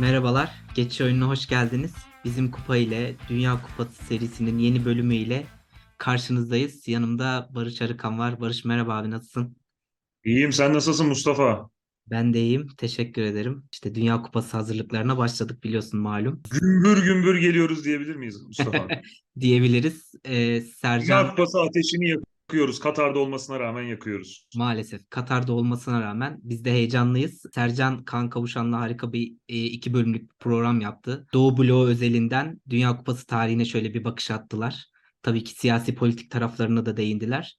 Merhabalar, 0.00 0.50
Geçiş 0.74 1.00
Oyununa 1.00 1.28
hoş 1.28 1.46
geldiniz. 1.46 1.94
Bizim 2.24 2.50
kupa 2.50 2.76
ile 2.76 3.14
Dünya 3.28 3.62
Kupası 3.62 4.04
serisinin 4.04 4.58
yeni 4.58 4.84
bölümüyle 4.84 5.46
karşınızdayız. 5.98 6.88
Yanımda 6.88 7.48
Barış 7.54 7.82
Arıkan 7.82 8.18
var. 8.18 8.40
Barış 8.40 8.64
merhaba 8.64 8.94
abi 8.96 9.10
nasılsın? 9.10 9.56
İyiyim, 10.24 10.52
sen 10.52 10.74
nasılsın 10.74 11.06
Mustafa? 11.06 11.70
Ben 12.10 12.34
de 12.34 12.40
iyiyim, 12.40 12.66
teşekkür 12.78 13.22
ederim. 13.22 13.64
İşte 13.72 13.94
Dünya 13.94 14.22
Kupası 14.22 14.56
hazırlıklarına 14.56 15.18
başladık 15.18 15.64
biliyorsun 15.64 16.00
malum. 16.00 16.42
Gümbür 16.50 17.04
gümbür 17.04 17.38
geliyoruz 17.38 17.84
diyebilir 17.84 18.16
miyiz 18.16 18.42
Mustafa? 18.42 18.88
Diyebiliriz. 19.40 20.12
Ee, 20.24 20.34
Dünya 20.34 20.60
Sercan 20.60 21.30
Kupası 21.30 21.60
ateşini 21.60 22.16
yakıyoruz. 22.46 22.78
Katar'da 22.80 23.18
olmasına 23.18 23.60
rağmen 23.60 23.82
yakıyoruz. 23.82 24.48
maalesef 24.56 25.10
Katar'da 25.10 25.52
olmasına 25.52 26.00
rağmen 26.02 26.38
biz 26.42 26.64
de 26.64 26.72
heyecanlıyız. 26.72 27.42
Sercan 27.54 28.04
Kaan 28.04 28.30
Kavuşan'la 28.30 28.80
harika 28.80 29.12
bir 29.12 29.32
e, 29.48 29.64
iki 29.64 29.94
bölümlük 29.94 30.38
program 30.40 30.80
yaptı. 30.80 31.26
Doğu 31.34 31.58
bloğu 31.58 31.86
özelinden 31.86 32.60
Dünya 32.70 32.96
Kupası 32.96 33.26
tarihine 33.26 33.64
şöyle 33.64 33.94
bir 33.94 34.04
bakış 34.04 34.30
attılar. 34.30 34.86
Tabii 35.22 35.44
ki 35.44 35.52
siyasi 35.52 35.94
politik 35.94 36.30
taraflarına 36.30 36.86
da 36.86 36.96
değindiler. 36.96 37.58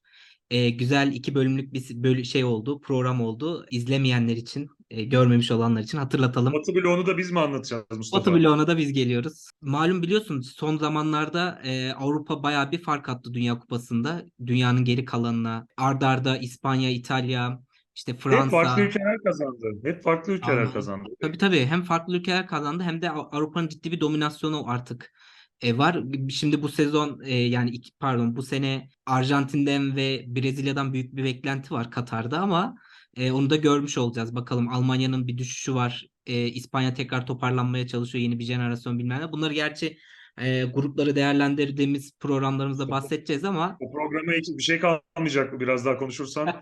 E, 0.49 0.69
güzel 0.69 1.11
iki 1.11 1.35
bölümlük 1.35 1.73
bir 1.73 2.03
bölü 2.03 2.25
şey 2.25 2.43
oldu, 2.43 2.81
program 2.81 3.21
oldu. 3.21 3.65
İzlemeyenler 3.71 4.35
için, 4.35 4.67
e, 4.89 5.03
görmemiş 5.03 5.51
olanlar 5.51 5.81
için 5.81 5.97
hatırlatalım. 5.97 6.53
Batı 6.53 6.75
bloğunu 6.75 7.05
da 7.05 7.17
biz 7.17 7.31
mi 7.31 7.39
anlatacağız 7.39 7.85
Mustafa? 7.97 8.21
Batı 8.21 8.39
bloğuna 8.39 8.67
da 8.67 8.77
biz 8.77 8.93
geliyoruz. 8.93 9.49
Malum 9.61 10.01
biliyorsun 10.01 10.41
son 10.41 10.77
zamanlarda 10.77 11.61
e, 11.63 11.91
Avrupa 11.91 12.43
bayağı 12.43 12.71
bir 12.71 12.81
fark 12.83 13.09
attı 13.09 13.33
Dünya 13.33 13.59
Kupası'nda. 13.59 14.25
Dünyanın 14.45 14.85
geri 14.85 15.05
kalanına. 15.05 15.67
Arda 15.77 16.07
arda 16.07 16.37
İspanya, 16.37 16.89
İtalya, 16.89 17.59
işte 17.95 18.13
Hep 18.13 18.19
farklı 18.21 18.49
Fransa. 18.49 18.81
ülkeler 18.81 19.17
kazandı. 19.25 19.65
Hep 19.83 20.03
farklı 20.03 20.33
ülkeler 20.33 20.57
Aynen. 20.57 20.71
kazandı. 20.73 21.09
Tabii 21.21 21.37
tabii 21.37 21.65
hem 21.65 21.81
farklı 21.83 22.17
ülkeler 22.17 22.47
kazandı 22.47 22.83
hem 22.83 23.01
de 23.01 23.11
Av- 23.11 23.29
Avrupa'nın 23.31 23.67
ciddi 23.67 23.91
bir 23.91 23.99
dominasyonu 23.99 24.69
artık 24.69 25.13
e, 25.61 25.77
var. 25.77 26.03
Şimdi 26.29 26.61
bu 26.61 26.69
sezon 26.69 27.21
e, 27.25 27.35
yani 27.35 27.69
iki, 27.69 27.91
pardon 27.99 28.35
bu 28.35 28.43
sene 28.43 28.89
Arjantin'den 29.05 29.95
ve 29.95 30.25
Brezilya'dan 30.27 30.93
büyük 30.93 31.15
bir 31.15 31.23
beklenti 31.23 31.73
var 31.73 31.91
Katar'da 31.91 32.39
ama 32.39 32.75
e, 33.17 33.31
onu 33.31 33.49
da 33.49 33.55
görmüş 33.55 33.97
olacağız. 33.97 34.35
Bakalım 34.35 34.69
Almanya'nın 34.69 35.27
bir 35.27 35.37
düşüşü 35.37 35.75
var. 35.75 36.07
E, 36.25 36.47
İspanya 36.47 36.93
tekrar 36.93 37.27
toparlanmaya 37.27 37.87
çalışıyor. 37.87 38.21
Yeni 38.21 38.39
bir 38.39 38.43
jenerasyon 38.43 38.99
bilmem 38.99 39.21
ne. 39.21 39.31
Bunları 39.31 39.53
gerçi 39.53 39.97
e, 40.41 40.63
grupları 40.63 41.15
değerlendirdiğimiz 41.15 42.17
programlarımızda 42.19 42.89
bahsedeceğiz 42.89 43.43
ama 43.43 43.77
O 43.79 43.91
programa 43.91 44.35
için 44.35 44.57
bir 44.57 44.63
şey 44.63 44.79
kalmayacak 44.79 45.59
biraz 45.59 45.85
daha 45.85 45.97
konuşursan? 45.97 46.61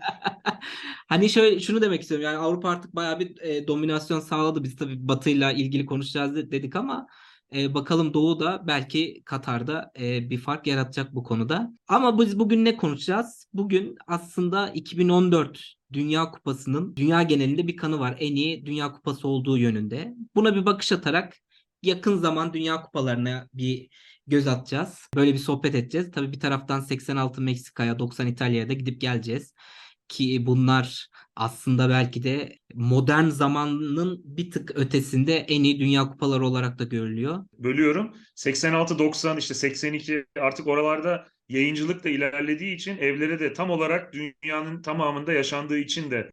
Hani 1.08 1.30
şöyle 1.30 1.60
şunu 1.60 1.82
demek 1.82 2.02
istiyorum. 2.02 2.24
Yani 2.24 2.36
Avrupa 2.36 2.70
artık 2.70 2.94
bayağı 2.94 3.20
bir 3.20 3.40
e, 3.40 3.66
dominasyon 3.66 4.20
sağladı. 4.20 4.64
Biz 4.64 4.76
tabii 4.76 5.08
Batı'yla 5.08 5.52
ilgili 5.52 5.86
konuşacağız 5.86 6.36
de- 6.36 6.50
dedik 6.50 6.76
ama 6.76 7.06
e, 7.54 7.74
bakalım 7.74 8.14
Doğu 8.14 8.40
da 8.40 8.64
belki 8.66 9.22
Katar'da 9.24 9.92
e, 9.98 10.30
bir 10.30 10.38
fark 10.38 10.66
yaratacak 10.66 11.14
bu 11.14 11.22
konuda. 11.22 11.72
Ama 11.88 12.20
biz 12.20 12.38
bugün 12.38 12.64
ne 12.64 12.76
konuşacağız? 12.76 13.48
Bugün 13.52 13.96
aslında 14.06 14.70
2014 14.70 15.74
Dünya 15.92 16.30
Kupası'nın 16.30 16.96
dünya 16.96 17.22
genelinde 17.22 17.66
bir 17.66 17.76
kanı 17.76 17.98
var. 17.98 18.16
En 18.20 18.34
iyi 18.34 18.66
Dünya 18.66 18.92
Kupası 18.92 19.28
olduğu 19.28 19.58
yönünde. 19.58 20.14
Buna 20.34 20.54
bir 20.54 20.66
bakış 20.66 20.92
atarak 20.92 21.36
yakın 21.82 22.16
zaman 22.16 22.52
Dünya 22.52 22.82
Kupalarına 22.82 23.48
bir 23.54 23.88
göz 24.26 24.48
atacağız. 24.48 25.08
Böyle 25.14 25.32
bir 25.32 25.38
sohbet 25.38 25.74
edeceğiz. 25.74 26.10
Tabii 26.10 26.32
bir 26.32 26.40
taraftan 26.40 26.80
86 26.80 27.40
Meksika'ya, 27.40 27.98
90 27.98 28.26
İtalya'ya 28.26 28.68
da 28.68 28.72
gidip 28.72 29.00
geleceğiz 29.00 29.54
ki 30.08 30.46
bunlar 30.46 31.08
aslında 31.36 31.88
belki 31.88 32.22
de 32.22 32.58
modern 32.74 33.28
zamanın 33.28 34.22
bir 34.24 34.50
tık 34.50 34.72
ötesinde 34.74 35.34
en 35.34 35.64
iyi 35.64 35.80
dünya 35.80 36.08
kupaları 36.08 36.46
olarak 36.46 36.78
da 36.78 36.84
görülüyor. 36.84 37.44
Bölüyorum. 37.58 38.14
86-90 38.36 39.38
işte 39.38 39.54
82 39.54 40.24
artık 40.40 40.66
oralarda 40.66 41.26
yayıncılık 41.48 42.04
da 42.04 42.08
ilerlediği 42.08 42.74
için 42.74 42.98
evlere 42.98 43.40
de 43.40 43.52
tam 43.52 43.70
olarak 43.70 44.12
dünyanın 44.12 44.82
tamamında 44.82 45.32
yaşandığı 45.32 45.78
için 45.78 46.10
de 46.10 46.30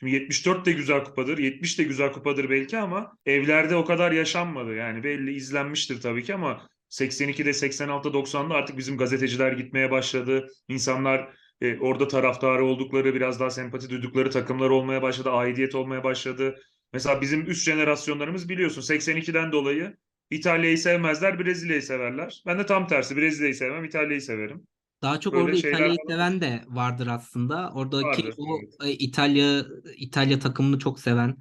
Şimdi 0.00 0.14
74 0.14 0.66
de 0.66 0.72
güzel 0.72 1.04
kupadır, 1.04 1.38
70 1.38 1.78
de 1.78 1.82
güzel 1.82 2.12
kupadır 2.12 2.50
belki 2.50 2.78
ama 2.78 3.12
evlerde 3.26 3.76
o 3.76 3.84
kadar 3.84 4.12
yaşanmadı. 4.12 4.74
Yani 4.74 5.04
belli 5.04 5.32
izlenmiştir 5.34 6.00
tabii 6.00 6.24
ki 6.24 6.34
ama 6.34 6.68
82'de 6.90 7.52
86'da 7.52 8.08
90'da 8.08 8.54
artık 8.54 8.78
bizim 8.78 8.98
gazeteciler 8.98 9.52
gitmeye 9.52 9.90
başladı. 9.90 10.48
İnsanlar 10.68 11.28
e, 11.60 11.78
orada 11.78 12.08
taraftarı 12.08 12.64
oldukları, 12.64 13.14
biraz 13.14 13.40
daha 13.40 13.50
sempati 13.50 13.90
duydukları 13.90 14.30
takımlar 14.30 14.70
olmaya 14.70 15.02
başladı, 15.02 15.30
aidiyet 15.30 15.74
olmaya 15.74 16.04
başladı. 16.04 16.60
Mesela 16.92 17.20
bizim 17.20 17.50
üst 17.50 17.64
jenerasyonlarımız 17.64 18.48
biliyorsun 18.48 18.82
82'den 18.82 19.52
dolayı 19.52 19.96
İtalya'yı 20.30 20.78
sevmezler, 20.78 21.38
Brezilya'yı 21.38 21.82
severler. 21.82 22.42
Ben 22.46 22.58
de 22.58 22.66
tam 22.66 22.86
tersi 22.86 23.16
Brezilya'yı 23.16 23.54
sevmem, 23.54 23.84
İtalya'yı 23.84 24.22
severim. 24.22 24.66
Daha 25.02 25.20
çok 25.20 25.32
Böyle 25.32 25.44
orada 25.44 25.56
şeyler 25.56 25.74
İtalya'yı 25.74 25.98
seven 26.08 26.40
de 26.40 26.64
vardır 26.68 27.06
aslında. 27.06 27.70
Oradaki 27.74 28.24
vardır. 28.24 28.34
o 28.38 28.58
Evet. 28.60 28.74
e, 28.84 29.04
İtalya 29.04 29.64
İtalya 29.96 30.38
takımını 30.38 30.78
çok 30.78 31.00
seven. 31.00 31.36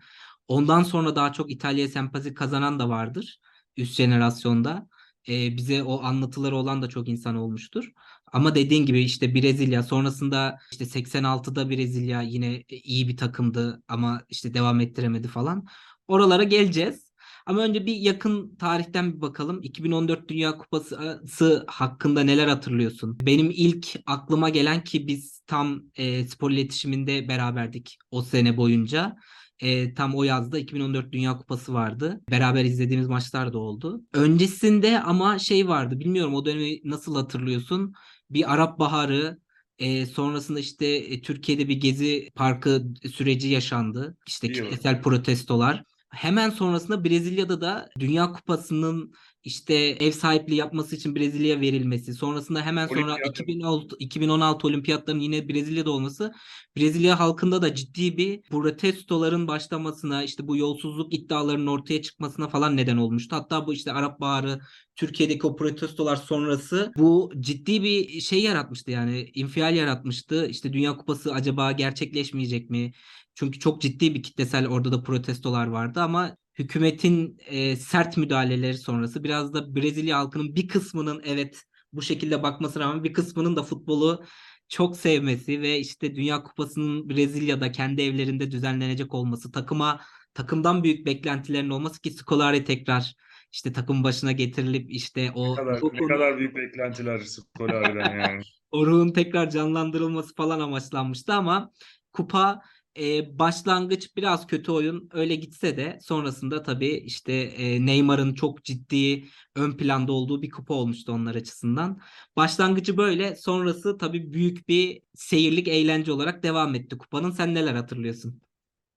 Ondan 0.47 0.83
sonra 0.83 1.15
daha 1.15 1.33
çok 1.33 1.51
İtalya'ya 1.51 1.89
sempati 1.89 2.33
kazanan 2.33 2.79
da 2.79 2.89
vardır 2.89 3.39
üst 3.77 3.95
jenerasyonda. 3.95 4.87
E, 5.29 5.57
bize 5.57 5.83
o 5.83 6.03
anlatıları 6.03 6.55
olan 6.55 6.81
da 6.81 6.89
çok 6.89 7.07
insan 7.07 7.35
olmuştur. 7.35 7.91
Ama 8.31 8.55
dediğin 8.55 8.85
gibi 8.85 9.01
işte 9.01 9.35
Brezilya 9.35 9.83
sonrasında 9.83 10.59
işte 10.71 10.85
86'da 10.85 11.69
Brezilya 11.69 12.21
yine 12.21 12.63
iyi 12.69 13.07
bir 13.07 13.17
takımdı 13.17 13.83
ama 13.87 14.21
işte 14.29 14.53
devam 14.53 14.79
ettiremedi 14.79 15.27
falan. 15.27 15.65
Oralara 16.07 16.43
geleceğiz. 16.43 17.07
Ama 17.45 17.61
önce 17.61 17.85
bir 17.85 17.95
yakın 17.95 18.55
tarihten 18.55 19.13
bir 19.13 19.21
bakalım. 19.21 19.59
2014 19.63 20.29
Dünya 20.29 20.57
Kupası 20.57 21.65
hakkında 21.67 22.23
neler 22.23 22.47
hatırlıyorsun? 22.47 23.17
Benim 23.21 23.51
ilk 23.51 23.95
aklıma 24.05 24.49
gelen 24.49 24.83
ki 24.83 25.07
biz 25.07 25.41
tam 25.47 25.83
e, 25.95 26.27
spor 26.27 26.51
iletişiminde 26.51 27.27
beraberdik 27.27 27.97
o 28.11 28.21
sene 28.21 28.57
boyunca. 28.57 29.15
E, 29.59 29.93
tam 29.93 30.15
o 30.15 30.23
yazda 30.23 30.59
2014 30.59 31.11
Dünya 31.11 31.37
Kupası 31.37 31.73
vardı. 31.73 32.21
Beraber 32.31 32.65
izlediğimiz 32.65 33.07
maçlar 33.07 33.53
da 33.53 33.57
oldu. 33.57 34.01
Öncesinde 34.13 35.01
ama 35.01 35.39
şey 35.39 35.67
vardı. 35.67 35.99
Bilmiyorum 35.99 36.35
o 36.35 36.45
dönemi 36.45 36.79
nasıl 36.83 37.15
hatırlıyorsun? 37.15 37.93
Bir 38.29 38.53
Arap 38.53 38.79
Baharı, 38.79 39.39
e, 39.79 40.05
sonrasında 40.05 40.59
işte 40.59 40.85
e, 40.87 41.21
Türkiye'de 41.21 41.67
bir 41.67 41.81
gezi 41.81 42.29
parkı 42.35 42.83
süreci 43.13 43.47
yaşandı. 43.47 44.17
İşte 44.27 44.51
kitlesel 44.51 45.01
protestolar. 45.01 45.83
Hemen 46.09 46.49
sonrasında 46.49 47.03
Brezilya'da 47.03 47.61
da 47.61 47.89
Dünya 47.99 48.31
Kupası'nın 48.31 49.13
işte 49.47 49.73
ev 49.75 50.11
sahipliği 50.11 50.55
yapması 50.55 50.95
için 50.95 51.15
Brezilya'ya 51.15 51.61
verilmesi. 51.61 52.13
Sonrasında 52.13 52.61
hemen 52.61 52.87
sonra 52.87 53.11
Olimpiyat. 53.11 53.39
2016, 53.39 53.95
2016 53.99 54.67
olimpiyatların 54.67 55.19
yine 55.19 55.49
Brezilya'da 55.49 55.91
olması. 55.91 56.33
Brezilya 56.77 57.19
halkında 57.19 57.61
da 57.61 57.75
ciddi 57.75 58.17
bir 58.17 58.41
protestoların 58.41 59.47
başlamasına, 59.47 60.23
işte 60.23 60.47
bu 60.47 60.57
yolsuzluk 60.57 61.13
iddialarının 61.13 61.67
ortaya 61.67 62.01
çıkmasına 62.01 62.47
falan 62.47 62.77
neden 62.77 62.97
olmuştu. 62.97 63.35
Hatta 63.35 63.67
bu 63.67 63.73
işte 63.73 63.91
Arap 63.91 64.19
Baharı, 64.19 64.59
Türkiye'deki 64.95 65.47
o 65.47 65.55
protestolar 65.55 66.15
sonrası 66.15 66.91
bu 66.97 67.31
ciddi 67.39 67.83
bir 67.83 68.21
şey 68.21 68.41
yaratmıştı 68.41 68.91
yani 68.91 69.31
infial 69.33 69.75
yaratmıştı. 69.75 70.47
İşte 70.47 70.73
Dünya 70.73 70.97
Kupası 70.97 71.33
acaba 71.33 71.71
gerçekleşmeyecek 71.71 72.69
mi? 72.69 72.91
Çünkü 73.35 73.59
çok 73.59 73.81
ciddi 73.81 74.15
bir 74.15 74.23
kitlesel 74.23 74.67
orada 74.67 74.91
da 74.91 75.03
protestolar 75.03 75.67
vardı 75.67 76.01
ama 76.01 76.35
hükümetin 76.57 77.37
e, 77.45 77.75
sert 77.75 78.17
müdahaleleri 78.17 78.77
sonrası 78.77 79.23
biraz 79.23 79.53
da 79.53 79.75
Brezilya 79.75 80.17
halkının 80.19 80.55
bir 80.55 80.67
kısmının 80.67 81.21
evet 81.25 81.63
bu 81.93 82.01
şekilde 82.01 82.43
bakmasına 82.43 82.83
rağmen 82.83 83.03
bir 83.03 83.13
kısmının 83.13 83.55
da 83.55 83.63
futbolu 83.63 84.23
çok 84.69 84.97
sevmesi 84.97 85.61
ve 85.61 85.79
işte 85.79 86.15
Dünya 86.15 86.43
Kupası'nın 86.43 87.09
Brezilya'da 87.09 87.71
kendi 87.71 88.01
evlerinde 88.01 88.51
düzenlenecek 88.51 89.13
olması, 89.13 89.51
takıma 89.51 90.01
takımdan 90.33 90.83
büyük 90.83 91.05
beklentilerin 91.05 91.69
olması 91.69 92.01
ki 92.01 92.11
Scolari 92.11 92.63
tekrar 92.63 93.15
işte 93.51 93.73
takım 93.73 94.03
başına 94.03 94.31
getirilip 94.31 94.91
işte 94.91 95.31
o 95.35 95.51
Ne 95.51 95.55
kadar, 95.55 95.81
ne 95.93 96.07
kadar 96.07 96.37
büyük 96.37 96.55
beklentiler 96.55 97.19
Scolari'den 97.19 98.19
yani. 98.19 98.41
o 98.71 98.85
ruhun 98.85 99.11
tekrar 99.11 99.49
canlandırılması 99.49 100.35
falan 100.35 100.59
amaçlanmıştı 100.59 101.33
ama 101.33 101.71
kupa 102.13 102.61
e, 102.99 103.39
başlangıç 103.39 104.15
biraz 104.17 104.47
kötü 104.47 104.71
oyun 104.71 105.09
öyle 105.13 105.35
gitse 105.35 105.77
de 105.77 105.99
sonrasında 106.01 106.63
tabii 106.63 106.87
işte 107.05 107.33
e, 107.33 107.85
Neymar'ın 107.85 108.33
çok 108.33 108.63
ciddi 108.63 109.25
ön 109.55 109.77
planda 109.77 110.11
olduğu 110.11 110.41
bir 110.41 110.49
kupa 110.49 110.73
olmuştu 110.73 111.11
onlar 111.11 111.35
açısından. 111.35 112.01
Başlangıcı 112.35 112.97
böyle 112.97 113.35
sonrası 113.35 113.97
tabii 113.97 114.33
büyük 114.33 114.67
bir 114.67 115.01
seyirlik 115.15 115.67
eğlence 115.67 116.11
olarak 116.11 116.43
devam 116.43 116.75
etti 116.75 116.97
kupanın. 116.97 117.31
Sen 117.31 117.55
neler 117.55 117.73
hatırlıyorsun? 117.73 118.41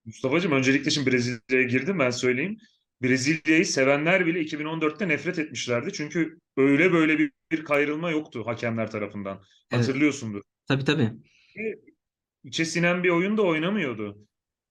Mustafa'cığım 0.04 0.52
öncelikle 0.52 0.90
şimdi 0.90 1.12
Brezilya'ya 1.12 1.62
girdim 1.62 1.98
ben 1.98 2.10
söyleyeyim. 2.10 2.58
Brezilya'yı 3.02 3.66
sevenler 3.66 4.26
bile 4.26 4.40
2014'te 4.40 5.08
nefret 5.08 5.38
etmişlerdi. 5.38 5.92
Çünkü 5.92 6.38
öyle 6.56 6.92
böyle 6.92 7.18
bir, 7.18 7.32
bir 7.50 7.64
kayrılma 7.64 8.10
yoktu 8.10 8.42
hakemler 8.46 8.90
tarafından. 8.90 9.40
Evet. 9.70 9.88
Hatırlıyorsundur. 9.88 10.42
Tabii 10.68 10.84
tabii. 10.84 11.12
İçe 12.44 12.64
sinen 12.64 13.04
bir 13.04 13.08
oyun 13.08 13.36
da 13.36 13.42
oynamıyordu. 13.42 14.18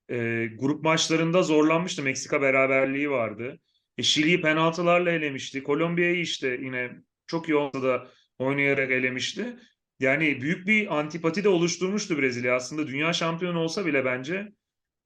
Ee, 0.10 0.50
grup 0.60 0.84
maçlarında 0.84 1.44
zorlanmıştı. 1.44 2.04
Meksika 2.04 2.42
beraberliği 2.42 3.10
vardı. 3.10 3.60
E, 3.98 4.04
Şili'yi 4.04 4.42
penaltılarla 4.42 5.12
elemişti. 5.12 5.64
Kolombiya'yı 5.64 6.22
işte 6.22 6.60
yine 6.62 6.92
çok 7.28 7.50
iyi 7.50 7.54
da 7.54 8.08
oynayarak 8.40 8.92
elemişti. 8.92 9.56
Yani 10.00 10.42
büyük 10.42 10.68
bir 10.68 11.00
antipati 11.00 11.44
de 11.44 11.50
oluşturmuştu 11.50 12.18
Brezilya. 12.18 12.56
Aslında 12.56 12.88
dünya 12.88 13.14
şampiyonu 13.14 13.60
olsa 13.60 13.86
bile 13.86 14.06
bence 14.06 14.52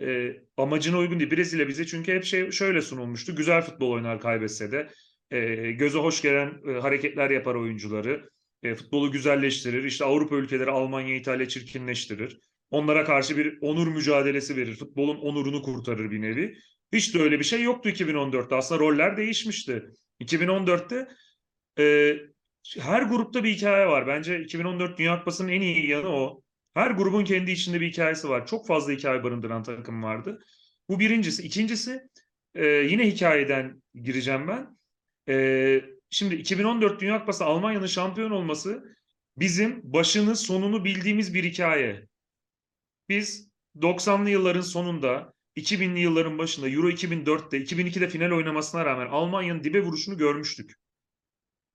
e, 0.02 0.38
amacına 0.58 0.98
uygun 0.98 1.20
değil. 1.20 1.32
Brezilya 1.32 1.68
bize 1.68 1.86
çünkü 1.86 2.14
hep 2.14 2.24
şey 2.24 2.52
şöyle 2.52 2.82
sunulmuştu. 2.82 3.36
Güzel 3.36 3.62
futbol 3.62 3.92
oynar 3.92 4.20
kaybetse 4.20 4.72
de. 4.72 4.90
E, 5.32 5.72
göze 5.72 6.00
hoş 6.00 6.22
gelen 6.22 6.62
e, 6.68 6.72
hareketler 6.72 7.30
yapar 7.30 7.56
oyuncuları. 7.56 8.30
E, 8.64 8.76
futbolu 8.76 9.12
güzelleştirir. 9.12 9.84
İşte 9.84 10.06
Avrupa 10.06 10.36
ülkeleri 10.36 10.72
Almanya, 10.72 11.16
İtalya 11.16 11.48
çirkinleştirir. 11.48 12.40
Onlara 12.74 13.04
karşı 13.04 13.38
bir 13.38 13.58
onur 13.62 13.88
mücadelesi 13.88 14.58
verir. 14.58 14.76
Futbolun 14.76 15.18
onurunu 15.18 15.62
kurtarır 15.62 16.12
bir 16.12 16.22
nevi. 16.22 16.58
Hiç 16.94 17.16
de 17.16 17.22
öyle 17.22 17.40
bir 17.40 17.44
şey 17.44 17.64
yoktu 17.64 17.90
2014'te. 17.90 18.56
Aslında 18.56 18.80
roller 18.82 19.18
değişmişti. 19.18 19.84
2014'te 20.20 21.08
e, 21.80 22.16
her 22.80 23.02
grupta 23.02 23.44
bir 23.44 23.54
hikaye 23.54 23.88
var. 23.88 24.08
Bence 24.08 24.40
2014 24.40 24.98
Dünya 24.98 25.20
Kupası'nın 25.20 25.50
en 25.50 25.62
iyi 25.62 25.88
yanı 25.88 26.08
o. 26.08 26.42
Her 26.74 26.92
grubun 26.92 27.24
kendi 27.24 27.52
içinde 27.52 27.82
bir 27.82 27.92
hikayesi 27.92 28.30
var. 28.30 28.48
Çok 28.48 28.68
fazla 28.68 28.94
hikaye 28.94 29.24
barındıran 29.24 29.64
takım 29.64 30.04
vardı. 30.04 30.40
Bu 30.90 31.00
birincisi. 31.00 31.44
İkincisi 31.44 32.02
e, 32.56 32.66
yine 32.66 33.08
hikayeden 33.08 33.82
gireceğim 34.04 34.48
ben. 34.48 34.78
E, 35.30 35.86
şimdi 36.10 36.36
2014 36.36 37.02
Dünya 37.02 37.20
Kupası 37.20 37.46
Almanya'nın 37.46 37.88
şampiyon 37.88 38.32
olması 38.32 38.84
bizim 39.38 39.82
başını 39.84 40.36
sonunu 40.36 40.86
bildiğimiz 40.86 41.34
bir 41.34 41.44
hikaye. 41.44 42.13
Biz 43.10 43.50
90'lı 43.76 44.30
yılların 44.30 44.62
sonunda 44.62 45.34
2000'li 45.56 46.00
yılların 46.00 46.38
başında 46.38 46.70
Euro 46.70 46.90
2004'te 46.90 47.58
2002'de 47.58 48.10
final 48.10 48.32
oynamasına 48.32 48.86
rağmen 48.86 49.08
Almanya'nın 49.08 49.64
dibe 49.64 49.82
vuruşunu 49.82 50.18
görmüştük. 50.18 50.76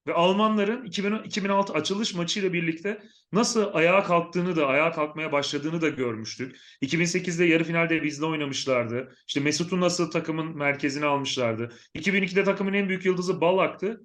Ve 0.06 0.14
Almanların 0.14 0.84
2000, 0.84 1.22
2006 1.22 1.72
açılış 1.72 2.14
maçıyla 2.14 2.52
birlikte 2.52 3.02
nasıl 3.32 3.74
ayağa 3.74 4.04
kalktığını 4.04 4.56
da 4.56 4.66
ayağa 4.66 4.92
kalkmaya 4.92 5.32
başladığını 5.32 5.80
da 5.80 5.88
görmüştük. 5.88 6.56
2008'de 6.82 7.44
yarı 7.44 7.64
finalde 7.64 8.02
bizle 8.02 8.26
oynamışlardı. 8.26 9.14
İşte 9.28 9.40
Mesut'u 9.40 9.80
nasıl 9.80 10.10
takımın 10.10 10.56
merkezine 10.56 11.06
almışlardı. 11.06 11.72
2002'de 11.94 12.44
takımın 12.44 12.72
en 12.72 12.88
büyük 12.88 13.04
yıldızı 13.04 13.40
Balak'tı. 13.40 14.00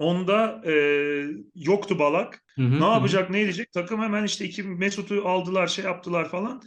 2010'da 0.00 0.62
e, 0.66 0.74
yoktu 1.54 1.98
Balak. 1.98 2.42
Hı 2.56 2.62
hı, 2.62 2.70
Ne 2.80 2.84
hı. 2.84 2.90
yapacak, 2.90 3.30
ne 3.30 3.40
edecek? 3.40 3.72
Takım 3.72 4.00
hemen 4.00 4.24
işte 4.24 4.44
iki 4.44 4.62
Mesut'u 4.62 5.28
aldılar, 5.28 5.66
şey 5.66 5.84
yaptılar 5.84 6.28
falan. 6.28 6.62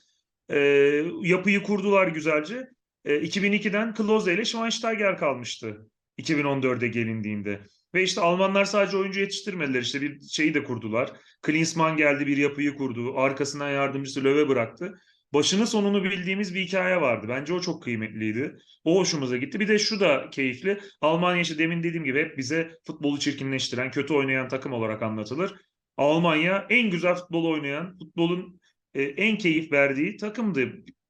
Ee, 0.49 1.05
yapıyı 1.21 1.63
kurdular 1.63 2.07
güzelce. 2.07 2.67
Ee, 3.05 3.15
2002'den 3.15 3.93
Klose 3.93 4.33
ile 4.33 4.45
Schweinsteiger 4.45 5.17
kalmıştı. 5.17 5.87
2014'e 6.17 6.87
gelindiğinde. 6.87 7.61
Ve 7.93 8.03
işte 8.03 8.21
Almanlar 8.21 8.65
sadece 8.65 8.97
oyuncu 8.97 9.19
yetiştirmediler. 9.19 9.81
İşte 9.81 10.01
bir 10.01 10.21
şeyi 10.21 10.53
de 10.53 10.63
kurdular. 10.63 11.11
Klinsmann 11.41 11.97
geldi 11.97 12.27
bir 12.27 12.37
yapıyı 12.37 12.75
kurdu. 12.75 13.17
Arkasından 13.17 13.69
yardımcısı 13.69 14.23
Löwe 14.23 14.49
bıraktı. 14.49 14.99
Başını 15.33 15.67
sonunu 15.67 16.03
bildiğimiz 16.03 16.55
bir 16.55 16.61
hikaye 16.61 17.01
vardı. 17.01 17.25
Bence 17.29 17.53
o 17.53 17.61
çok 17.61 17.83
kıymetliydi. 17.83 18.57
O 18.83 18.99
hoşumuza 18.99 19.37
gitti. 19.37 19.59
Bir 19.59 19.67
de 19.67 19.79
şu 19.79 19.99
da 19.99 20.29
keyifli. 20.29 20.79
Almanya 21.01 21.41
işte 21.41 21.57
demin 21.57 21.83
dediğim 21.83 22.05
gibi 22.05 22.19
hep 22.19 22.37
bize 22.37 22.77
futbolu 22.87 23.19
çirkinleştiren, 23.19 23.91
kötü 23.91 24.13
oynayan 24.13 24.47
takım 24.47 24.73
olarak 24.73 25.01
anlatılır. 25.01 25.55
Almanya 25.97 26.67
en 26.69 26.89
güzel 26.89 27.15
futbol 27.15 27.45
oynayan, 27.45 27.97
futbolun 27.99 28.59
e, 28.93 29.03
en 29.03 29.37
keyif 29.37 29.71
verdiği 29.71 30.17
takımdı. 30.17 30.61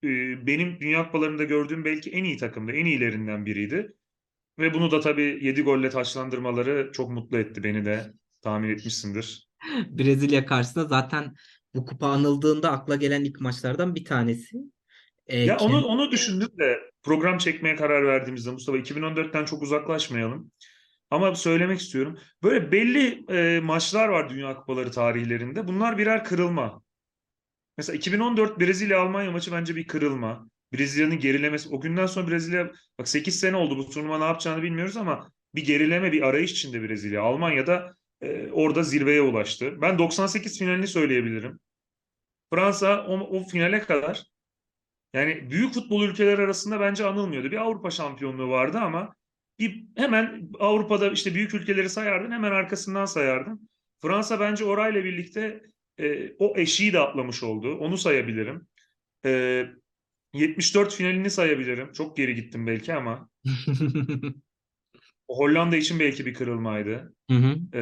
E, 0.04 0.08
benim 0.48 0.80
Dünya 0.80 1.06
Kupalarında 1.06 1.44
gördüğüm 1.44 1.86
belki 1.86 2.12
en 2.12 2.24
iyi 2.24 2.38
takımdı, 2.38 2.72
en 2.72 2.86
iyilerinden 2.86 3.46
biriydi. 3.46 3.94
Ve 4.60 4.74
bunu 4.74 4.92
da 4.92 5.00
tabii 5.00 5.40
7 5.42 5.62
golle 5.62 5.90
taçlandırmaları 5.90 6.92
çok 6.94 7.12
mutlu 7.12 7.38
etti 7.38 7.64
beni 7.64 7.86
de. 7.86 8.14
Tahmin 8.42 8.70
etmişsindir. 8.70 9.48
Brezilya 9.90 10.46
karşısında 10.46 10.86
zaten 10.86 11.34
bu 11.76 11.86
kupa 11.86 12.08
anıldığında 12.08 12.72
akla 12.72 12.96
gelen 12.96 13.24
ilk 13.24 13.42
maçlardan 13.42 13.96
bir 13.96 14.06
tanesi. 14.06 14.58
Ee, 15.28 15.40
Ya 15.40 15.58
onu 15.58 15.72
kendi- 15.72 15.86
onu 15.86 16.12
düşündük 16.12 16.60
de 16.60 16.80
program 17.04 17.38
çekmeye 17.38 17.76
karar 17.76 18.06
verdiğimizde 18.06 18.52
Mustafa 18.52 18.78
2014'ten 18.78 19.46
çok 19.46 19.62
uzaklaşmayalım. 19.62 20.52
Ama 21.12 21.36
söylemek 21.36 21.80
istiyorum. 21.80 22.20
Böyle 22.44 22.72
belli 22.72 23.26
e, 23.30 23.60
maçlar 23.60 24.08
var 24.08 24.30
Dünya 24.30 24.56
Kupaları 24.56 24.92
tarihlerinde. 24.92 25.68
Bunlar 25.68 25.98
birer 25.98 26.24
kırılma. 26.24 26.84
Mesela 27.78 27.98
2014 27.98 28.60
Brezilya-Almanya 28.60 29.32
maçı 29.32 29.52
bence 29.52 29.76
bir 29.76 29.88
kırılma. 29.88 30.50
Brezilya'nın 30.74 31.20
gerilemesi. 31.20 31.70
O 31.70 31.82
günden 31.82 32.06
sonra 32.06 32.28
Brezilya 32.32 32.72
bak 33.00 33.08
8 33.08 33.40
sene 33.40 33.56
oldu 33.56 33.78
bu 33.78 33.90
turnuva 33.90 34.18
ne 34.18 34.24
yapacağını 34.26 34.64
bilmiyoruz 34.64 34.98
ama 34.98 35.32
bir 35.56 35.66
gerileme, 35.66 36.12
bir 36.12 36.22
arayış 36.22 36.52
içinde 36.52 36.82
Brezilya. 36.84 37.22
Almanya'da 37.22 37.96
e, 38.24 38.52
orada 38.52 38.84
zirveye 38.84 39.22
ulaştı. 39.22 39.82
Ben 39.82 40.00
98 40.00 40.60
finalini 40.60 40.88
söyleyebilirim. 40.88 41.60
Fransa 42.54 43.06
o, 43.08 43.20
o 43.20 43.44
finale 43.44 43.80
kadar 43.80 44.24
yani 45.14 45.50
büyük 45.50 45.74
futbol 45.74 46.04
ülkeler 46.04 46.40
arasında 46.40 46.80
bence 46.80 47.06
anılmıyordu. 47.06 47.52
Bir 47.52 47.58
Avrupa 47.58 47.92
şampiyonluğu 47.92 48.50
vardı 48.50 48.78
ama 48.78 49.16
bir 49.60 49.84
hemen 49.96 50.50
Avrupa'da 50.60 51.12
işte 51.12 51.36
büyük 51.36 51.54
ülkeleri 51.54 51.90
sayardın 51.90 52.32
hemen 52.32 52.52
arkasından 52.52 53.06
sayardın. 53.06 53.70
Fransa 54.02 54.40
bence 54.40 54.66
orayla 54.66 55.04
birlikte 55.04 55.64
e, 56.00 56.34
o 56.40 56.54
eşiği 56.58 56.94
de 56.94 57.00
atlamış 57.00 57.44
oldu. 57.44 57.78
Onu 57.78 57.98
sayabilirim. 57.98 58.68
E, 59.26 59.66
74 60.34 60.94
finalini 60.94 61.30
sayabilirim. 61.30 61.92
Çok 61.92 62.18
geri 62.18 62.36
gittim 62.36 62.68
belki 62.68 62.94
ama 62.94 63.30
Hollanda 65.38 65.76
için 65.76 66.00
belki 66.00 66.26
bir 66.26 66.34
kırılmaydı. 66.34 67.16
Hı 67.32 67.38
hı. 67.38 67.78
E, 67.78 67.82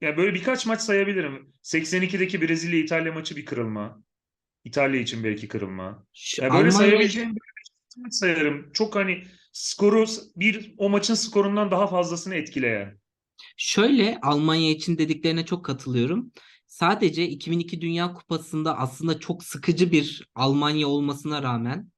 yani 0.00 0.16
böyle 0.16 0.34
birkaç 0.34 0.66
maç 0.66 0.80
sayabilirim. 0.80 1.52
82'deki 1.62 2.42
Brezilya-İtalya 2.42 3.12
maçı 3.12 3.36
bir 3.36 3.44
kırılma. 3.44 4.02
İtalya 4.64 5.00
için 5.00 5.24
belki 5.24 5.48
kırılma. 5.48 6.06
Ya 6.38 6.44
böyle 6.44 6.54
Almanya 6.54 6.70
sayabileceğim 6.72 7.34
maç 7.96 8.14
sayarım. 8.14 8.72
Çok 8.72 8.96
hani 8.96 9.24
skoru 9.52 10.06
bir 10.36 10.74
o 10.78 10.88
maçın 10.88 11.14
skorundan 11.14 11.70
daha 11.70 11.86
fazlasını 11.86 12.34
etkileyen. 12.34 12.98
Şöyle 13.56 14.18
Almanya 14.22 14.70
için 14.70 14.98
dediklerine 14.98 15.46
çok 15.46 15.64
katılıyorum. 15.64 16.32
Sadece 16.66 17.28
2002 17.28 17.80
Dünya 17.80 18.14
Kupası'nda 18.14 18.78
aslında 18.78 19.20
çok 19.20 19.44
sıkıcı 19.44 19.92
bir 19.92 20.28
Almanya 20.34 20.88
olmasına 20.88 21.42
rağmen 21.42 21.92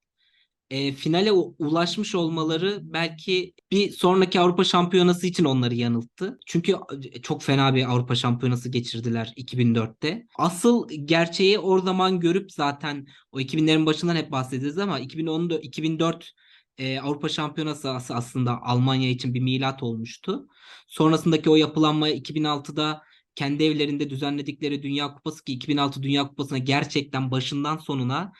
e, 0.71 0.93
finale 0.93 1.33
ulaşmış 1.33 2.15
olmaları 2.15 2.79
belki 2.83 3.55
bir 3.71 3.91
sonraki 3.91 4.41
Avrupa 4.41 4.65
Şampiyonası 4.65 5.27
için 5.27 5.45
onları 5.45 5.75
yanılttı. 5.75 6.39
Çünkü 6.47 6.77
çok 7.23 7.43
fena 7.43 7.75
bir 7.75 7.91
Avrupa 7.91 8.15
Şampiyonası 8.15 8.69
geçirdiler 8.69 9.33
2004'te. 9.37 10.27
Asıl 10.39 10.89
gerçeği 11.05 11.59
o 11.59 11.81
zaman 11.81 12.21
görüp 12.21 12.53
zaten 12.53 13.07
o 13.33 13.41
2000'lerin 13.41 13.87
başından 13.87 14.17
hep 14.17 14.33
bahsedeceğiz 14.33 14.79
ama 14.79 14.99
2014 14.99 15.65
2004 15.65 16.31
e, 16.79 17.01
Avrupa 17.01 17.29
Şampiyonası 17.29 17.91
as- 17.91 18.11
aslında 18.11 18.63
Almanya 18.63 19.11
için 19.11 19.35
bir 19.35 19.41
milat 19.41 19.83
olmuştu. 19.83 20.47
Sonrasındaki 20.89 21.51
o 21.51 21.57
yapılanma 21.57 22.11
2006'da 22.11 23.03
kendi 23.35 23.65
evlerinde 23.65 24.11
düzenledikleri 24.11 24.83
Dünya 24.83 25.15
Kupası 25.15 25.45
ki 25.45 25.53
2006 25.53 26.03
Dünya 26.03 26.29
Kupası'na 26.29 26.59
gerçekten 26.59 27.31
başından 27.31 27.77
sonuna 27.77 28.33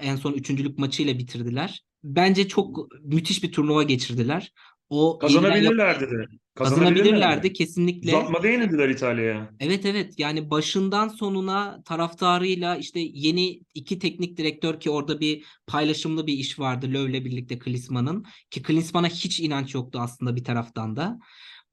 en 0.00 0.16
son 0.16 0.32
üçüncülük 0.32 0.78
maçıyla 0.78 1.18
bitirdiler. 1.18 1.84
Bence 2.04 2.48
çok 2.48 2.88
müthiş 3.02 3.42
bir 3.42 3.52
turnuva 3.52 3.82
geçirdiler. 3.82 4.52
O 4.90 5.18
Kazanabilirlerdi 5.18 6.10
de. 6.10 6.24
kazanabilirlerdi 6.54 7.52
kesinlikle. 7.52 8.16
Uzatmada 8.16 8.48
yenildiler 8.48 8.88
İtalya'ya. 8.88 9.50
Evet 9.60 9.86
evet 9.86 10.18
yani 10.18 10.50
başından 10.50 11.08
sonuna 11.08 11.82
taraftarıyla 11.82 12.76
işte 12.76 13.00
yeni 13.00 13.60
iki 13.74 13.98
teknik 13.98 14.36
direktör 14.36 14.80
ki 14.80 14.90
orada 14.90 15.20
bir 15.20 15.44
paylaşımlı 15.66 16.26
bir 16.26 16.32
iş 16.32 16.58
vardı 16.58 16.86
Löw'le 16.86 17.24
birlikte 17.24 17.58
Klinsmann'ın 17.58 18.24
ki 18.50 18.62
Klinsmann'a 18.62 19.08
hiç 19.08 19.40
inanç 19.40 19.74
yoktu 19.74 19.98
aslında 20.02 20.36
bir 20.36 20.44
taraftan 20.44 20.96
da. 20.96 21.18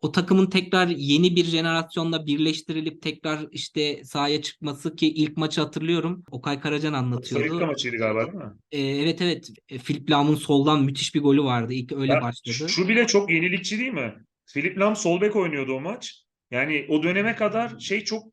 O 0.05 0.12
takımın 0.12 0.50
tekrar 0.50 0.88
yeni 0.88 1.35
bir 1.35 1.45
jenerasyonla 1.45 2.25
birleştirilip 2.25 3.01
tekrar 3.01 3.47
işte 3.51 4.03
sahaya 4.03 4.41
çıkması 4.41 4.95
ki 4.95 5.07
ilk 5.07 5.38
maçı 5.38 5.62
hatırlıyorum. 5.62 6.24
Okay 6.31 6.59
Karacan 6.59 6.93
anlatıyordu. 6.93 7.55
Rica 7.55 7.65
maçıydı 7.65 7.97
galiba 7.97 8.25
değil 8.25 8.33
mi? 8.33 8.51
Ee, 8.71 8.81
evet 8.81 9.21
evet 9.21 9.50
E, 9.69 9.77
Philipp 9.77 10.12
Lahm'un 10.12 10.35
soldan 10.35 10.83
müthiş 10.83 11.15
bir 11.15 11.21
golü 11.21 11.43
vardı. 11.43 11.74
İlk 11.74 11.91
öyle 11.91 12.13
Ya, 12.13 12.21
başladı. 12.21 12.69
Şu 12.69 12.88
bile 12.88 13.07
çok 13.07 13.31
yenilikçi 13.31 13.79
değil 13.79 13.93
mi? 13.93 14.13
Philipp 14.53 14.79
Lahm 14.79 14.95
sol 14.95 15.21
bek 15.21 15.35
oynuyordu 15.35 15.74
o 15.74 15.81
maç. 15.81 16.24
Yani 16.51 16.85
o 16.89 17.03
döneme 17.03 17.35
kadar 17.35 17.79
şey 17.79 18.03
çok 18.03 18.24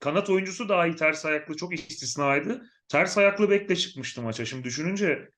kanat 0.00 0.30
oyuncusu 0.30 0.68
dahi 0.68 0.96
ters 0.96 1.26
ayaklı 1.26 1.56
çok 1.56 1.74
istisnaydı. 1.74 2.62
Ters 2.88 3.18
ayaklı 3.18 3.50
bekle 3.50 3.76
çıkmıştı 3.76 4.22
maça. 4.22 4.44
Şimdi 4.44 4.64
düşününce 4.64 5.28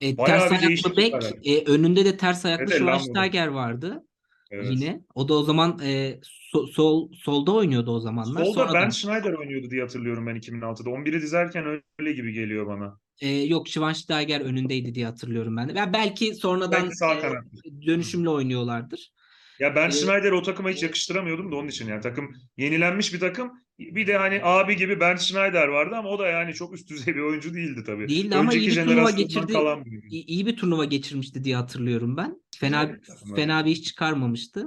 E, 0.00 0.16
ters 0.16 0.52
ayaklı 0.52 0.96
bek, 0.96 1.14
e, 1.44 1.64
önünde 1.64 2.04
de 2.04 2.16
ters 2.16 2.44
ayaklı 2.44 2.64
Evet, 2.64 2.74
Schweinsteiger 2.74 3.46
vardı. 3.46 4.02
Evet. 4.50 4.66
yine. 4.70 5.00
O 5.14 5.28
da 5.28 5.34
o 5.34 5.42
zaman 5.42 5.78
e, 5.82 6.20
so- 6.54 6.72
sol 6.72 7.12
solda 7.12 7.52
oynuyordu 7.52 7.90
o 7.90 8.00
zamanlar. 8.00 8.44
Solda 8.44 8.60
Sonradan- 8.60 8.82
Ben 8.82 8.90
Schneider 8.90 9.32
oynuyordu 9.32 9.70
diye 9.70 9.82
hatırlıyorum 9.82 10.26
ben 10.26 10.36
2006'da. 10.36 10.90
11'i 10.90 11.22
dizerken 11.22 11.80
öyle 11.98 12.12
gibi 12.12 12.32
geliyor 12.32 12.66
bana. 12.66 12.98
E, 13.20 13.28
yok 13.28 13.68
Schweinsteiger 13.68 14.40
önündeydi 14.40 14.94
diye 14.94 15.06
hatırlıyorum 15.06 15.56
ben 15.56 15.68
de. 15.68 15.78
Ya 15.78 15.92
belki 15.92 16.34
sonradan 16.34 16.82
Belki 16.82 16.96
sağ 16.96 17.14
e, 17.14 17.20
kanat. 17.20 17.44
dönüşümlü 17.86 18.28
oynuyorlardır. 18.28 19.12
Ya 19.58 19.74
ben 19.76 19.88
Ee, 19.88 19.92
Schneider'i 19.92 20.34
o 20.34 20.42
takıma 20.42 20.70
hiç 20.70 20.82
yakıştıramıyordum 20.82 21.52
da 21.52 21.56
onun 21.56 21.68
için 21.68 21.88
yani 21.88 22.00
takım 22.00 22.36
yenilenmiş 22.56 23.14
bir 23.14 23.20
takım. 23.20 23.63
Bir 23.78 24.06
de 24.06 24.16
hani 24.16 24.40
abi 24.42 24.76
gibi 24.76 25.00
Ben 25.00 25.16
Schneider 25.16 25.68
vardı 25.68 25.96
ama 25.96 26.08
o 26.08 26.18
da 26.18 26.28
yani 26.28 26.54
çok 26.54 26.74
üst 26.74 26.90
düzey 26.90 27.14
bir 27.14 27.20
oyuncu 27.20 27.54
değildi 27.54 27.82
tabii. 27.86 28.08
Değildi 28.08 28.36
ama 28.36 28.54
iyi 28.54 28.68
bir 28.68 28.74
turnuva 28.74 29.10
geçirdi. 29.10 29.52
kalan 29.52 29.84
bir. 29.84 30.02
İyi, 30.10 30.26
iyi 30.26 30.46
bir 30.46 30.56
turnuva 30.56 30.84
geçirmişti 30.84 31.44
diye 31.44 31.56
hatırlıyorum 31.56 32.16
ben. 32.16 32.42
Fena 32.56 32.82
Evet, 32.82 33.04
fena 33.36 33.64
bir 33.64 33.70
iş 33.70 33.82
çıkarmamıştı. 33.82 34.66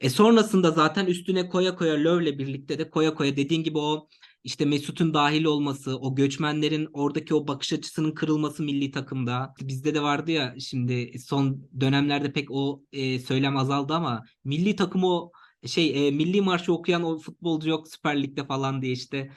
E 0.00 0.10
sonrasında 0.10 0.70
zaten 0.70 1.06
üstüne 1.06 1.48
koya 1.48 1.76
koya 1.76 1.94
Löw'le 1.94 2.38
birlikte 2.38 2.78
de 2.78 2.90
koya 2.90 3.14
koya 3.14 3.36
dediğin 3.36 3.64
gibi 3.64 3.78
o 3.78 4.08
işte 4.44 4.64
Mesut'un 4.64 5.14
dahil 5.14 5.44
olması, 5.44 5.98
o 5.98 6.14
göçmenlerin 6.14 6.88
oradaki 6.92 7.34
o 7.34 7.48
bakış 7.48 7.72
açısının 7.72 8.12
kırılması 8.12 8.62
milli 8.62 8.90
takımda. 8.90 9.54
Bizde 9.60 9.94
de 9.94 10.02
vardı 10.02 10.30
ya 10.30 10.54
şimdi 10.60 11.18
son 11.18 11.68
dönemlerde 11.80 12.32
pek 12.32 12.50
o 12.50 12.82
e, 12.92 13.18
söylem 13.18 13.56
azaldı 13.56 13.94
ama 13.94 14.22
milli 14.44 14.76
takım 14.76 15.04
o 15.04 15.32
şey 15.66 16.08
e, 16.08 16.10
milli 16.10 16.42
marşı 16.42 16.72
okuyan 16.72 17.02
o 17.04 17.18
futbolcu 17.18 17.70
yok 17.70 17.88
Süper 17.88 18.22
Lig'de 18.22 18.46
falan 18.46 18.82
diye 18.82 18.92
işte. 18.92 19.30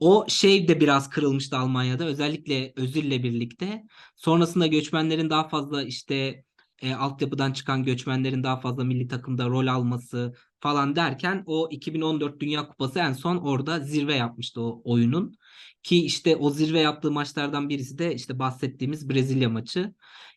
O 0.00 0.24
şey 0.28 0.68
de 0.68 0.80
biraz 0.80 1.10
kırılmıştı 1.10 1.56
Almanya'da 1.56 2.04
özellikle 2.04 2.72
Özil'le 2.76 3.22
birlikte. 3.22 3.84
Sonrasında 4.16 4.66
göçmenlerin 4.66 5.30
daha 5.30 5.48
fazla 5.48 5.82
işte 5.82 6.44
e, 6.82 6.94
altyapıdan 6.94 7.52
çıkan 7.52 7.84
göçmenlerin 7.84 8.42
daha 8.42 8.60
fazla 8.60 8.84
milli 8.84 9.08
takımda 9.08 9.48
rol 9.48 9.66
alması 9.66 10.34
falan 10.60 10.96
derken 10.96 11.42
o 11.46 11.68
2014 11.70 12.40
Dünya 12.40 12.68
Kupası 12.68 12.98
en 12.98 13.12
son 13.12 13.36
orada 13.36 13.80
zirve 13.80 14.14
yapmıştı 14.14 14.60
o 14.60 14.82
oyunun. 14.84 15.36
Ki 15.82 16.04
işte 16.04 16.36
o 16.36 16.50
zirve 16.50 16.80
yaptığı 16.80 17.10
maçlardan 17.10 17.68
birisi 17.68 17.98
de 17.98 18.14
işte 18.14 18.38
bahsettiğimiz 18.38 19.08
Brezilya 19.10 19.48
maçı. 19.50 19.94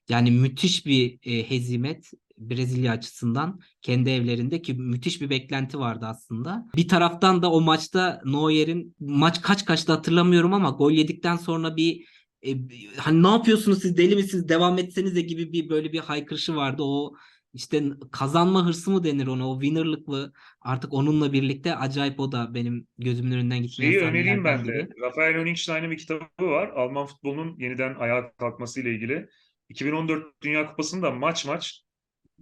Yani 0.10 0.32
müthiş 0.32 0.86
bir 0.86 1.20
e, 1.24 1.50
hezimet 1.50 2.12
Brezilya 2.38 2.92
açısından 2.92 3.60
kendi 3.82 4.10
evlerinde 4.10 4.62
ki 4.62 4.74
müthiş 4.74 5.22
bir 5.22 5.30
beklenti 5.30 5.80
vardı 5.80 6.06
aslında. 6.10 6.66
Bir 6.76 6.88
taraftan 6.88 7.42
da 7.42 7.52
o 7.52 7.62
maçta 7.62 8.22
Neuer'in 8.26 8.96
maç 9.00 9.42
kaç 9.42 9.66
kaçtı 9.66 9.92
hatırlamıyorum 9.92 10.54
ama 10.54 10.70
gol 10.70 10.92
yedikten 10.92 11.36
sonra 11.38 11.76
bir 11.76 12.06
e, 12.48 12.56
hani 12.98 13.24
ne 13.24 13.28
yapıyorsunuz 13.28 13.82
siz 13.82 13.98
deli 13.98 14.16
misiniz 14.16 14.50
devam 14.50 14.78
etsenize 14.78 15.22
gibi 15.22 15.54
bir 15.54 15.70
böyle 15.70 15.94
bir 15.94 16.00
haykırışı 16.00 16.56
vardı. 16.56 16.84
O 16.84 17.14
işte 17.54 17.84
kazanma 18.12 18.66
hırsı 18.66 18.92
mı 18.92 19.04
denir 19.04 19.28
ona 19.28 19.50
o 19.50 19.62
winnerlık 19.62 20.08
mı 20.08 20.32
artık 20.62 20.94
onunla 20.94 21.34
birlikte 21.34 21.76
acayip 21.76 22.20
o 22.20 22.32
da 22.32 22.54
benim 22.54 22.88
gözümün 22.98 23.32
önünden 23.32 23.62
gitmeyen 23.64 23.92
Şeyi 23.92 24.04
önereyim 24.04 24.44
ben 24.44 24.66
de. 24.66 24.68
biri. 24.68 24.90
Rafael 25.02 25.40
Honigstein'in 25.40 25.92
bir 25.92 25.98
kitabı 25.98 26.26
var. 26.40 26.68
Alman 26.68 27.06
futbolunun 27.06 27.60
yeniden 27.60 27.96
ayağa 27.96 28.32
kalkması 28.38 28.82
ile 28.82 28.96
ilgili. 28.96 29.30
2014 29.70 30.26
Dünya 30.44 30.68
Kupası'nda 30.68 31.12
maç 31.12 31.46
maç 31.46 31.86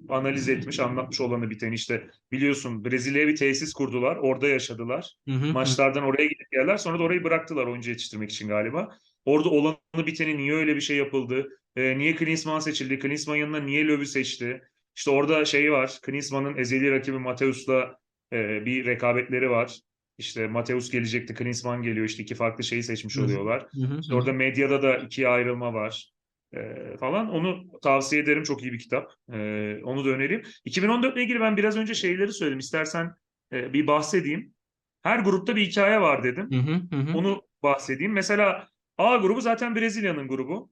analiz 0.10 0.50
etmiş, 0.50 0.80
anlatmış 0.80 1.22
olanı 1.22 1.50
biteni 1.50 1.76
işte 1.76 2.10
biliyorsun 2.32 2.86
Brezilya'ya 2.86 3.28
bir 3.28 3.36
tesis 3.36 3.74
kurdular. 3.74 4.16
Orada 4.16 4.48
yaşadılar. 4.48 5.16
Hı 5.28 5.36
hı. 5.36 5.54
Maçlardan 5.54 6.04
oraya 6.04 6.26
gidip 6.26 6.52
geldiler. 6.52 6.78
Sonra 6.78 7.00
da 7.00 7.04
orayı 7.04 7.24
bıraktılar 7.24 7.68
oyuncu 7.68 7.90
yetiştirmek 7.90 8.32
için 8.32 8.48
galiba. 8.48 8.98
Orada 9.26 9.50
olanı 9.50 9.78
biteni 10.08 10.38
niye 10.38 10.54
öyle 10.54 10.76
bir 10.76 10.82
şey 10.82 10.98
yapıldı? 10.98 11.50
Ee, 11.76 11.98
niye 11.98 12.16
Klinsmann 12.16 12.60
seçildi? 12.60 13.00
Klinsmann 13.00 13.36
yanına 13.36 13.60
niye 13.60 13.88
Löw'ü 13.88 14.06
seçti? 14.06 14.62
İşte 14.96 15.12
orada 15.12 15.46
şey 15.46 15.72
var. 15.72 16.00
Klinsmann'ın 16.02 16.58
ezeli 16.58 16.92
rakibi 16.92 17.20
Mateus'la 17.20 17.98
e, 18.34 18.66
bir 18.66 18.86
rekabetleri 18.86 19.50
var. 19.50 19.80
İşte 20.18 20.48
Mateus 20.48 20.92
gelecekti, 20.92 21.34
Klinsmann 21.34 21.82
geliyor. 21.82 22.06
İşte 22.06 22.24
iki 22.24 22.36
farklı 22.36 22.64
şeyi 22.64 22.84
seçmiş 22.84 23.16
Hı 23.16 23.22
hı. 23.22 23.26
oluyorlar. 23.26 23.68
Hı 23.74 23.88
hı 23.88 24.00
İşte 24.00 24.16
orada 24.16 24.34
medyada 24.34 24.82
da 24.82 24.98
ikiye 24.98 25.28
ayrılma 25.28 25.74
var 25.74 26.13
e, 26.54 26.98
falan. 26.98 27.30
Onu 27.30 27.80
tavsiye 27.82 28.22
ederim. 28.22 28.44
Çok 28.44 28.64
iyi 28.64 28.74
bir 28.74 28.80
kitap. 28.80 29.14
E, 29.34 29.38
onu 29.84 30.06
da 30.06 30.10
önereyim. 30.10 30.44
2014 30.66 31.16
ile 31.16 31.24
ilgili 31.24 31.40
ben 31.40 31.58
biraz 31.58 31.78
önce 31.78 31.94
şeyleri 31.94 32.34
söyledim. 32.34 32.60
İstersen 32.60 33.16
e, 33.54 33.74
bir 33.74 33.88
bahsedeyim. 33.88 34.54
Her 35.02 35.20
grupta 35.20 35.56
bir 35.56 35.66
hikaye 35.66 36.02
var 36.02 36.24
dedim. 36.24 36.52
Hı 36.52 36.58
hı 36.58 36.96
hı. 36.96 37.18
Onu 37.18 37.42
bahsedeyim. 37.64 38.14
Mesela 38.14 38.68
A 38.98 39.16
grubu 39.16 39.42
zaten 39.42 39.76
Brezilya'nın 39.76 40.28
grubu. 40.28 40.72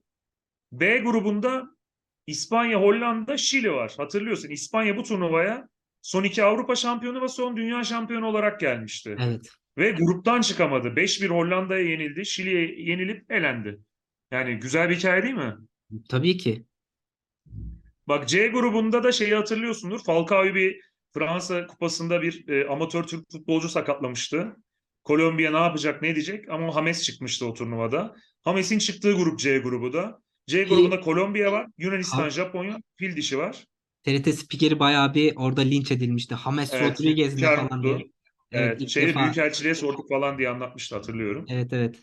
B 0.72 0.98
grubunda 0.98 1.68
İspanya, 2.26 2.80
Hollanda, 2.80 3.36
Şili 3.36 3.72
var. 3.72 3.94
Hatırlıyorsun 3.96 4.48
İspanya 4.48 4.96
bu 4.96 5.02
turnuvaya 5.02 5.68
son 6.02 6.24
iki 6.24 6.42
Avrupa 6.44 6.76
şampiyonu 6.76 7.22
ve 7.22 7.28
son 7.28 7.56
dünya 7.56 7.84
şampiyonu 7.84 8.26
olarak 8.26 8.60
gelmişti. 8.60 9.16
Evet. 9.20 9.48
Ve 9.78 9.90
gruptan 9.90 10.40
çıkamadı. 10.40 10.88
5-1 10.88 11.28
Hollanda'ya 11.28 11.84
yenildi. 11.84 12.26
Şili'ye 12.26 12.80
yenilip 12.90 13.30
elendi. 13.32 13.80
Yani 14.30 14.54
güzel 14.54 14.90
bir 14.90 14.96
hikaye 14.96 15.22
değil 15.22 15.34
mi? 15.34 15.54
Tabii 16.08 16.36
ki. 16.36 16.66
Bak 18.08 18.28
C 18.28 18.48
grubunda 18.48 19.04
da 19.04 19.12
şeyi 19.12 19.34
hatırlıyorsundur. 19.34 20.00
Falcao'yu 20.04 20.54
bir 20.54 20.80
Fransa 21.14 21.66
kupasında 21.66 22.22
bir 22.22 22.48
e, 22.48 22.68
amatör 22.68 23.04
Türk 23.04 23.30
futbolcu 23.32 23.68
sakatlamıştı. 23.68 24.56
Kolombiya 25.04 25.50
ne 25.50 25.56
yapacak 25.56 26.02
ne 26.02 26.08
edecek 26.08 26.48
ama 26.48 26.72
James 26.72 27.02
çıkmıştı 27.02 27.46
o 27.46 27.54
turnuvada. 27.54 28.14
James'in 28.46 28.78
çıktığı 28.78 29.12
grup 29.12 29.38
C 29.38 29.58
grubu 29.58 29.92
da. 29.92 30.18
C 30.46 30.64
grubunda 30.64 31.00
Kolombiya 31.00 31.52
var, 31.52 31.66
Yunanistan, 31.78 32.22
Ha- 32.22 32.30
Japonya, 32.30 32.78
fil 32.96 33.16
dişi 33.16 33.38
var. 33.38 33.64
TRT 34.04 34.32
spikeri 34.32 34.78
bayağı 34.78 35.14
bir 35.14 35.36
orada 35.36 35.60
linç 35.60 35.92
edilmişti. 35.92 36.34
James 36.44 36.72
Evet, 36.72 37.00
Rodriguez 37.00 37.34
ne 37.34 37.46
falan 37.46 37.82
diye. 37.82 37.92
Evet, 37.94 38.10
Evet, 38.52 38.90
şeyi 38.90 39.08
defa. 39.08 39.24
Büyükelçiliğe 39.24 39.74
sorduk 39.74 40.08
falan 40.08 40.38
diye 40.38 40.48
anlatmıştı 40.48 40.94
hatırlıyorum. 40.94 41.46
Evet 41.48 41.72
evet. 41.72 41.96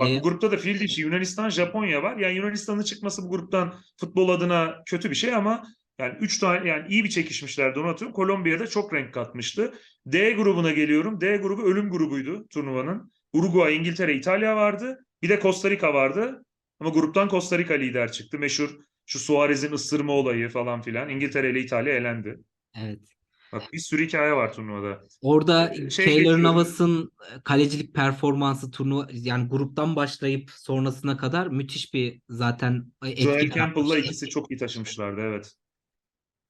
Bak 0.00 0.08
bu 0.08 0.22
grupta 0.22 0.52
da 0.52 0.56
fil 0.56 0.80
dişi 0.80 1.00
Yunanistan, 1.00 1.50
Japonya 1.50 2.02
var. 2.02 2.16
Yani 2.16 2.34
Yunanistan'ın 2.36 2.82
çıkması 2.82 3.22
bu 3.22 3.30
gruptan 3.30 3.74
futbol 4.00 4.28
adına 4.28 4.82
kötü 4.86 5.10
bir 5.10 5.14
şey 5.14 5.34
ama 5.34 5.64
yani 5.98 6.14
3 6.20 6.38
tane 6.38 6.68
yani 6.68 6.86
iyi 6.88 7.04
bir 7.04 7.08
çekişmişlerdi 7.08 7.78
onu 7.78 7.88
atıyorum. 7.88 8.14
Kolombiya'da 8.14 8.66
çok 8.66 8.94
renk 8.94 9.14
katmıştı. 9.14 9.74
D 10.06 10.32
grubuna 10.32 10.72
geliyorum. 10.72 11.20
D 11.20 11.36
grubu 11.36 11.62
ölüm 11.62 11.90
grubuydu 11.90 12.46
turnuvanın. 12.48 13.12
Uruguay, 13.32 13.76
İngiltere, 13.76 14.14
İtalya 14.14 14.56
vardı. 14.56 14.98
Bir 15.22 15.28
de 15.28 15.40
Costa 15.40 15.70
Rica 15.70 15.94
vardı. 15.94 16.44
Ama 16.80 16.90
gruptan 16.90 17.28
Costa 17.28 17.58
Rica 17.58 17.74
lider 17.74 18.12
çıktı. 18.12 18.38
Meşhur 18.38 18.70
şu 19.06 19.18
Suarez'in 19.18 19.72
ısırma 19.72 20.12
olayı 20.12 20.48
falan 20.48 20.82
filan. 20.82 21.08
İngiltere 21.08 21.50
ile 21.50 21.60
İtalya 21.60 21.94
elendi. 21.94 22.38
evet. 22.76 23.13
Bak 23.54 23.72
bir 23.72 23.78
sürü 23.78 24.06
hikaye 24.06 24.32
var 24.32 24.52
turnuvada. 24.52 25.02
Orada 25.22 25.74
şey 25.90 26.06
geçiyorum. 26.06 26.42
Navas'ın 26.42 27.12
kalecilik 27.44 27.94
performansı 27.94 28.70
turnuva 28.70 29.08
yani 29.12 29.48
gruptan 29.48 29.96
başlayıp 29.96 30.50
sonrasına 30.50 31.16
kadar 31.16 31.46
müthiş 31.46 31.94
bir 31.94 32.20
zaten 32.28 32.92
etki 33.06 33.22
Joel 33.22 33.50
Campbell'la 33.50 33.98
ikisi 33.98 34.28
çok 34.28 34.50
iyi 34.50 34.58
taşımışlardı 34.58 35.20
evet. 35.20 35.52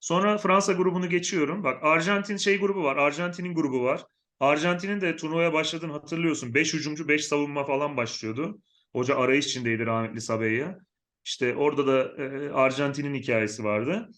Sonra 0.00 0.38
Fransa 0.38 0.72
grubunu 0.72 1.08
geçiyorum. 1.08 1.64
Bak 1.64 1.84
Arjantin 1.84 2.36
şey 2.36 2.58
grubu 2.58 2.82
var. 2.84 2.96
Arjantin'in 2.96 3.54
grubu 3.54 3.82
var. 3.82 4.04
Arjantin'in 4.40 5.00
de 5.00 5.16
turnuvaya 5.16 5.52
başladığını 5.52 5.92
hatırlıyorsun. 5.92 6.54
5 6.54 6.74
hücumcu 6.74 7.08
5 7.08 7.26
savunma 7.26 7.64
falan 7.64 7.96
başlıyordu. 7.96 8.58
Hoca 8.92 9.16
arayış 9.16 9.46
içindeydi 9.46 9.86
rahmetli 9.86 10.20
Sabeyya. 10.20 10.78
İşte 11.24 11.56
orada 11.56 11.86
da 11.86 12.22
e, 12.22 12.50
Arjantin'in 12.50 13.14
hikayesi 13.14 13.64
vardı. 13.64 14.08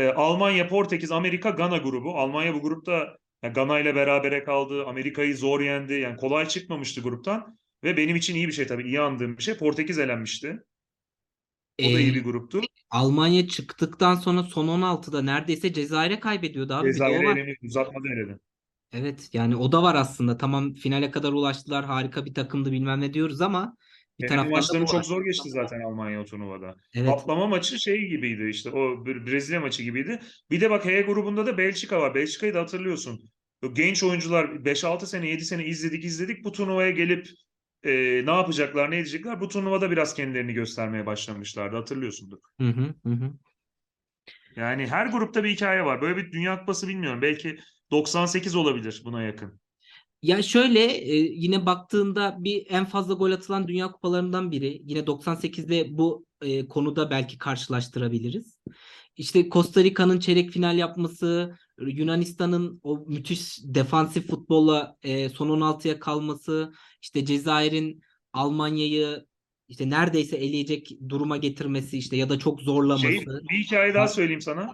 E, 0.00 0.08
Almanya, 0.08 0.68
Portekiz, 0.68 1.12
Amerika, 1.12 1.50
Gana 1.50 1.76
grubu. 1.76 2.18
Almanya 2.18 2.54
bu 2.54 2.60
grupta 2.62 3.16
yani 3.42 3.52
Gana 3.54 3.80
ile 3.80 3.94
berabere 3.94 4.44
kaldı. 4.44 4.86
Amerika'yı 4.86 5.36
zor 5.36 5.60
yendi. 5.60 5.92
Yani 5.92 6.16
kolay 6.16 6.48
çıkmamıştı 6.48 7.00
gruptan. 7.00 7.58
Ve 7.84 7.96
benim 7.96 8.16
için 8.16 8.34
iyi 8.34 8.48
bir 8.48 8.52
şey 8.52 8.66
tabii. 8.66 8.82
iyi 8.82 9.00
andığım 9.00 9.36
bir 9.36 9.42
şey. 9.42 9.54
Portekiz 9.54 9.98
elenmişti. 9.98 10.62
O 11.80 11.84
da 11.84 11.88
Ee, 11.88 12.00
iyi 12.00 12.14
bir 12.14 12.24
gruptu. 12.24 12.60
Almanya 12.90 13.48
çıktıktan 13.48 14.14
sonra 14.14 14.42
son 14.42 14.68
16'da 14.68 15.22
neredeyse 15.22 15.72
Cezayir'e 15.72 16.20
kaybediyordu 16.20 16.74
abi. 16.74 16.92
Cezayir'e 16.92 17.30
eleniyor. 17.30 17.56
Uzatmada 17.62 18.08
eledi. 18.08 18.38
Evet 18.92 19.30
yani 19.32 19.56
o 19.56 19.72
da 19.72 19.82
var 19.82 19.94
aslında. 19.94 20.36
Tamam 20.36 20.74
finale 20.74 21.10
kadar 21.10 21.32
ulaştılar. 21.32 21.84
Harika 21.84 22.24
bir 22.24 22.34
takımdı 22.34 22.72
bilmem 22.72 23.00
ne 23.00 23.14
diyoruz 23.14 23.40
ama 23.40 23.76
bir 24.22 24.28
da 24.28 24.44
maçlarını 24.44 24.86
çok 24.86 25.06
zor 25.06 25.24
geçti 25.24 25.50
zaten 25.50 25.80
Almanya 25.80 26.20
o 26.20 26.24
turnuvada. 26.24 26.74
Evet. 26.94 27.08
Patlama 27.08 27.46
maçı 27.46 27.80
şey 27.80 28.08
gibiydi 28.08 28.48
işte 28.50 28.70
o 28.70 28.78
Bre- 28.78 29.26
Brezilya 29.26 29.60
maçı 29.60 29.82
gibiydi. 29.82 30.20
Bir 30.50 30.60
de 30.60 30.70
bak 30.70 30.84
H 30.84 31.00
grubunda 31.00 31.46
da 31.46 31.58
Belçika 31.58 32.00
var. 32.00 32.14
Belçika'yı 32.14 32.54
da 32.54 32.60
hatırlıyorsun. 32.60 33.20
Genç 33.72 34.02
oyuncular 34.02 34.64
5-6 34.64 35.06
sene 35.06 35.28
7 35.28 35.44
sene 35.44 35.64
izledik 35.64 36.04
izledik 36.04 36.44
bu 36.44 36.52
turnuvaya 36.52 36.90
gelip 36.90 37.26
e, 37.82 37.92
ne 38.26 38.30
yapacaklar 38.30 38.90
ne 38.90 38.98
edecekler 38.98 39.40
bu 39.40 39.48
turnuvada 39.48 39.90
biraz 39.90 40.14
kendilerini 40.14 40.52
göstermeye 40.52 41.06
başlamışlardı 41.06 41.76
hatırlıyorsundur. 41.76 42.38
Hı 42.60 42.68
hı 42.68 43.10
hı. 43.10 43.32
Yani 44.56 44.86
her 44.86 45.06
grupta 45.06 45.44
bir 45.44 45.50
hikaye 45.50 45.84
var. 45.84 46.02
Böyle 46.02 46.16
bir 46.16 46.32
Dünya 46.32 46.60
Kupası 46.60 46.88
bilmiyorum. 46.88 47.22
Belki 47.22 47.58
98 47.90 48.54
olabilir 48.54 49.02
buna 49.04 49.22
yakın. 49.22 49.59
Ya 50.22 50.42
şöyle 50.42 50.80
e, 50.84 51.14
yine 51.16 51.66
baktığında 51.66 52.36
bir 52.38 52.66
en 52.68 52.84
fazla 52.84 53.14
gol 53.14 53.30
atılan 53.32 53.68
Dünya 53.68 53.92
Kupalarından 53.92 54.50
biri. 54.50 54.82
Yine 54.84 55.06
98'de 55.06 55.98
bu 55.98 56.26
e, 56.42 56.66
konuda 56.68 57.10
belki 57.10 57.38
karşılaştırabiliriz. 57.38 58.58
İşte 59.16 59.48
Costa 59.50 59.84
Rica'nın 59.84 60.20
çeyrek 60.20 60.50
final 60.50 60.78
yapması, 60.78 61.56
Yunanistan'ın 61.78 62.80
o 62.82 63.04
müthiş 63.06 63.58
defansif 63.64 64.30
futbolla 64.30 64.96
e, 65.02 65.28
son 65.28 65.48
16'ya 65.48 66.00
kalması, 66.00 66.72
işte 67.02 67.24
Cezayir'in 67.24 68.02
Almanya'yı 68.32 69.26
işte 69.68 69.90
neredeyse 69.90 70.36
eleyecek 70.36 70.90
duruma 71.08 71.36
getirmesi 71.36 71.98
işte 71.98 72.16
ya 72.16 72.28
da 72.28 72.38
çok 72.38 72.60
zorlaması. 72.60 73.06
Şey, 73.06 73.26
bir 73.50 73.64
hikaye 73.64 73.94
daha 73.94 74.02
Ha. 74.02 74.08
söyleyeyim 74.08 74.40
sana. 74.40 74.72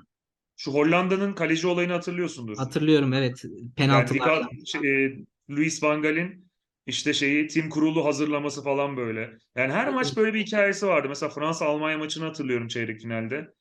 Şu 0.57 0.73
Hollanda'nın 0.73 1.33
kaleci 1.33 1.67
olayını 1.67 1.93
hatırlıyorsundur. 1.93 2.57
Hatırlıyorum 2.57 3.13
evet. 3.13 3.45
Yani 3.45 3.71
Penaltılar. 3.77 4.43
Rica- 4.43 4.67
şey, 4.67 5.05
e, 5.05 5.19
Luis 5.51 5.83
Van 5.83 6.03
Gaal'in 6.03 6.47
işte 6.87 7.15
şeyi 7.15 7.47
tim 7.47 7.71
kurulu 7.71 8.05
hazırlaması 8.05 8.65
falan 8.65 8.97
böyle. 8.97 9.39
Yani 9.57 9.73
her 9.73 9.89
maç 9.89 10.17
böyle 10.17 10.35
bir 10.35 10.47
hikayesi 10.47 10.87
vardı. 10.87 11.09
Mesela 11.09 11.31
Fransa-Almanya 11.31 11.99
maçını 11.99 12.25
hatırlıyorum 12.25 12.69
çeyrek 12.69 13.01
finalde. 13.01 13.53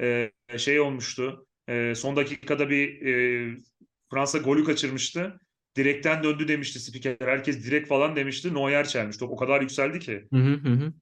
Ee, 0.00 0.30
şey 0.56 0.80
olmuştu. 0.80 1.46
Ee, 1.68 1.92
son 1.96 2.16
dakikada 2.16 2.70
bir 2.70 3.06
e, 3.06 3.56
Fransa 4.10 4.38
golü 4.38 4.64
kaçırmıştı. 4.64 5.40
Direkten 5.76 6.24
döndü 6.24 6.48
demişti 6.48 6.80
spiker. 6.80 7.16
Herkes 7.20 7.66
direkt 7.66 7.88
falan 7.88 8.16
demişti. 8.16 8.54
Neuer 8.54 8.88
çelmiş. 8.88 9.16
Top 9.16 9.30
o 9.30 9.36
kadar 9.36 9.60
yükseldi 9.60 9.98
ki. 9.98 10.28
Hı 10.32 10.38
hı 10.38 10.54
hı 10.54 10.92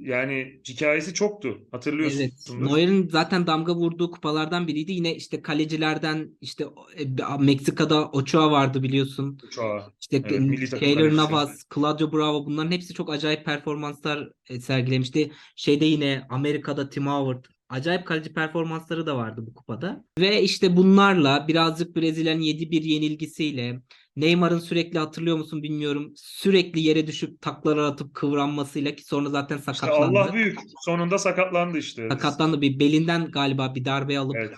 yani 0.00 0.60
hikayesi 0.68 1.14
çoktu. 1.14 1.48
Evet. 1.48 1.72
Hatırlıyorsundur. 1.72 2.66
Neuer'in 2.66 3.08
zaten 3.08 3.46
damga 3.46 3.74
vurduğu 3.74 4.10
kupalardan 4.10 4.66
biriydi. 4.68 4.92
Yine 4.92 5.14
işte 5.14 5.42
kalecilerden 5.42 6.36
işte 6.40 6.64
e, 6.98 7.04
Meksika'da 7.40 8.08
Ochoa 8.10 8.50
vardı 8.50 8.82
biliyorsun. 8.82 9.38
Uçağı. 9.46 9.82
İşte 10.00 10.22
Evet, 10.30 10.70
Keylor. 10.80 11.16
Navas, 11.16 11.62
Claudio 11.74 12.12
Bravo 12.12 12.46
bunların 12.46 12.70
hepsi 12.70 12.94
çok 12.94 13.10
acayip 13.12 13.44
performanslar 13.44 14.28
e, 14.48 14.60
sergilemişti. 14.60 15.32
Şeyde 15.56 15.84
yine 15.84 16.26
Amerika'da 16.30 16.90
Tim 16.90 17.06
Howard 17.06 17.44
acayip 17.68 18.06
kaleci 18.06 18.32
performansları 18.32 19.06
da 19.06 19.16
vardı 19.16 19.44
bu 19.46 19.54
kupada. 19.54 20.04
Ve 20.18 20.42
işte 20.42 20.76
bunlarla 20.76 21.48
birazcık 21.48 21.96
Brezilya'nın 21.96 22.40
7-1 22.40 22.82
yenilgisiyle 22.82 23.80
Neymar'ın 24.20 24.58
sürekli 24.58 24.98
hatırlıyor 24.98 25.36
musun 25.36 25.62
bilmiyorum. 25.62 26.12
Sürekli 26.16 26.80
yere 26.80 27.06
düşüp 27.06 27.40
taklalar 27.40 27.82
atıp 27.82 28.14
kıvranmasıyla 28.14 28.94
ki 28.94 29.04
sonra 29.04 29.28
zaten 29.30 29.58
İşte 29.58 29.72
sakatlandı. 29.74 30.18
Allah 30.18 30.32
büyük. 30.32 30.58
Sonunda 30.84 31.18
sakatlandı 31.18 31.78
işte. 31.78 32.08
Sakatlandı 32.10 32.60
bir 32.60 32.80
belinden 32.80 33.30
galiba 33.30 33.74
bir 33.74 33.84
darbe 33.84 34.18
alıp 34.18 34.36
Evet. 34.36 34.54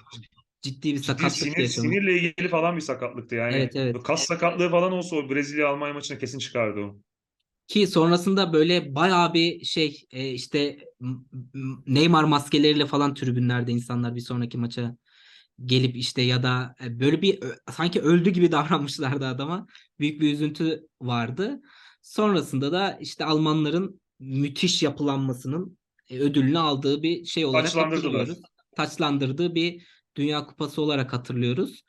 ciddi 0.62 0.93
bir 0.93 0.97
Ciddi 0.97 1.07
sakatlık 1.07 1.33
sinir, 1.33 1.67
sinirle 1.67 2.12
ilgili 2.12 2.49
falan 2.49 2.76
bir 2.76 2.81
sakatlıktı 2.81 3.35
yani. 3.35 3.57
Evet, 3.57 3.76
evet. 3.76 4.02
Kas 4.02 4.23
sakatlığı 4.23 4.71
falan 4.71 4.93
olsa 4.93 5.17
o 5.17 5.31
Brezilya-Almanya 5.31 5.95
maçına 5.95 6.19
kesin 6.19 6.38
çıkardı 6.38 6.81
o. 6.81 6.97
Ki 7.69 7.87
sonrasında 7.87 8.52
böyle 8.52 8.95
bayağı 8.95 9.35
bir 9.35 9.64
şey 9.64 10.07
e, 10.11 10.29
işte 10.31 10.76
Neymar 11.87 12.25
maskeleriyle 12.25 12.87
falan 12.87 13.14
tribünlerde 13.14 13.73
insanlar 13.73 14.17
bir 14.17 14.21
sonraki 14.21 14.59
maça 14.59 14.97
gelip 15.64 15.97
işte 15.97 16.23
ya 16.23 16.43
da 16.43 16.75
e, 16.85 17.00
böyle 17.00 17.23
bir 17.23 17.38
sanki 17.71 18.00
öldü 18.00 18.31
gibi 18.31 18.52
davranmışlardı 18.52 19.26
adama. 19.26 19.67
Büyük 19.99 20.21
bir 20.21 20.33
üzüntü 20.33 20.88
vardı. 21.00 21.61
Sonrasında 22.02 22.73
da 22.73 22.99
işte 23.00 23.25
Almanların 23.25 24.00
müthiş 24.19 24.83
yapılanmasının 24.83 25.79
e, 26.09 26.19
ödülünü 26.19 26.59
aldığı 26.59 27.02
bir 27.02 27.25
şey 27.25 27.45
olarak 27.45 27.76
hatırlıyoruz. 27.76 28.38
Taçlandırdığı 28.76 29.55
bir 29.55 29.87
Dünya 30.17 30.47
Kupası 30.47 30.83
olarak 30.83 31.12
hatırlıyoruz. 31.12 31.83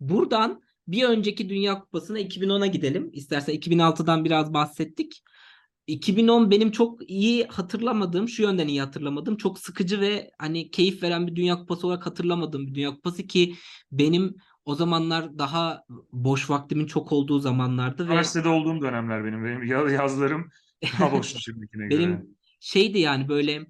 Buradan 0.00 0.62
bir 0.88 1.04
önceki 1.04 1.48
Dünya 1.48 1.80
Kupası'na 1.80 2.20
2010'a 2.20 2.66
gidelim. 2.66 3.10
İstersen 3.12 3.54
2006'dan 3.54 4.24
biraz 4.24 4.54
bahsettik. 4.54 5.22
2010 5.86 6.50
benim 6.50 6.70
çok 6.70 7.10
iyi 7.10 7.46
hatırlamadığım, 7.46 8.28
şu 8.28 8.42
yönden 8.42 8.68
iyi 8.68 8.80
hatırlamadığım, 8.80 9.36
çok 9.36 9.58
sıkıcı 9.58 10.00
ve 10.00 10.30
hani 10.38 10.70
keyif 10.70 11.02
veren 11.02 11.26
bir 11.26 11.36
Dünya 11.36 11.58
Kupası 11.58 11.86
olarak 11.86 12.06
hatırlamadığım 12.06 12.66
bir 12.66 12.74
Dünya 12.74 12.90
Kupası 12.90 13.26
ki 13.26 13.54
benim 13.92 14.36
o 14.64 14.74
zamanlar 14.74 15.38
daha 15.38 15.82
boş 16.12 16.50
vaktimin 16.50 16.86
çok 16.86 17.12
olduğu 17.12 17.38
zamanlardı 17.38 18.04
ve 18.04 18.08
Üniversitede 18.08 18.48
olduğum 18.48 18.80
dönemler 18.80 19.24
benim. 19.24 19.44
Benim 19.44 19.62
ya- 19.62 19.90
yazlarım 19.90 20.48
daha 21.00 21.12
boştu 21.12 21.38
şimdikine 21.42 21.88
göre. 21.88 22.00
benim 22.00 22.36
şeydi 22.60 22.98
yani 22.98 23.28
böyle 23.28 23.66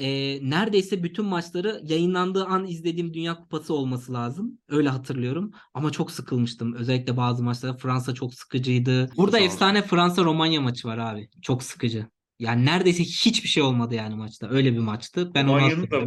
e, 0.00 0.38
neredeyse 0.50 1.02
bütün 1.02 1.24
maçları 1.24 1.80
yayınlandığı 1.84 2.44
an 2.44 2.66
izlediğim 2.66 3.14
Dünya 3.14 3.36
Kupası 3.36 3.74
olması 3.74 4.12
lazım. 4.12 4.58
Öyle 4.68 4.88
hatırlıyorum. 4.88 5.52
Ama 5.74 5.90
çok 5.90 6.10
sıkılmıştım. 6.10 6.74
Özellikle 6.74 7.16
bazı 7.16 7.42
maçlarda 7.42 7.76
Fransa 7.76 8.14
çok 8.14 8.34
sıkıcıydı. 8.34 9.10
Burada 9.16 9.38
Sağ 9.38 9.44
efsane 9.44 9.82
Fransa-Romanya 9.82 10.60
maçı 10.60 10.88
var 10.88 10.98
abi. 10.98 11.28
Çok 11.42 11.62
sıkıcı. 11.62 12.06
Yani 12.38 12.66
neredeyse 12.66 13.02
hiçbir 13.02 13.48
şey 13.48 13.62
olmadı 13.62 13.94
yani 13.94 14.14
maçta. 14.14 14.48
Öyle 14.50 14.72
bir 14.72 14.78
maçtı. 14.78 15.34
Ben 15.34 15.44
onu 15.44 15.56
Romanya'nın 15.56 15.90
da. 15.90 16.00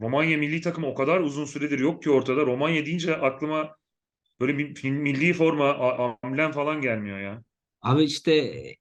Romanya 0.00 0.38
milli 0.38 0.60
takımı 0.60 0.86
o 0.86 0.94
kadar 0.94 1.20
uzun 1.20 1.44
süredir 1.44 1.78
yok 1.78 2.02
ki 2.02 2.10
ortada. 2.10 2.46
Romanya 2.46 2.86
deyince 2.86 3.16
aklıma 3.16 3.76
böyle 4.40 4.52
milli 4.84 5.32
forma, 5.32 5.74
amblem 6.22 6.52
falan 6.52 6.80
gelmiyor 6.80 7.18
ya. 7.18 7.42
Abi 7.82 8.04
işte 8.04 8.32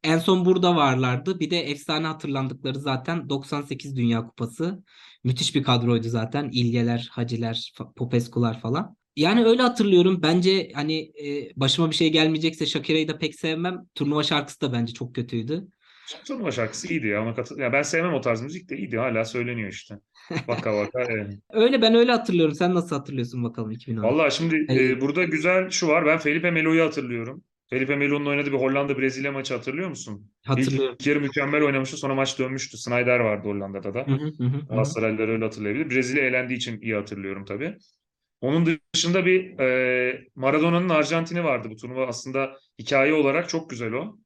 en 0.04 0.18
son 0.18 0.46
burada 0.46 0.76
varlardı. 0.76 1.40
Bir 1.40 1.52
de 1.52 1.60
efsane 1.60 2.08
hatırlandıkları 2.08 2.80
zaten 2.80 3.30
98 3.30 3.96
Dünya 3.96 4.28
Kupası. 4.28 4.84
Müthiş 5.24 5.56
bir 5.56 5.64
kadroydu 5.64 6.10
zaten. 6.10 6.50
İlyeler, 6.54 7.10
Haciler, 7.12 7.74
Popescu'lar 7.96 8.62
falan. 8.62 8.96
Yani 9.16 9.46
öyle 9.46 9.62
hatırlıyorum. 9.62 10.20
Bence 10.24 10.72
hani 10.76 11.00
e, 11.00 11.52
başıma 11.56 11.90
bir 11.90 11.96
şey 11.96 12.12
gelmeyecekse 12.12 12.66
Shakira'yı 12.66 13.08
da 13.08 13.18
pek 13.18 13.36
sevmem. 13.36 13.78
Turnuva 13.96 14.24
şarkısı 14.24 14.62
da 14.62 14.74
bence 14.74 14.94
çok 14.94 15.16
kötüydü. 15.16 15.68
Turnuva 16.28 16.52
şarkısı 16.52 16.88
iyiydi 16.88 17.08
ya. 17.08 17.24
Ona 17.24 17.36
katıl 17.36 17.60
ya 17.60 17.74
ben 17.74 17.82
sevmem 17.82 18.14
o 18.14 18.22
tarz 18.22 18.42
müzik 18.42 18.70
de 18.70 18.78
iyiydi. 18.78 18.98
Hala 18.98 19.26
söyleniyor 19.26 19.70
işte. 19.70 19.96
Vaka 20.48 20.76
vaka. 20.78 21.04
evet. 21.10 21.34
Öyle 21.50 21.82
ben 21.82 21.96
öyle 21.96 22.12
hatırlıyorum. 22.12 22.56
Sen 22.56 22.76
nasıl 22.76 22.96
hatırlıyorsun 22.96 23.44
bakalım 23.44 23.72
2010? 23.72 24.04
Vallahi 24.04 24.36
şimdi 24.36 24.66
e, 24.70 25.02
burada 25.02 25.24
güzel 25.24 25.70
şu 25.70 25.88
var. 25.88 26.06
Ben 26.06 26.18
Felipe 26.18 26.52
Melo'yu 26.52 26.84
hatırlıyorum. 26.84 27.44
Felipe 27.74 27.96
Melo'nun 27.96 28.26
oynadığı 28.26 28.52
bir 28.52 28.58
Hollanda-Brezilya 28.58 29.32
maçı 29.32 29.54
hatırlıyor 29.54 29.90
musun? 29.90 30.32
Hatırlıyorum. 30.46 30.96
İlk 31.00 31.08
yarı 31.08 31.22
mükemmel 31.22 31.64
oynamıştı. 31.64 31.98
Sonra 31.98 32.16
maç 32.16 32.40
dönmüştü. 32.40 32.78
Snyder 32.78 33.20
vardı 33.20 33.48
Hollanda'da 33.48 33.94
da. 33.94 34.06
Galatasaraylılar 34.70 35.28
öyle 35.28 35.44
hatırlayabilir. 35.44 35.90
Brezilya 35.90 36.24
elendiği 36.24 36.58
için 36.58 36.82
iyi 36.82 36.96
hatırlıyorum 36.96 37.46
tabii. 37.46 37.78
Onun 38.42 38.80
dışında 38.94 39.26
bir 39.26 39.60
e, 39.60 40.28
Maradona'nın 40.36 40.90
Arjantin'i 40.90 41.44
vardı 41.44 41.68
bu 41.72 41.76
turnuva. 41.76 42.08
Aslında 42.08 42.58
hikaye 42.80 43.14
olarak 43.14 43.50
çok 43.50 43.70
güzel 43.70 43.94
o. 43.94 44.18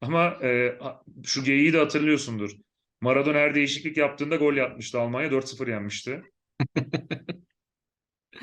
Ama 0.00 0.38
e, 0.42 0.78
şu 1.24 1.44
geyiği 1.44 1.72
de 1.72 1.78
hatırlıyorsundur. 1.78 2.50
Maradona 3.00 3.38
her 3.38 3.54
değişiklik 3.54 3.96
yaptığında 3.96 4.36
gol 4.36 4.54
yapmıştı 4.54 5.00
Almanya. 5.00 5.30
4-0 5.30 5.70
yenmişti. 5.70 6.22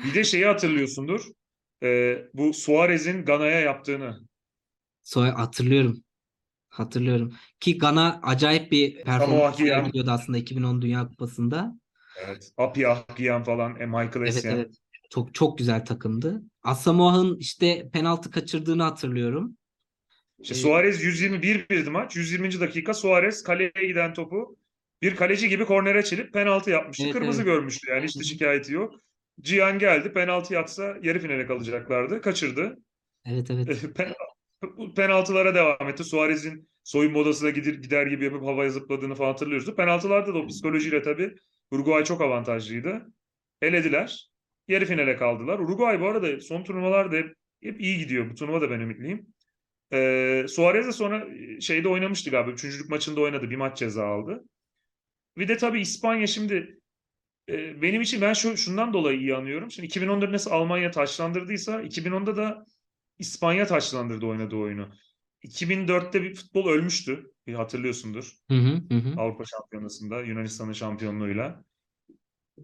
Bir 0.04 0.14
de 0.14 0.24
şeyi 0.24 0.46
hatırlıyorsundur. 0.46 1.20
E, 1.82 2.18
bu 2.34 2.54
Suarez'in 2.54 3.24
Gana'ya 3.24 3.60
yaptığını. 3.60 4.29
Soy 5.10 5.28
hatırlıyorum. 5.28 6.02
Hatırlıyorum. 6.68 7.34
Ki 7.60 7.78
Gana 7.78 8.20
acayip 8.22 8.72
bir 8.72 9.02
performans 9.02 9.56
sergiliyordu 9.56 10.10
aslında 10.10 10.38
2010 10.38 10.82
Dünya 10.82 11.08
Kupası'nda. 11.08 11.78
Evet. 12.26 12.52
Apia 12.56 13.04
Gyan 13.16 13.44
falan. 13.44 13.80
E, 13.80 13.86
Michael 13.86 14.16
Evet 14.16 14.28
Essien. 14.28 14.54
evet. 14.56 14.74
Çok 15.10 15.34
çok 15.34 15.58
güzel 15.58 15.84
takımdı. 15.84 16.42
Asamoah'ın 16.62 17.36
işte 17.38 17.90
penaltı 17.92 18.30
kaçırdığını 18.30 18.82
hatırlıyorum. 18.82 19.56
İşte 20.38 20.54
Ee, 20.54 20.58
Suarez 20.58 21.02
121 21.02 21.68
birdi 21.70 21.90
maç. 21.90 22.16
120. 22.16 22.60
dakika 22.60 22.94
Suarez 22.94 23.42
kaleye 23.42 23.72
giden 23.86 24.14
topu 24.14 24.56
bir 25.02 25.16
kaleci 25.16 25.48
gibi 25.48 25.64
kornere 25.64 26.04
çelip 26.04 26.32
penaltı 26.32 26.70
yapmıştı. 26.70 27.04
Evet, 27.04 27.12
Kırmızı 27.12 27.42
evet. 27.42 27.52
görmüştü 27.52 27.90
yani 27.90 28.04
hiç 28.04 28.18
de 28.18 28.24
şikayeti 28.24 28.72
yok. 28.72 28.94
Cihan 29.40 29.78
geldi 29.78 30.12
penaltı 30.12 30.54
yapsa 30.54 30.96
yarı 31.02 31.18
finale 31.18 31.46
kalacaklardı. 31.46 32.20
Kaçırdı. 32.20 32.78
Evet 33.24 33.50
evet. 33.50 33.68
Penaltılara 34.96 35.54
devam 35.54 35.88
etti. 35.88 36.04
Suarez'in 36.04 36.68
soyunma 36.84 37.18
odasına 37.18 37.50
gider, 37.50 37.74
gider 37.74 38.06
gibi 38.06 38.24
yapıp 38.24 38.42
havaya 38.42 38.70
zıpladığını 38.70 39.14
falan 39.14 39.28
hatırlıyoruz. 39.28 39.76
Penaltılarda 39.76 40.34
da 40.34 40.38
o 40.38 40.46
psikolojiyle 40.46 41.02
tabii 41.02 41.34
Uruguay 41.70 42.04
çok 42.04 42.20
avantajlıydı. 42.20 43.12
Elediler. 43.62 44.30
Yarı 44.68 44.84
finale 44.84 45.16
kaldılar. 45.16 45.58
Uruguay 45.58 46.00
bu 46.00 46.06
arada 46.08 46.40
son 46.40 46.64
turnuvalarda 46.64 47.16
hep, 47.16 47.34
hep 47.62 47.80
iyi 47.80 47.98
gidiyor. 47.98 48.30
Bu 48.30 48.34
turnuva 48.34 48.60
da 48.60 48.70
ben 48.70 48.80
ümitliyim. 48.80 49.26
Ee, 49.92 50.46
Suarez 50.48 50.86
de 50.86 50.92
sonra 50.92 51.26
şeyde 51.60 51.88
oynamıştı 51.88 52.30
galiba. 52.30 52.50
Üçüncülük 52.50 52.90
maçında 52.90 53.20
oynadı. 53.20 53.50
Bir 53.50 53.56
maç 53.56 53.78
ceza 53.78 54.06
aldı. 54.06 54.44
Bir 55.36 55.48
de 55.48 55.56
tabii 55.56 55.80
İspanya 55.80 56.26
şimdi 56.26 56.80
e, 57.48 57.82
benim 57.82 58.02
için 58.02 58.20
ben 58.20 58.32
şu 58.32 58.56
şundan 58.56 58.92
dolayı 58.92 59.18
iyi 59.20 59.34
anlıyorum. 59.34 59.70
Şimdi 59.70 59.86
2014 59.86 60.30
nasıl 60.30 60.50
Almanya 60.50 60.90
taçlandırdıysa 60.90 61.82
2010'da 61.82 62.36
da 62.36 62.66
İspanya 63.24 63.66
taçlandırdı 63.66 64.26
oynadığı 64.26 64.56
oyunu. 64.56 64.88
2004'te 65.44 66.22
bir 66.22 66.34
futbol 66.34 66.68
ölmüştü. 66.68 67.30
Bir 67.46 67.54
hatırlıyorsundur. 67.54 68.32
Hı 68.50 68.54
hı 68.56 68.94
hı. 68.94 69.20
Avrupa 69.20 69.44
Şampiyonası'nda 69.44 70.20
Yunanistan'ın 70.20 70.72
şampiyonluğuyla. 70.72 71.64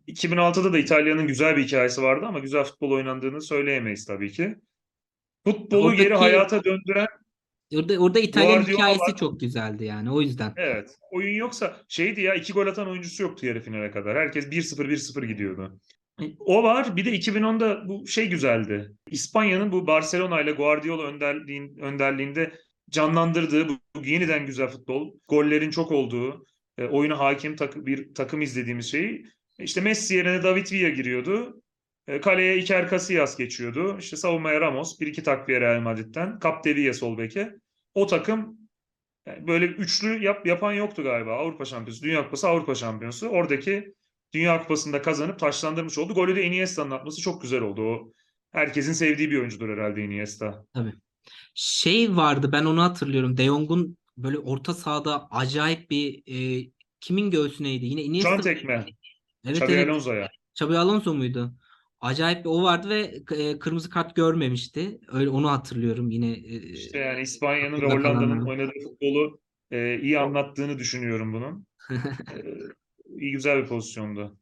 2006'da 0.08 0.72
da 0.72 0.78
İtalya'nın 0.78 1.26
güzel 1.26 1.56
bir 1.56 1.64
hikayesi 1.64 2.02
vardı 2.02 2.26
ama 2.26 2.38
güzel 2.38 2.64
futbol 2.64 2.90
oynandığını 2.90 3.42
söyleyemeyiz 3.42 4.04
tabii 4.04 4.32
ki. 4.32 4.56
Futbolu 5.44 5.94
geri 5.94 6.06
Oradaki- 6.16 6.20
hayata 6.24 6.64
döndüren 6.64 7.06
Orada 7.74 7.98
orada 7.98 8.18
İtalyan 8.20 8.54
Guardiola 8.54 8.78
hikayesi 8.78 9.00
var. 9.12 9.16
çok 9.16 9.40
güzeldi 9.40 9.84
yani 9.84 10.10
o 10.10 10.20
yüzden. 10.20 10.52
Evet. 10.56 10.96
Oyun 11.12 11.34
yoksa 11.34 11.76
şeydi 11.88 12.20
ya 12.20 12.34
iki 12.34 12.52
gol 12.52 12.66
atan 12.66 12.88
oyuncusu 12.88 13.22
yoktu 13.22 13.46
yarı 13.46 13.60
finale 13.60 13.90
kadar. 13.90 14.16
Herkes 14.16 14.50
1-0 14.50 14.88
1-0 14.88 15.24
gidiyordu. 15.24 15.80
O 16.38 16.62
var. 16.62 16.96
Bir 16.96 17.04
de 17.04 17.12
2010'da 17.12 17.88
bu 17.88 18.06
şey 18.06 18.28
güzeldi. 18.28 18.92
İspanya'nın 19.10 19.72
bu 19.72 19.86
Barcelona 19.86 20.40
ile 20.40 20.52
Guardiola 20.52 21.02
önderliğin, 21.02 21.78
önderliğinde 21.78 22.52
canlandırdığı 22.90 23.68
bu 23.68 23.78
yeniden 24.04 24.46
güzel 24.46 24.68
futbol, 24.68 25.14
gollerin 25.28 25.70
çok 25.70 25.92
olduğu, 25.92 26.46
e, 26.78 26.84
oyuna 26.84 27.18
hakim 27.18 27.56
tak- 27.56 27.86
bir 27.86 28.14
takım 28.14 28.42
izlediğimiz 28.42 28.90
şeyi. 28.90 29.26
İşte 29.58 29.80
Messi 29.80 30.14
yerine 30.14 30.42
David 30.42 30.72
Villa 30.72 30.88
giriyordu. 30.88 31.62
E, 32.08 32.20
kaleye 32.20 32.58
Iker 32.58 32.90
Casillas 32.90 33.36
geçiyordu. 33.36 33.96
İşte 33.98 34.16
savunmaya 34.16 34.60
Ramos, 34.60 35.00
bir 35.00 35.06
iki 35.06 35.22
takviye 35.22 35.60
Real 35.60 35.80
Madrid'den. 35.80 36.38
Capdevilla 36.42 36.92
sol 36.94 37.18
beke. 37.18 37.52
O 37.94 38.06
takım 38.06 38.58
yani 39.26 39.46
böyle 39.46 39.66
üçlü 39.66 40.24
yap, 40.24 40.46
yapan 40.46 40.72
yoktu 40.72 41.02
galiba. 41.02 41.32
Avrupa 41.36 41.64
Şampiyonası, 41.64 42.02
Dünya 42.02 42.24
Kupası, 42.24 42.48
Avrupa 42.48 42.74
Şampiyonası. 42.74 43.28
Oradaki 43.28 43.94
Dünya 44.34 44.62
Kupası'nda 44.62 45.02
kazanıp 45.02 45.38
taçlandırmış 45.38 45.98
oldu. 45.98 46.14
Golü 46.14 46.36
de 46.36 46.44
Iniesta'nın 46.44 46.90
atması 46.90 47.20
çok 47.20 47.42
güzel 47.42 47.60
oldu. 47.60 47.82
O 47.82 48.12
herkesin 48.52 48.92
sevdiği 48.92 49.30
bir 49.30 49.38
oyuncudur 49.38 49.68
herhalde 49.68 50.04
Iniesta. 50.04 50.64
Şey 51.54 52.16
vardı 52.16 52.52
ben 52.52 52.64
onu 52.64 52.82
hatırlıyorum. 52.82 53.36
De 53.36 53.44
Jong'un 53.44 53.96
böyle 54.16 54.38
orta 54.38 54.74
sahada 54.74 55.28
acayip 55.30 55.90
bir 55.90 56.22
e, 56.26 56.66
kimin 57.00 57.30
göğsüneydi? 57.30 57.86
Yine 57.86 58.02
Iniesta 58.02 58.30
Can 58.30 58.40
tekme. 58.40 58.86
Evet 59.44 59.56
Xabi 59.56 59.72
evet. 59.72 59.88
Alonso'ya. 59.88 60.28
Xabi 60.54 60.78
Alonso 60.78 61.14
muydu? 61.14 61.54
Acayip 62.00 62.44
bir 62.44 62.50
o 62.50 62.62
vardı 62.62 62.88
ve 62.88 63.00
e, 63.36 63.58
kırmızı 63.58 63.90
kart 63.90 64.16
görmemişti. 64.16 65.00
Öyle 65.08 65.28
onu 65.28 65.50
hatırlıyorum 65.50 66.10
yine. 66.10 66.30
e, 66.30 66.72
İşte 66.72 66.98
yani 66.98 67.20
İspanya'nın 67.20 67.80
ve 67.80 67.86
Hollanda'nın 67.86 68.46
oynadığı 68.46 68.80
futbolu 68.82 69.40
e, 69.70 69.98
iyi 70.00 70.18
anlattığını 70.18 70.78
düşünüyorum 70.78 71.32
bunun. 71.32 71.66
İyi 73.20 73.32
güzel 73.32 73.62
bir 73.62 73.66
pozisyondu. 73.66 74.36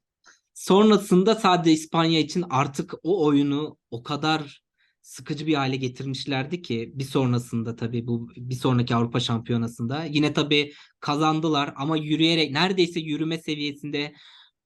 Sonrasında 0.54 1.34
sadece 1.34 1.72
İspanya 1.72 2.20
için 2.20 2.44
artık 2.50 2.94
o 3.02 3.26
oyunu 3.26 3.78
o 3.90 4.02
kadar 4.02 4.64
sıkıcı 5.02 5.46
bir 5.46 5.54
hale 5.54 5.76
getirmişlerdi 5.76 6.62
ki 6.62 6.92
bir 6.94 7.04
sonrasında 7.04 7.76
tabii 7.76 8.06
bu 8.06 8.28
bir 8.36 8.54
sonraki 8.54 8.94
Avrupa 8.94 9.20
Şampiyonası'nda 9.20 10.04
yine 10.04 10.32
tabii 10.32 10.72
kazandılar 11.00 11.72
ama 11.76 11.96
yürüyerek 11.96 12.50
neredeyse 12.50 13.00
yürüme 13.00 13.38
seviyesinde 13.38 14.12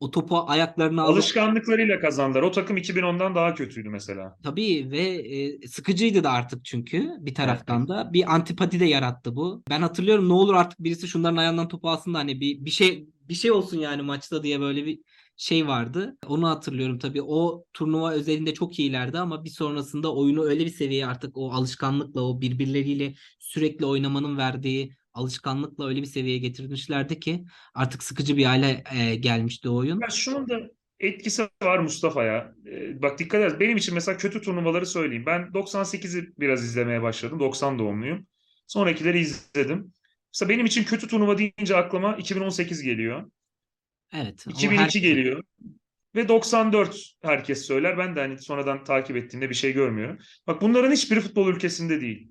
o 0.00 0.10
topu 0.10 0.44
ayaklarına 0.46 1.02
alıp 1.02 1.14
Alışkanlıklarıyla 1.14 2.00
kazandılar. 2.00 2.42
O 2.42 2.50
takım 2.50 2.76
2010'dan 2.76 3.34
daha 3.34 3.54
kötüydü 3.54 3.88
mesela. 3.88 4.36
Tabii 4.42 4.88
ve 4.90 5.02
e, 5.02 5.68
sıkıcıydı 5.68 6.24
da 6.24 6.30
artık 6.30 6.64
çünkü 6.64 7.10
bir 7.20 7.34
taraftan 7.34 7.88
da 7.88 8.12
bir 8.12 8.34
antipati 8.34 8.80
de 8.80 8.84
yarattı 8.84 9.36
bu. 9.36 9.62
Ben 9.70 9.82
hatırlıyorum 9.82 10.28
ne 10.28 10.32
olur 10.32 10.54
artık 10.54 10.80
birisi 10.80 11.08
şunların 11.08 11.36
ayağından 11.36 11.68
topu 11.68 11.90
alsın 11.90 12.14
da 12.14 12.18
hani 12.18 12.40
bir 12.40 12.64
bir 12.64 12.70
şey 12.70 13.08
bir 13.28 13.34
şey 13.34 13.50
olsun 13.52 13.78
yani 13.78 14.02
maçta 14.02 14.42
diye 14.42 14.60
böyle 14.60 14.86
bir 14.86 15.00
şey 15.36 15.66
vardı. 15.66 16.16
Onu 16.26 16.48
hatırlıyorum 16.48 16.98
tabii. 16.98 17.22
O 17.22 17.64
turnuva 17.72 18.12
özelinde 18.12 18.54
çok 18.54 18.78
iyilerdi 18.78 19.18
ama 19.18 19.44
bir 19.44 19.50
sonrasında 19.50 20.14
oyunu 20.14 20.44
öyle 20.44 20.64
bir 20.64 20.70
seviyeye 20.70 21.06
artık 21.06 21.36
o 21.36 21.52
alışkanlıkla 21.52 22.22
o 22.22 22.40
birbirleriyle 22.40 23.14
sürekli 23.38 23.86
oynamanın 23.86 24.38
verdiği 24.38 24.96
alışkanlıkla 25.12 25.88
öyle 25.88 26.00
bir 26.00 26.06
seviyeye 26.06 26.38
getirmişlerdi 26.38 27.20
ki 27.20 27.44
artık 27.74 28.02
sıkıcı 28.02 28.36
bir 28.36 28.44
hale 28.44 28.84
e, 28.94 29.14
gelmişti 29.14 29.68
o 29.68 29.76
oyun. 29.76 30.00
Ya 30.00 30.08
şunun 30.10 30.48
da 30.48 30.60
etkisi 31.00 31.48
var 31.62 31.78
Mustafa 31.78 32.24
ya. 32.24 32.54
Ee, 32.66 33.02
bak 33.02 33.18
dikkat 33.18 33.52
et. 33.52 33.60
Benim 33.60 33.76
için 33.76 33.94
mesela 33.94 34.18
kötü 34.18 34.42
turnuvaları 34.42 34.86
söyleyeyim. 34.86 35.26
Ben 35.26 35.54
98'i 35.54 36.32
biraz 36.38 36.64
izlemeye 36.64 37.02
başladım. 37.02 37.40
90 37.40 37.78
doğumluyum. 37.78 38.26
Sonrakileri 38.66 39.18
izledim. 39.18 39.92
Mesela 40.38 40.48
benim 40.48 40.66
için 40.66 40.85
kötü 40.85 41.09
turnuva 41.09 41.38
deyince 41.38 41.77
aklıma 41.77 42.16
2018 42.16 42.83
geliyor. 42.83 43.31
Evet. 44.12 44.44
o 44.48 44.51
2002 44.51 44.98
her- 44.98 45.03
geliyor. 45.03 45.42
Ve 46.14 46.29
94 46.29 47.14
herkes 47.22 47.66
söyler. 47.66 47.98
Ben 47.98 48.16
de 48.16 48.20
hani 48.20 48.38
sonradan 48.38 48.85
takip 48.85 49.16
ettiğimde 49.16 49.51
bir 49.51 49.55
şey 49.55 49.72
görmüyorum. 49.72 50.18
Bak 50.46 50.62
bunların 50.62 50.92
hiçbiri 50.92 51.20
futbol 51.20 51.48
ülkesinde 51.48 52.01
değil. 52.01 52.29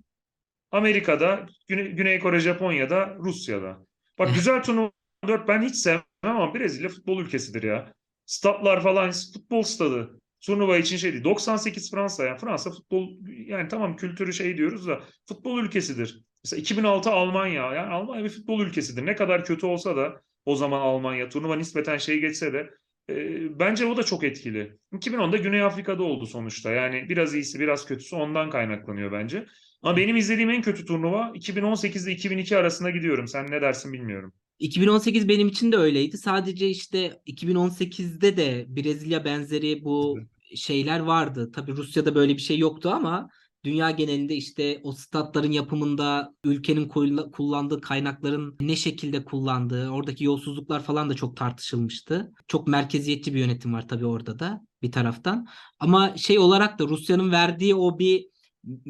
Amerika'da, 0.71 1.45
Güney, 1.67 1.87
Güney 1.87 2.19
Kore, 2.19 2.39
Japonya'da, 2.39 3.15
Rusya'da. 3.19 3.85
Bak 4.19 4.35
güzel 4.35 4.63
turnuva 4.63 4.91
4 5.27 5.47
ben 5.47 5.61
hiç 5.61 5.75
sevmem 5.75 6.03
ama 6.23 6.55
Brezilya 6.55 6.89
futbol 6.89 7.21
ülkesidir 7.21 7.63
ya. 7.63 7.93
Statlar 8.25 8.83
falan 8.83 9.11
futbol 9.33 9.63
stadı. 9.63 10.19
Turnuva 10.41 10.77
için 10.77 10.97
şey 10.97 11.13
değil. 11.13 11.23
98 11.23 11.91
Fransa 11.91 12.25
yani 12.25 12.37
Fransa 12.37 12.71
futbol 12.71 13.09
yani 13.27 13.67
tamam 13.67 13.95
kültürü 13.95 14.33
şey 14.33 14.57
diyoruz 14.57 14.87
da 14.87 15.03
futbol 15.27 15.59
ülkesidir. 15.59 16.26
Mesela 16.47 16.61
2006 16.61 17.11
Almanya 17.11 17.73
yani 17.73 17.93
Almanya 17.93 18.23
bir 18.23 18.29
futbol 18.29 18.61
ülkesidir. 18.61 19.05
Ne 19.05 19.15
kadar 19.15 19.45
kötü 19.45 19.65
olsa 19.65 19.97
da 19.97 20.21
o 20.45 20.55
zaman 20.55 20.81
Almanya 20.81 21.29
turnuva 21.29 21.55
nispeten 21.55 21.97
şey 21.97 22.19
geçse 22.19 22.53
de 22.53 22.69
e, 23.09 23.59
bence 23.59 23.85
o 23.85 23.97
da 23.97 24.03
çok 24.03 24.23
etkili. 24.23 24.77
2010'da 24.93 25.37
Güney 25.37 25.61
Afrika'da 25.61 26.03
oldu 26.03 26.25
sonuçta. 26.25 26.71
Yani 26.71 27.09
biraz 27.09 27.35
iyisi 27.35 27.59
biraz 27.59 27.85
kötüsü 27.85 28.15
ondan 28.15 28.49
kaynaklanıyor 28.49 29.11
bence. 29.11 29.45
Ama 29.81 29.97
benim 29.97 30.15
izlediğim 30.15 30.49
en 30.49 30.61
kötü 30.61 30.85
turnuva 30.85 31.31
2018 31.35 32.07
ile 32.07 32.13
2002 32.13 32.57
arasında 32.57 32.89
gidiyorum. 32.89 33.27
Sen 33.27 33.51
ne 33.51 33.61
dersin 33.61 33.93
bilmiyorum. 33.93 34.33
2018 34.59 35.29
benim 35.29 35.47
için 35.47 35.71
de 35.71 35.77
öyleydi. 35.77 36.17
Sadece 36.17 36.67
işte 36.69 37.21
2018'de 37.27 38.37
de 38.37 38.65
Brezilya 38.69 39.25
benzeri 39.25 39.83
bu 39.83 40.19
şeyler 40.55 40.99
vardı. 40.99 41.51
Tabii 41.55 41.71
Rusya'da 41.71 42.15
böyle 42.15 42.33
bir 42.33 42.41
şey 42.41 42.57
yoktu 42.57 42.89
ama 42.93 43.29
dünya 43.65 43.91
genelinde 43.91 44.35
işte 44.35 44.81
o 44.83 44.91
statların 44.91 45.51
yapımında 45.51 46.33
ülkenin 46.43 46.87
kullandığı 47.31 47.81
kaynakların 47.81 48.55
ne 48.61 48.75
şekilde 48.75 49.25
kullandığı, 49.25 49.89
oradaki 49.89 50.23
yolsuzluklar 50.23 50.83
falan 50.83 51.09
da 51.09 51.13
çok 51.13 51.37
tartışılmıştı. 51.37 52.33
Çok 52.47 52.67
merkeziyetçi 52.67 53.33
bir 53.33 53.39
yönetim 53.39 53.73
var 53.73 53.87
tabii 53.87 54.05
orada 54.05 54.39
da 54.39 54.65
bir 54.81 54.91
taraftan. 54.91 55.47
Ama 55.79 56.17
şey 56.17 56.39
olarak 56.39 56.79
da 56.79 56.87
Rusya'nın 56.87 57.31
verdiği 57.31 57.75
o 57.75 57.99
bir 57.99 58.27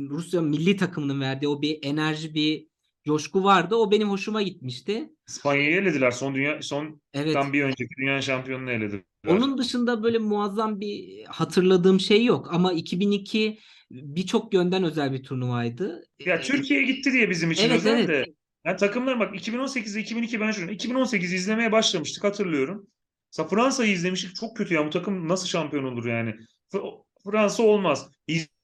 Rusya 0.09 0.41
milli 0.41 0.77
takımının 0.77 1.21
verdiği 1.21 1.47
o 1.47 1.61
bir 1.61 1.79
enerji, 1.81 2.33
bir 2.33 2.67
coşku 3.07 3.43
vardı. 3.43 3.75
O 3.75 3.91
benim 3.91 4.09
hoşuma 4.09 4.41
gitmişti. 4.41 5.09
İspanya'yı 5.27 5.75
elediler. 5.75 6.11
Son 6.11 6.35
dünya 6.35 6.61
sondan 6.61 6.99
Evet. 7.13 7.35
bir 7.53 7.63
önceki 7.63 7.95
dünya 7.97 8.21
şampiyonunu 8.21 8.71
elediler. 8.71 9.03
Onun 9.27 9.57
dışında 9.57 10.03
böyle 10.03 10.17
muazzam 10.17 10.79
bir 10.79 11.23
hatırladığım 11.25 11.99
şey 11.99 12.25
yok 12.25 12.53
ama 12.53 12.73
2002 12.73 13.59
birçok 13.91 14.53
yönden 14.53 14.83
özel 14.83 15.13
bir 15.13 15.23
turnuvaydı. 15.23 16.03
Ya 16.25 16.35
Ee, 16.35 16.41
Türkiye 16.41 16.83
gitti 16.83 17.13
diye 17.13 17.29
bizim 17.29 17.51
için 17.51 17.69
Evet, 17.69 17.77
özel 17.77 17.97
evet. 17.97 18.07
de. 18.09 18.33
Yani 18.65 18.77
takımlar 18.77 19.19
bak 19.19 19.35
2018 19.35 19.95
ile 19.95 20.01
2002 20.03 20.39
ben 20.39 20.51
şunu 20.51 20.71
2018 20.71 21.33
izlemeye 21.33 21.71
başlamıştık 21.71 22.23
hatırlıyorum. 22.23 22.87
Fransa'yı 23.49 23.91
izlemiştik 23.91 24.35
çok 24.35 24.57
kötü 24.57 24.73
ya 24.73 24.85
bu 24.85 24.89
takım 24.89 25.27
nasıl 25.27 25.47
şampiyon 25.47 25.83
olur 25.83 26.05
yani. 26.05 26.35
Fransa 27.31 27.63
olmaz. 27.63 28.09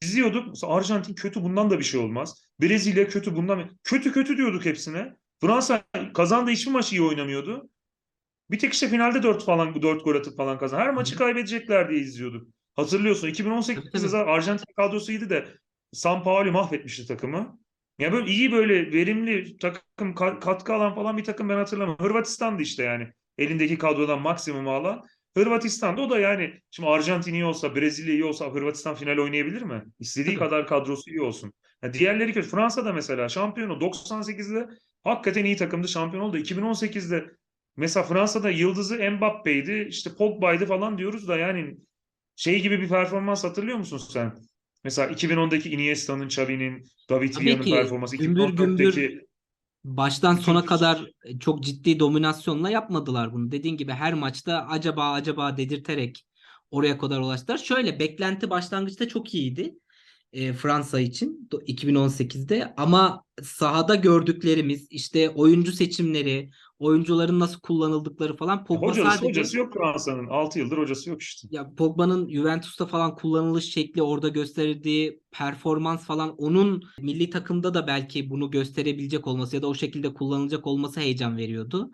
İzliyorduk. 0.01 0.55
Arjantin 0.63 1.13
kötü 1.13 1.43
bundan 1.43 1.69
da 1.69 1.79
bir 1.79 1.83
şey 1.83 1.99
olmaz. 1.99 2.43
Brezilya 2.61 3.07
kötü 3.09 3.35
bundan 3.35 3.69
kötü 3.83 4.11
kötü 4.11 4.37
diyorduk 4.37 4.65
hepsine. 4.65 5.13
Fransa 5.41 5.83
kazandı 6.13 6.51
hiçbir 6.51 6.71
maçı 6.71 6.95
iyi 6.95 7.01
oynamıyordu. 7.01 7.69
Bir 8.51 8.59
tek 8.59 8.73
işte 8.73 8.87
finalde 8.87 9.23
4 9.23 9.45
falan 9.45 9.81
4 9.81 10.05
gol 10.05 10.15
atıp 10.15 10.37
falan 10.37 10.59
kazan. 10.59 10.79
Her 10.79 10.93
maçı 10.93 11.15
kaybedecekler 11.15 11.89
diye 11.89 11.99
izliyorduk. 11.99 12.47
Hatırlıyorsun 12.75 13.27
2018'de 13.27 13.81
Tabii, 13.81 13.91
tabii. 13.91 14.09
zaten 14.09 14.31
Arjantin 14.33 14.73
kadrosu 14.77 15.11
iyiydi 15.11 15.29
de 15.29 15.47
Sampaoli 15.93 16.51
mahvetmişti 16.51 17.07
takımı. 17.07 17.59
Ya 17.99 18.13
böyle 18.13 18.31
iyi 18.31 18.51
böyle 18.51 18.91
verimli 18.91 19.57
takım 19.57 20.11
ka- 20.11 20.39
katkı 20.39 20.73
alan 20.73 20.95
falan 20.95 21.17
bir 21.17 21.23
takım 21.23 21.49
ben 21.49 21.57
hatırlamıyorum. 21.57 22.05
Hırvatistan'dı 22.05 22.61
işte 22.61 22.83
yani. 22.83 23.07
Elindeki 23.37 23.77
kadrodan 23.77 24.21
maksimum 24.21 24.67
alan. 24.67 25.05
Hırvatistan'da 25.37 26.01
o 26.01 26.09
da 26.09 26.19
yani 26.19 26.53
şimdi 26.71 26.89
Arjantin 26.89 27.33
iyi 27.33 27.45
olsa, 27.45 27.75
Brezilya 27.75 28.13
iyi 28.13 28.25
olsa 28.25 28.53
Hırvatistan 28.53 28.95
final 28.95 29.17
oynayabilir 29.17 29.61
mi? 29.61 29.83
İstediği 29.99 30.35
kadar 30.35 30.67
kadrosu 30.67 31.09
iyi 31.09 31.21
olsun. 31.21 31.53
Ya 31.83 31.93
diğerleri 31.93 32.33
kötü. 32.33 32.49
Fransa'da 32.49 32.93
mesela 32.93 33.29
şampiyonu 33.29 33.73
98'de 33.73 34.67
hakikaten 35.03 35.45
iyi 35.45 35.57
takımdı 35.57 35.87
şampiyon 35.87 36.23
oldu. 36.23 36.37
2018'de 36.37 37.25
mesela 37.77 38.03
Fransa'da 38.03 38.49
yıldızı 38.49 39.11
Mbappe'ydi, 39.11 39.87
işte 39.89 40.09
Pogba'ydı 40.17 40.65
falan 40.65 40.97
diyoruz 40.97 41.27
da 41.27 41.37
yani 41.37 41.77
şey 42.35 42.61
gibi 42.61 42.81
bir 42.81 42.89
performans 42.89 43.43
hatırlıyor 43.43 43.77
musun 43.77 43.97
sen? 43.97 44.33
Mesela 44.83 45.11
2010'daki 45.11 45.69
Iniesta'nın, 45.69 46.25
Xavi'nin, 46.25 46.83
David 47.09 47.39
Villa'nın 47.39 47.63
performansı. 47.63 48.17
Gümbür 48.17 48.49
gümbür 48.49 48.93
2014'teki 48.93 49.32
baştan 49.83 50.35
sona 50.35 50.65
kadar 50.65 51.05
çok 51.39 51.63
ciddi 51.63 51.99
dominasyonla 51.99 52.69
yapmadılar 52.69 53.33
bunu. 53.33 53.51
Dediğin 53.51 53.77
gibi 53.77 53.91
her 53.91 54.13
maçta 54.13 54.65
acaba 54.69 55.11
acaba 55.11 55.57
dedirterek 55.57 56.25
oraya 56.71 56.97
kadar 56.97 57.19
ulaştılar. 57.19 57.57
Şöyle 57.57 57.99
beklenti 57.99 58.49
başlangıçta 58.49 59.07
çok 59.07 59.33
iyiydi. 59.33 59.75
e, 60.33 60.53
Fransa 60.53 60.99
için 60.99 61.47
do- 61.51 61.63
2018'de 61.65 62.73
ama 62.77 63.23
sahada 63.43 63.95
gördüklerimiz 63.95 64.87
işte 64.89 65.29
oyuncu 65.29 65.71
seçimleri, 65.71 66.49
oyuncuların 66.83 67.39
nasıl 67.39 67.59
kullanıldıkları 67.59 68.37
falan 68.37 68.65
Pogba 68.65 68.87
hocası, 68.87 69.09
sadece 69.09 69.27
hocası 69.29 69.57
yok 69.57 69.73
Fransa'nın. 69.73 70.27
6 70.27 70.59
yıldır 70.59 70.77
hocası 70.77 71.09
yok 71.09 71.21
işte. 71.21 71.47
Ya 71.51 71.73
Pogba'nın 71.77 72.29
Juventus'ta 72.29 72.85
falan 72.85 73.15
kullanılış 73.15 73.73
şekli, 73.73 74.01
orada 74.01 74.29
gösterdiği 74.29 75.21
performans 75.31 76.05
falan 76.05 76.35
onun 76.37 76.83
milli 76.99 77.29
takımda 77.29 77.73
da 77.73 77.87
belki 77.87 78.29
bunu 78.29 78.51
gösterebilecek 78.51 79.27
olması 79.27 79.55
ya 79.55 79.61
da 79.61 79.67
o 79.67 79.75
şekilde 79.75 80.13
kullanılacak 80.13 80.67
olması 80.67 80.99
heyecan 80.99 81.37
veriyordu. 81.37 81.91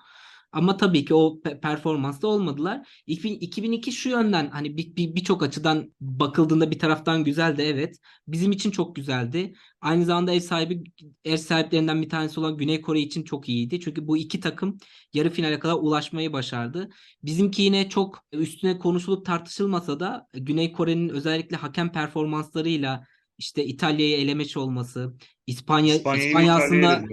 Ama 0.51 0.77
tabii 0.77 1.05
ki 1.05 1.13
o 1.13 1.39
pe- 1.45 1.59
performansta 1.59 2.27
olmadılar. 2.27 2.87
2000 3.07 3.39
2002 3.39 3.91
şu 3.91 4.09
yönden 4.09 4.49
hani 4.49 4.77
bir- 4.77 4.95
bir- 4.95 5.15
birçok 5.15 5.43
açıdan 5.43 5.93
bakıldığında 6.01 6.71
bir 6.71 6.79
taraftan 6.79 7.23
güzeldi 7.23 7.61
evet. 7.61 7.97
Bizim 8.27 8.51
için 8.51 8.71
çok 8.71 8.95
güzeldi. 8.95 9.53
Aynı 9.81 10.05
zamanda 10.05 10.33
ev 10.33 10.39
sahibi 10.39 10.83
ev 11.25 11.37
sahiplerinden 11.37 12.01
bir 12.01 12.09
tanesi 12.09 12.39
olan 12.39 12.57
Güney 12.57 12.81
Kore 12.81 12.99
için 12.99 13.23
çok 13.23 13.49
iyiydi. 13.49 13.79
Çünkü 13.79 14.07
bu 14.07 14.17
iki 14.17 14.39
takım 14.39 14.77
yarı 15.13 15.29
finale 15.29 15.59
kadar 15.59 15.73
ulaşmayı 15.75 16.33
başardı. 16.33 16.89
Bizimki 17.23 17.61
yine 17.61 17.89
çok 17.89 18.23
üstüne 18.31 18.79
konuşulup 18.79 19.25
tartışılmasa 19.25 19.99
da 19.99 20.27
Güney 20.33 20.71
Kore'nin 20.71 21.09
özellikle 21.09 21.55
hakem 21.57 21.91
performanslarıyla 21.91 23.03
işte 23.37 23.65
İtalya'yı 23.65 24.17
elemiş 24.17 24.57
olması, 24.57 25.15
İspanya 25.47 25.95
İspanya 25.95 26.21
İtalya'ya 26.57 26.89
aslında. 26.89 27.07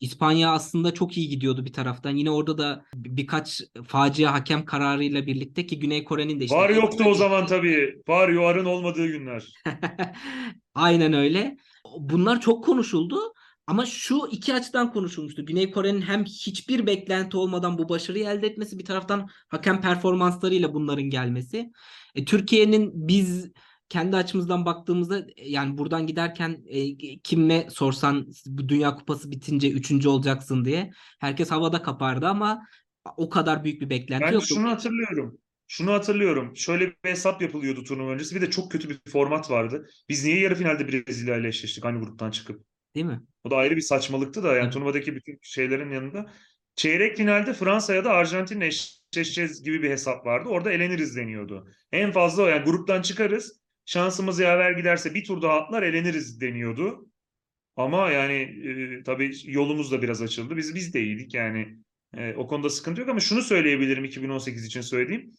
İspanya 0.00 0.52
aslında 0.52 0.94
çok 0.94 1.16
iyi 1.16 1.28
gidiyordu 1.28 1.64
bir 1.64 1.72
taraftan. 1.72 2.10
Yine 2.16 2.30
orada 2.30 2.58
da 2.58 2.84
bir- 2.94 3.16
birkaç 3.16 3.62
facia 3.86 4.32
hakem 4.32 4.64
kararıyla 4.64 5.26
birlikte 5.26 5.66
ki 5.66 5.78
Güney 5.78 6.04
Kore'nin 6.04 6.40
de 6.40 6.44
işte 6.44 6.56
VAR 6.56 6.70
yoktu 6.70 7.04
o 7.06 7.14
zaman 7.14 7.46
tabii. 7.46 8.02
VAR 8.08 8.28
yuvarın 8.28 8.64
olmadığı 8.64 9.06
günler. 9.06 9.52
Aynen 10.74 11.12
öyle. 11.12 11.56
Bunlar 11.98 12.40
çok 12.40 12.64
konuşuldu 12.64 13.18
ama 13.66 13.86
şu 13.86 14.20
iki 14.30 14.54
açıdan 14.54 14.92
konuşulmuştu. 14.92 15.46
Güney 15.46 15.70
Kore'nin 15.70 16.02
hem 16.02 16.24
hiçbir 16.24 16.86
beklenti 16.86 17.36
olmadan 17.36 17.78
bu 17.78 17.88
başarıyı 17.88 18.24
elde 18.24 18.46
etmesi 18.46 18.78
bir 18.78 18.84
taraftan 18.84 19.28
hakem 19.48 19.80
performanslarıyla 19.80 20.74
bunların 20.74 21.04
gelmesi. 21.10 21.70
E, 22.14 22.24
Türkiye'nin 22.24 22.90
biz 22.94 23.50
kendi 23.90 24.16
açımızdan 24.16 24.64
baktığımızda 24.64 25.26
e, 25.36 25.50
yani 25.50 25.78
buradan 25.78 26.06
giderken 26.06 26.62
e, 26.66 26.96
kime 27.18 27.66
sorsan 27.70 28.26
bu 28.46 28.68
Dünya 28.68 28.94
Kupası 28.94 29.30
bitince 29.30 29.70
üçüncü 29.70 30.08
olacaksın 30.08 30.64
diye 30.64 30.90
herkes 31.20 31.50
havada 31.50 31.82
kapardı 31.82 32.26
ama 32.26 32.66
o 33.16 33.30
kadar 33.30 33.64
büyük 33.64 33.80
bir 33.80 33.90
beklenti 33.90 34.24
Ben 34.26 34.32
yoktu. 34.32 34.54
şunu 34.54 34.70
hatırlıyorum. 34.70 35.38
Şunu 35.68 35.92
hatırlıyorum. 35.92 36.56
Şöyle 36.56 36.86
bir 36.86 37.10
hesap 37.10 37.42
yapılıyordu 37.42 37.84
turnuva 37.84 38.10
öncesi. 38.10 38.36
Bir 38.36 38.40
de 38.40 38.50
çok 38.50 38.72
kötü 38.72 38.88
bir 38.88 39.10
format 39.10 39.50
vardı. 39.50 39.86
Biz 40.08 40.24
niye 40.24 40.40
yarı 40.40 40.54
finalde 40.54 40.88
Brezilya 40.88 41.36
ile 41.36 41.48
eşleştik 41.48 41.84
aynı 41.84 42.00
gruptan 42.00 42.30
çıkıp? 42.30 42.64
Değil 42.94 43.06
mi? 43.06 43.20
O 43.44 43.50
da 43.50 43.56
ayrı 43.56 43.76
bir 43.76 43.80
saçmalıktı 43.80 44.42
da 44.42 44.48
yani 44.48 44.62
Evet. 44.62 44.72
turnuvadaki 44.72 45.14
bütün 45.14 45.38
şeylerin 45.42 45.90
yanında. 45.90 46.32
Çeyrek 46.76 47.16
finalde 47.16 47.54
Fransa 47.54 47.94
ya 47.94 48.04
da 48.04 48.10
Arjantin'le 48.10 48.60
eşleşeceğiz 48.60 49.62
gibi 49.62 49.82
bir 49.82 49.90
hesap 49.90 50.26
vardı. 50.26 50.48
Orada 50.48 50.72
eleniriz 50.72 51.16
deniyordu. 51.16 51.68
En 51.92 52.12
fazla 52.12 52.42
o 52.42 52.46
yani 52.46 52.64
gruptan 52.64 53.02
çıkarız. 53.02 53.59
Şansımız 53.90 54.40
yaver 54.40 54.70
giderse 54.72 55.14
bir 55.14 55.24
tur 55.24 55.42
daha 55.42 55.60
atlar 55.60 55.82
eleniriz 55.82 56.40
deniyordu. 56.40 57.08
Ama 57.76 58.10
yani 58.10 58.34
e, 58.42 59.02
tabii 59.02 59.32
yolumuz 59.44 59.92
da 59.92 60.02
biraz 60.02 60.22
açıldı. 60.22 60.56
Biz 60.56 60.74
biz 60.74 60.94
de 60.94 61.02
iyiydik 61.02 61.34
yani. 61.34 61.78
E, 62.16 62.34
o 62.34 62.46
konuda 62.46 62.70
sıkıntı 62.70 63.00
yok 63.00 63.10
ama 63.10 63.20
şunu 63.20 63.42
söyleyebilirim 63.42 64.04
2018 64.04 64.64
için 64.64 64.80
söyleyeyim. 64.80 65.30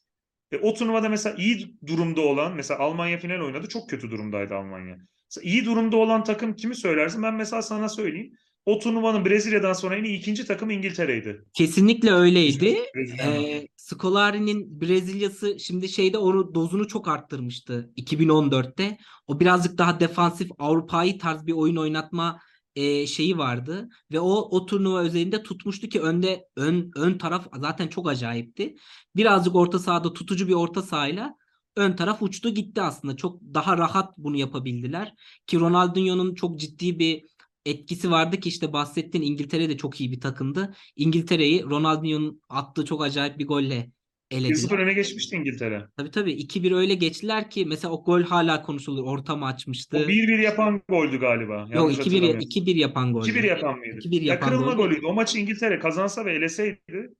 E, 0.51 0.57
o 0.57 0.73
turnuvada 0.73 1.09
mesela 1.09 1.35
iyi 1.37 1.75
durumda 1.87 2.21
olan 2.21 2.55
mesela 2.55 2.79
Almanya 2.79 3.17
final 3.17 3.39
oynadı. 3.39 3.67
Çok 3.67 3.89
kötü 3.89 4.11
durumdaydı 4.11 4.55
Almanya. 4.55 4.97
Mesela 5.29 5.51
iyi 5.51 5.65
durumda 5.65 5.97
olan 5.97 6.23
takım 6.23 6.55
kimi 6.55 6.75
söylersin? 6.75 7.23
Ben 7.23 7.33
mesela 7.33 7.61
sana 7.61 7.89
söyleyeyim. 7.89 8.33
O 8.65 8.80
turnuvanın 8.80 9.26
Brezilya'dan 9.26 9.74
sonra 9.74 9.95
en 9.95 10.04
iyi 10.04 10.17
ikinci 10.17 10.45
takım 10.45 10.69
İngiltere'ydi. 10.69 11.45
Kesinlikle 11.54 12.12
öyleydi. 12.12 12.78
Ee, 13.24 13.67
Scolari'nin 13.78 14.82
Brezilya'sı 14.82 15.60
şimdi 15.60 15.89
şeyde 15.89 16.17
onu 16.17 16.56
dozunu 16.56 16.88
çok 16.88 17.08
arttırmıştı 17.08 17.91
2014'te. 17.97 18.97
O 19.28 19.39
birazcık 19.39 19.78
daha 19.78 20.00
defansif 20.00 20.50
Avrupa'yı 20.58 21.19
tarz 21.19 21.45
bir 21.47 21.54
oyun 21.54 21.76
oynatma 21.76 22.39
e, 22.76 23.08
şeyi 23.08 23.38
vardı 23.38 23.89
ve 24.12 24.19
o 24.19 24.32
o 24.32 24.65
turnuva 24.65 25.02
özelinde 25.02 25.43
tutmuştu 25.43 25.88
ki 25.89 26.02
önde 26.02 26.47
ön 26.56 26.91
ön 26.95 27.17
taraf 27.17 27.47
zaten 27.60 27.88
çok 27.88 28.10
acayipti. 28.10 28.76
Birazcık 29.15 29.56
orta 29.56 29.80
sahada 29.80 30.13
tutucu 30.13 30.47
bir 30.47 30.54
orta 30.54 30.82
sahayla 30.82 31.36
ön 31.76 31.95
taraf 31.95 32.21
uçtu 32.21 32.50
gitti 32.50 32.82
aslında. 32.82 33.15
Çok 33.15 33.41
daha 33.41 33.78
rahat 33.78 34.17
bunu 34.17 34.38
yapabildiler 34.38 35.13
ki 35.47 35.60
Ronaldinho'nun 35.60 36.36
çok 36.36 36.60
ciddi 36.60 37.00
bir 37.00 37.24
etkisi 37.65 38.12
vardı 38.12 38.39
ki 38.39 38.50
işte 38.50 38.74
bahsettiğin 38.74 39.24
İngiltere 39.26 39.69
de 39.69 39.78
çok 39.78 40.02
iyi 40.02 40.12
bir 40.12 40.19
takımdı. 40.21 40.76
İngiltere'yi 40.95 41.63
Ronaldinho'nun 41.63 42.41
attığı 42.50 42.86
çok 42.86 43.04
acayip 43.04 43.39
bir 43.39 43.47
golle 43.47 43.89
1-0 44.32 44.36
elediler. 44.38 44.80
öne 44.80 44.93
geçmişti 44.93 45.36
İngiltere. 45.36 45.88
Tabii 45.97 46.12
tabii 46.12 46.32
2-1 46.34 46.76
öyle 46.76 46.95
geçtiler 46.95 47.50
ki 47.50 47.65
mesela 47.65 47.93
o 47.93 48.04
gol 48.04 48.21
hala 48.24 48.62
konuşulur. 48.62 49.04
Orta 49.04 49.36
mı 49.36 49.45
O 49.45 49.47
açmıştı? 49.47 49.97
1-1 49.97 50.41
yapan 50.41 50.82
goldü 50.89 51.19
galiba. 51.19 51.60
Yok 51.60 51.76
Yanlış 51.76 51.95
2-1 51.95 52.00
hatırlamıyorum. 52.00 52.39
2-1 52.39 52.78
yapan 52.78 53.13
gol. 53.13 53.26
2-1 53.26 53.45
yapan 53.47 53.78
mıydı? 53.80 54.00
2-1 54.00 54.21
Ya 54.21 54.34
yapan 54.34 54.50
kırılma 54.50 54.74
gol. 54.74 54.78
golüydü. 54.78 55.06
O 55.06 55.13
maçı 55.13 55.38
İngiltere 55.39 55.80
kazansa 55.80 56.26
ve 56.26 56.34
eleseydi 56.34 57.13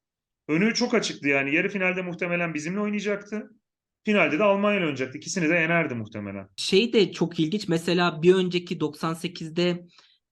önü 0.48 0.74
çok 0.74 0.94
açıktı 0.94 1.28
yani. 1.28 1.56
Yarı 1.56 1.70
finalde 1.70 2.02
muhtemelen 2.02 2.54
bizimle 2.54 2.80
oynayacaktı. 2.80 3.52
Finalde 4.04 4.40
de 4.40 4.44
Almanya 4.44 4.78
ile 4.78 4.86
oynayacaktı. 4.86 5.18
İkisini 5.18 5.50
de 5.50 5.54
yenerdi 5.54 5.96
muhtemelen. 5.96 6.48
Şey 6.56 6.94
de 6.94 7.12
çok 7.12 7.40
ilginç. 7.40 7.68
Mesela 7.68 8.24
bir 8.24 8.34
önceki 8.34 8.78
98'de 8.78 9.88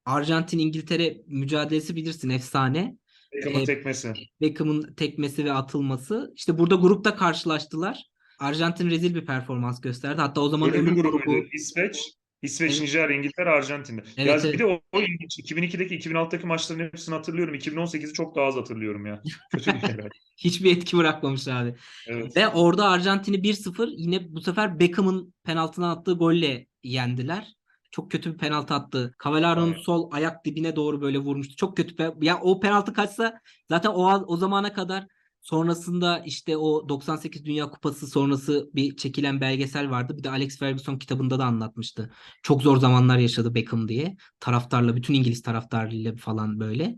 Arjantin 0.10 0.60
İngiltere 0.60 1.17
mücadelesi 1.28 1.95
bilirsin 1.95 2.30
efsane. 2.30 2.95
Beckham'ın 3.34 3.60
Ee, 3.62 3.65
tekmesi. 3.65 4.13
Beckham'ın 4.41 4.93
tekmesi 4.93 5.45
ve 5.45 5.52
atılması. 5.52 6.34
İşte 6.36 6.58
burada 6.58 6.76
grupta 6.76 7.15
karşılaştılar. 7.15 8.04
Arjantin 8.39 8.89
rezil 8.89 9.15
bir 9.15 9.26
performans 9.26 9.82
gösterdi. 9.82 10.22
Hatta 10.22 10.41
o 10.41 10.50
zaman 10.50 10.69
Ölüm 10.69 10.86
grubuydu. 10.86 11.17
grubu 11.17 11.45
İsveç, 11.54 12.02
İsveç, 12.41 12.72
Evet. 12.72 12.82
Nijerya, 12.82 13.17
İngiltere, 13.17 13.50
Arjantin'de. 13.50 14.04
Evet, 14.17 14.28
ya 14.28 14.36
evet. 14.36 14.54
bir 14.54 14.60
de 14.60 14.65
o, 14.65 14.82
o 14.91 15.02
ilginç. 15.02 15.39
2002'deki, 15.39 15.95
2006'daki 16.10 16.45
maçların 16.48 16.80
hepsini 16.80 17.15
hatırlıyorum. 17.15 17.56
2018'i 17.56 18.13
çok 18.13 18.36
daha 18.36 18.45
az 18.45 18.56
hatırlıyorum 18.56 19.06
ya. 19.06 19.22
Kötü 19.52 19.72
hiçbir 20.38 20.78
etki 20.78 20.98
bırakmamış 20.98 21.48
abi. 21.48 21.76
Evet. 22.08 22.38
Ve 22.38 22.48
orada 22.48 22.89
Arjantin'i 22.89 23.38
1-0 23.38 23.93
yine 23.98 24.34
bu 24.34 24.41
sefer 24.41 24.80
Beckham'ın 24.80 25.34
penaltıdan 25.43 25.89
attığı 25.89 26.13
golle 26.13 26.67
yendiler. 26.84 27.59
Çok 27.91 28.12
kötü 28.12 28.34
bir 28.34 28.38
penaltı 28.38 28.73
attı. 28.73 29.13
Cavalleraro'nun 29.23 29.71
Evet. 29.73 29.82
sol 29.84 30.10
ayak 30.12 30.45
dibine 30.45 30.75
doğru 30.75 31.02
böyle 31.02 31.17
vurmuştu. 31.19 31.56
Çok 31.56 31.78
kötü. 31.78 31.95
pe- 31.95 32.25
Ya 32.25 32.39
o 32.41 32.60
penaltı 32.60 32.93
kaçsa 32.93 33.39
zaten 33.69 33.89
o 33.89 34.23
o 34.28 34.38
zamana 34.38 34.73
kadar 34.73 35.06
sonrasında 35.41 36.19
işte 36.19 36.58
o 36.58 36.89
98 36.89 37.45
Dünya 37.45 37.69
Kupası 37.69 38.08
sonrası 38.08 38.69
bir 38.73 38.95
çekilen 38.95 39.41
belgesel 39.41 39.89
vardı. 39.89 40.17
Bir 40.17 40.23
de 40.23 40.30
Alex 40.30 40.58
Ferguson 40.60 40.97
kitabında 40.97 41.39
da 41.39 41.45
anlatmıştı. 41.45 42.12
Çok 42.43 42.62
zor 42.62 42.78
zamanlar 42.78 43.17
yaşadı 43.17 43.56
Beckham 43.56 43.88
diye. 43.88 44.15
Taraftarla 44.39 44.95
bütün 44.95 45.13
İngiliz 45.13 45.41
taraftarıyla 45.41 46.15
falan 46.15 46.60
böyle. 46.60 46.95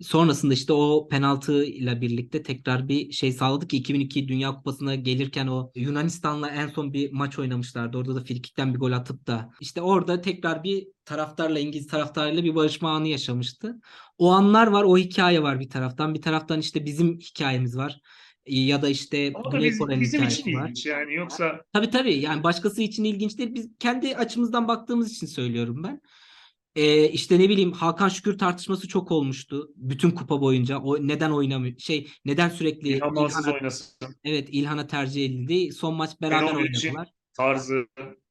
Sonrasında 0.00 0.54
işte 0.54 0.72
o 0.72 1.08
penaltıyla 1.08 2.00
birlikte 2.00 2.42
tekrar 2.42 2.88
bir 2.88 3.12
şey 3.12 3.32
sağladı 3.32 3.68
ki 3.68 3.76
2002 3.76 4.28
Dünya 4.28 4.54
Kupası'na 4.54 4.94
gelirken 4.94 5.46
o 5.46 5.70
Yunanistan'la 5.74 6.50
en 6.50 6.68
son 6.68 6.92
bir 6.92 7.12
maç 7.12 7.38
oynamışlardı. 7.38 7.98
Orada 7.98 8.14
da 8.16 8.20
frikikten 8.24 8.74
bir 8.74 8.78
gol 8.78 8.92
atıp 8.92 9.26
da 9.26 9.50
işte 9.60 9.82
orada 9.82 10.20
tekrar 10.20 10.64
bir 10.64 10.86
taraftarla 11.04 11.58
İngiliz 11.58 11.86
taraftarıyla 11.86 12.44
bir 12.44 12.54
barışma 12.54 12.90
anı 12.90 13.08
yaşamıştı. 13.08 13.80
O 14.18 14.30
anlar 14.30 14.66
var, 14.66 14.84
o 14.84 14.98
hikaye 14.98 15.42
var 15.42 15.60
bir 15.60 15.70
taraftan. 15.70 16.14
Bir 16.14 16.22
taraftan 16.22 16.60
işte 16.60 16.84
bizim 16.84 17.18
hikayemiz 17.18 17.76
var. 17.76 18.00
Ya 18.46 18.82
da 18.82 18.88
işte 18.88 19.32
Ama 19.34 19.52
da 19.52 19.56
Güney 19.56 19.70
biz, 19.70 19.78
Kore'nin 19.78 20.00
bizim 20.00 20.22
için 20.24 20.54
var. 20.54 20.62
ilginç 20.62 20.86
yani. 20.86 21.14
Yoksa 21.14 21.60
Tabii 21.72 21.90
tabii 21.90 22.14
yani 22.14 22.42
başkası 22.42 22.82
için 22.82 23.04
ilginç 23.04 23.38
değil. 23.38 23.54
Biz 23.54 23.70
kendi 23.78 24.16
açımızdan 24.16 24.68
baktığımız 24.68 25.12
için 25.12 25.26
söylüyorum 25.26 25.82
ben. 25.84 26.00
Ee, 26.76 27.08
işte 27.08 27.38
ne 27.38 27.48
bileyim 27.48 27.72
Hakan 27.72 28.08
Şükür 28.08 28.38
tartışması 28.38 28.88
çok 28.88 29.10
olmuştu. 29.10 29.72
Bütün 29.76 30.10
kupa 30.10 30.40
boyunca. 30.40 30.78
O 30.78 31.06
neden 31.06 31.30
oynamıyor? 31.30 31.78
Şey 31.78 32.08
neden 32.24 32.48
sürekli 32.48 32.88
İlhan 32.88 33.14
İlhan'a 33.14 33.54
oynasın. 33.54 33.96
evet 34.24 34.48
İlhan'a 34.52 34.86
tercih 34.86 35.26
edildi. 35.26 35.72
Son 35.72 35.94
maç 35.94 36.20
beraber 36.20 36.54
oynadılar. 36.54 37.08
tarzı, 37.36 37.86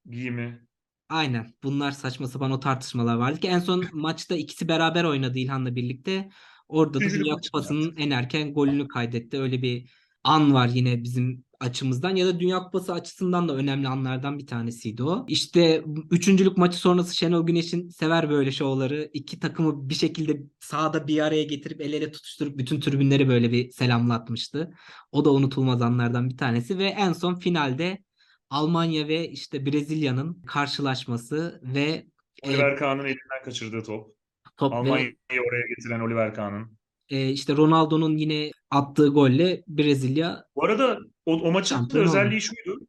giyimi. 0.10 0.68
Aynen. 1.10 1.54
Bunlar 1.64 1.92
saçma 1.92 2.28
sapan 2.28 2.52
o 2.52 2.60
tartışmalar 2.60 3.16
vardı 3.16 3.40
ki 3.40 3.48
en 3.48 3.60
son 3.60 3.86
maçta 3.94 4.36
ikisi 4.36 4.68
beraber 4.68 5.04
oynadı 5.04 5.40
İlhan'la 5.40 5.76
birlikte. 5.76 6.30
Orada 6.68 7.00
da 7.00 7.10
Dünya 7.10 7.36
Kupası'nın 7.36 7.96
en 7.98 8.10
erken 8.10 8.54
golünü 8.54 8.88
kaydetti. 8.88 9.40
Öyle 9.40 9.62
bir 9.62 9.90
an 10.24 10.54
var 10.54 10.68
yine 10.68 11.04
bizim 11.04 11.45
açımızdan 11.60 12.16
ya 12.16 12.28
da 12.28 12.40
Dünya 12.40 12.60
Kupası 12.60 12.94
açısından 12.94 13.50
da 13.50 13.56
önemli 13.56 13.88
anlardan 13.88 14.40
bir 14.40 14.48
tanesiydi 14.48 15.04
o. 15.04 15.26
İşte 15.28 15.84
üçüncülük 16.12 16.58
maçı 16.58 16.78
sonrası 16.78 17.16
Şenol 17.16 17.46
Güneş'in 17.46 17.90
sever 17.90 18.30
böyle 18.30 18.52
şovları. 18.52 19.10
İki 19.14 19.40
takımı 19.40 19.90
bir 19.90 19.96
şekilde 19.96 20.42
sahada 20.60 21.08
bir 21.08 21.20
araya 21.20 21.44
getirip 21.44 21.82
el 21.82 21.94
ele 21.94 22.12
tutuşturup 22.12 22.58
bütün 22.58 22.80
tribünleri 22.80 23.28
böyle 23.28 23.52
bir 23.52 23.72
selamlatmıştı. 23.72 24.74
O 25.12 25.26
da 25.26 25.34
unutulmaz 25.34 25.82
anlardan 25.82 26.30
bir 26.30 26.38
tanesi 26.38 26.78
ve 26.78 26.86
en 26.86 27.14
son 27.14 27.36
finalde 27.36 28.04
Almanya 28.50 29.08
ve 29.08 29.30
işte 29.30 29.66
Brezilya'nın 29.66 30.42
karşılaşması 30.48 31.62
ve 31.64 32.06
e, 32.44 32.50
Oliver 32.50 32.78
Kahn'ın 32.78 33.04
elinden 33.06 33.44
kaçırdığı 33.46 33.84
top. 33.84 34.16
top 34.58 34.72
ve 34.72 34.76
Almanya'yı 34.76 35.42
oraya 35.50 35.68
getiren 35.78 36.00
Oliver 36.00 36.34
Kahn'ın. 36.34 36.78
e, 37.10 37.30
işte 37.30 37.56
Ronaldo'nun 37.56 38.18
yine 38.18 38.52
attığı 38.72 39.08
golle 39.08 39.64
Brezilya 39.68 40.44
Bu 40.56 40.66
arada 40.66 41.00
o, 41.26 41.34
o 41.34 41.52
maçın 41.52 41.76
Şampiyon 41.76 42.04
oldu. 42.04 42.10
özelliği 42.10 42.42
şuydu. 42.42 42.88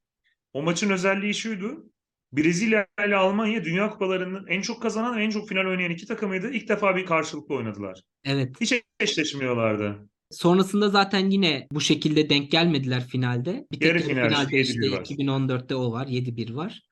O 0.53 0.63
maçın 0.63 0.91
özelliği 0.91 1.35
şuydu. 1.35 1.85
Brezilya 2.33 2.87
ile 3.07 3.17
Almanya 3.17 3.65
Dünya 3.65 3.91
Kupalarının 3.91 4.47
en 4.47 4.61
çok 4.63 4.83
kazanan 4.83 5.17
ve 5.17 5.25
en 5.25 5.31
çok 5.31 5.49
final 5.49 5.67
oynayan 5.67 5.91
iki 5.91 6.07
takımıydı. 6.07 6.51
İlk 6.51 6.69
defa 6.69 6.97
bir 6.97 7.07
karşılıklı 7.07 7.55
oynadılar. 7.55 8.01
evet 8.25 8.61
Hiç 8.61 8.75
eşleşmiyorlardı. 9.01 10.09
Sonrasında 10.31 10.89
zaten 10.89 11.31
yine 11.31 11.67
bu 11.73 11.81
şekilde 11.81 12.31
denk 12.31 12.51
gelmediler 12.51 13.07
finalde. 13.07 13.67
Bir 13.73 13.81
tek 13.81 13.89
Yarı 13.89 13.99
final, 13.99 14.29
finalde 14.29 14.57
7-1 14.57 14.61
işte 14.61 14.91
var. 14.91 15.05
2014'te 15.05 15.75
o 15.75 15.93
var, 15.93 16.07
7-1 16.07 16.55
var. 16.55 16.83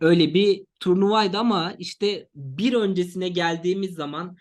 Öyle 0.00 0.34
bir 0.34 0.64
turnuvaydı 0.80 1.38
ama 1.38 1.74
işte 1.78 2.28
bir 2.34 2.72
öncesine 2.72 3.28
geldiğimiz 3.28 3.94
zaman 3.94 4.36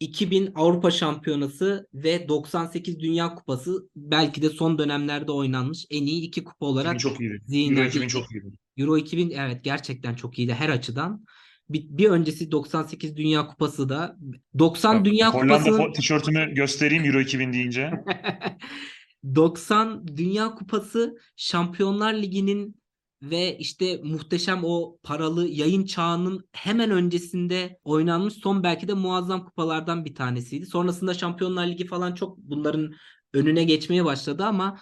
2000 0.00 0.52
Avrupa 0.54 0.90
Şampiyonası 0.90 1.88
ve 1.94 2.28
98 2.28 3.00
Dünya 3.00 3.34
Kupası 3.34 3.88
belki 3.96 4.42
de 4.42 4.50
son 4.50 4.78
dönemlerde 4.78 5.32
oynanmış 5.32 5.86
en 5.90 6.06
iyi 6.06 6.22
iki 6.22 6.44
kupa 6.44 6.66
2000 6.66 6.72
olarak 6.72 7.00
çok 7.00 7.20
iyiydi. 7.20 7.34
Euro 7.34 7.44
zihinlerde 7.46 7.88
2000 7.88 8.08
çok 8.08 8.32
iyiydi. 8.32 8.46
Euro 8.76 8.96
2000 8.98 9.30
evet 9.30 9.64
gerçekten 9.64 10.14
çok 10.14 10.38
iyiydi 10.38 10.54
her 10.54 10.68
açıdan. 10.68 11.24
Bir, 11.68 11.86
bir 11.88 12.10
öncesi 12.10 12.52
98 12.52 13.16
Dünya 13.16 13.46
Kupası 13.46 13.88
da 13.88 14.16
90 14.58 15.04
Dünya 15.04 15.34
Hollanda 15.34 15.70
Kupası 15.70 15.92
tişörtümü 15.92 16.54
göstereyim 16.54 17.04
Euro 17.04 17.20
2000 17.20 17.52
deyince. 17.52 17.90
90 19.34 20.06
Dünya 20.16 20.54
Kupası 20.54 21.18
Şampiyonlar 21.36 22.14
Ligi'nin 22.14 22.80
ve 23.22 23.58
işte 23.58 24.00
muhteşem 24.04 24.60
o 24.64 24.98
paralı 25.02 25.48
yayın 25.48 25.84
çağının 25.84 26.48
hemen 26.52 26.90
öncesinde 26.90 27.78
oynanmış 27.84 28.34
son 28.34 28.62
belki 28.62 28.88
de 28.88 28.94
muazzam 28.94 29.44
kupalardan 29.44 30.04
bir 30.04 30.14
tanesiydi. 30.14 30.66
Sonrasında 30.66 31.14
Şampiyonlar 31.14 31.66
Ligi 31.66 31.86
falan 31.86 32.14
çok 32.14 32.38
bunların 32.38 32.92
önüne 33.32 33.64
geçmeye 33.64 34.04
başladı 34.04 34.44
ama 34.44 34.80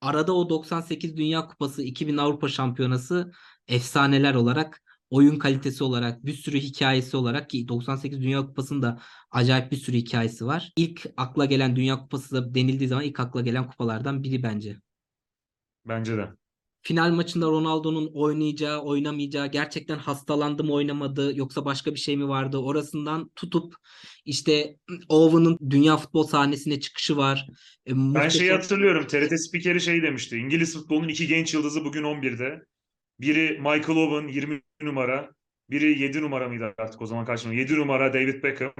arada 0.00 0.32
o 0.36 0.48
98 0.48 1.16
Dünya 1.16 1.46
Kupası, 1.46 1.82
2000 1.82 2.16
Avrupa 2.16 2.48
Şampiyonası 2.48 3.32
efsaneler 3.68 4.34
olarak 4.34 4.82
oyun 5.10 5.38
kalitesi 5.38 5.84
olarak 5.84 6.26
bir 6.26 6.32
sürü 6.32 6.58
hikayesi 6.60 7.16
olarak 7.16 7.50
ki 7.50 7.68
98 7.68 8.20
Dünya 8.20 8.46
Kupası'nda 8.46 9.00
acayip 9.30 9.72
bir 9.72 9.76
sürü 9.76 9.96
hikayesi 9.96 10.46
var. 10.46 10.72
İlk 10.76 11.06
akla 11.16 11.44
gelen 11.44 11.76
Dünya 11.76 11.98
Kupası 11.98 12.34
da 12.34 12.54
denildiği 12.54 12.88
zaman 12.88 13.04
ilk 13.04 13.20
akla 13.20 13.40
gelen 13.40 13.66
kupalardan 13.70 14.22
biri 14.22 14.42
bence. 14.42 14.76
Bence 15.84 16.16
de. 16.16 16.32
Final 16.82 17.10
maçında 17.10 17.46
Ronaldo'nun 17.46 18.10
oynayacağı, 18.14 18.80
oynamayacağı, 18.82 19.46
gerçekten 19.50 19.98
hastalandı 19.98 20.64
mı 20.64 20.72
oynamadı 20.72 21.36
yoksa 21.36 21.64
başka 21.64 21.94
bir 21.94 21.98
şey 22.00 22.16
mi 22.16 22.28
vardı? 22.28 22.58
Orasından 22.58 23.30
tutup 23.36 23.74
işte 24.24 24.76
Owen'ın 25.08 25.58
dünya 25.70 25.96
futbol 25.96 26.22
sahnesine 26.26 26.80
çıkışı 26.80 27.16
var. 27.16 27.46
E, 27.86 27.90
Ben 27.90 27.96
muhteşem- 27.98 28.30
şeyi 28.30 28.52
hatırlıyorum. 28.52 29.06
TRT 29.06 29.38
spikeri 29.38 29.80
şey 29.80 30.02
demişti. 30.02 30.36
İngiliz 30.36 30.74
futbolunun 30.74 31.08
iki 31.08 31.26
genç 31.26 31.54
yıldızı 31.54 31.84
bugün 31.84 32.02
11'de. 32.02 32.64
Biri 33.20 33.50
Michael 33.58 33.98
Owen 33.98 34.28
20 34.28 34.62
numara. 34.82 35.30
Biri 35.70 36.00
7 36.02 36.22
numara 36.22 36.48
mıydı 36.48 36.74
artık 36.78 37.02
o 37.02 37.06
zaman 37.06 37.24
kaç 37.24 37.44
numara? 37.44 37.60
7 37.60 37.74
numara 37.76 38.14
David 38.14 38.42
Beckham. 38.42 38.72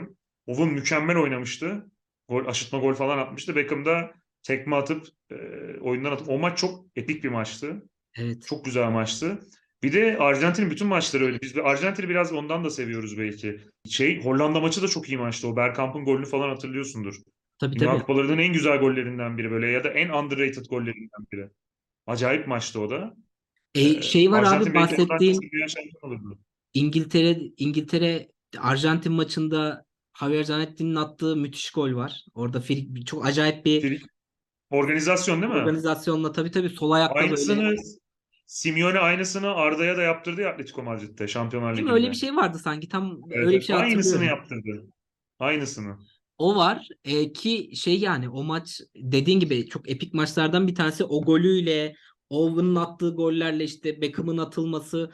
Owen 0.47 0.69
mükemmel 0.69 1.17
oynamıştı. 1.17 1.87
Gol, 2.29 2.47
aşırtma 2.47 2.79
gol 2.79 2.95
falan 2.95 3.19
atmıştı. 3.19 3.57
Beckham 3.57 3.85
da 3.85 4.11
tekme 4.43 4.77
atıp 4.77 5.07
e, 5.31 5.35
oyundan 5.81 6.13
atıp. 6.13 6.29
O 6.29 6.39
maç 6.39 6.59
çok 6.59 6.85
epik 6.97 7.25
bir 7.25 7.29
maçtı. 7.29 7.83
Evet. 8.17 8.47
Çok 8.47 8.65
güzel 8.65 8.91
maçtı. 8.91 9.39
Bir 9.83 9.93
de 9.93 10.17
Arjantin'in 10.19 10.71
bütün 10.71 10.87
maçları 10.87 11.25
öyle. 11.25 11.41
Biz 11.43 11.57
Arjantin'i 11.59 12.09
biraz 12.09 12.33
ondan 12.33 12.65
da 12.65 12.71
seviyoruz 12.71 13.19
belki. 13.19 13.61
Şey 13.89 14.23
Hollanda 14.25 14.61
maçı 14.61 14.83
da 14.83 14.89
çok 14.89 15.09
iyi 15.09 15.19
maçtı. 15.19 15.49
O 15.49 15.57
Bergkamp'ın 15.57 16.05
golünü 16.05 16.27
falan 16.27 16.49
hatırlıyorsundur. 16.49 17.15
Tabii 17.59 17.79
Dünya 17.79 17.91
tabii. 17.91 18.01
Kupalarının 18.01 18.39
en 18.39 18.53
güzel 18.53 18.79
gollerinden 18.79 19.39
biri 19.39 19.51
böyle 19.51 19.67
ya 19.69 19.85
da 19.85 19.89
en 19.89 20.09
underrated 20.09 20.67
gollerinden 20.67 21.27
biri. 21.33 21.49
Acayip 22.07 22.47
maçtı 22.47 22.81
o 22.81 22.91
da. 22.91 23.17
E, 23.75 23.81
Ee, 23.81 24.03
şey 24.03 24.31
var 24.31 24.43
Arjantin 24.43 24.71
abi 24.71 24.75
bahsettiğin. 24.75 25.41
İngiltere 26.75 27.39
İngiltere 27.57 28.29
Arjantin 28.59 29.13
maçında 29.13 29.85
Javier 30.21 30.45
Zanetti'nin 30.45 30.95
attığı 30.95 31.37
müthiş 31.37 31.71
gol 31.71 31.95
var. 31.95 32.25
Orada 32.35 32.61
frik, 32.61 33.07
çok 33.07 33.27
acayip 33.27 33.65
bir 33.65 33.83
Frik- 33.83 34.07
Organizasyon 34.71 35.43
değil 35.43 35.53
mi? 35.53 35.59
organizasyonla 35.59 36.33
tabii 36.33 36.51
tabii 36.51 36.69
sol 36.69 36.91
ayakta 36.91 37.19
Aynısını 37.19 37.63
böyle. 37.63 37.77
Simeone 38.47 38.99
aynısını 38.99 39.55
Arda'ya 39.55 39.97
da 39.97 40.03
yaptırdı 40.03 40.41
ya 40.41 40.51
Atletico 40.51 40.83
Madrid'de 40.83 41.29
Şampiyonlar? 41.29 41.73
Ligi'nde. 41.73 41.93
Öyle 41.93 42.11
bir 42.11 42.15
şey 42.15 42.37
vardı 42.37 42.59
sanki. 42.59 42.89
Tam 42.89 43.21
Evet, 43.31 43.47
öyle 43.47 43.57
bir 43.57 43.63
şey 43.63 43.77
Aynısını 43.77 44.25
yaptırdı. 44.25 44.87
Aynısını. 45.39 45.97
O 46.39 46.57
var 46.57 46.89
e, 47.05 47.33
ki 47.33 47.71
şey 47.77 47.99
yani 48.01 48.29
o 48.29 48.45
maç 48.45 48.81
dediğin 48.97 49.41
gibi 49.41 49.69
çok 49.69 49.91
epik 49.91 50.15
maçlardan 50.15 50.69
bir 50.69 50.75
tanesi 50.75 51.05
o 51.05 51.23
golüyle 51.23 51.95
Owen'ın 52.31 52.75
attığı 52.75 53.15
gollerle 53.15 53.65
işte 53.65 54.01
Beckham'ın 54.01 54.39
atılması 54.39 55.11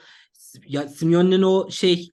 ya 0.66 0.88
Simeone'nin 0.88 1.42
o 1.42 1.70
şey 1.70 2.10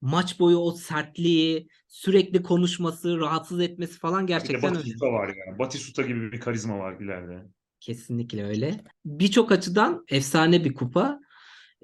maç 0.00 0.40
boyu 0.40 0.56
o 0.56 0.72
sertliği 0.72 1.68
sürekli 1.94 2.42
konuşması 2.42 3.18
rahatsız 3.20 3.60
etmesi 3.60 3.98
falan 3.98 4.22
Bir 4.22 4.28
gerçekten 4.28 4.70
öyle. 4.70 4.74
Batistuta 4.78 5.12
var 5.12 5.28
ya. 5.28 5.58
Batistuta 5.58 6.02
gibi 6.02 6.32
bir 6.32 6.40
karizma 6.40 6.78
var 6.78 7.00
ileride. 7.00 7.42
Kesinlikle 7.80 8.44
öyle. 8.44 8.80
Birçok 9.04 9.52
açıdan 9.52 10.04
efsane 10.08 10.64
bir 10.64 10.74
kupa. 10.74 11.20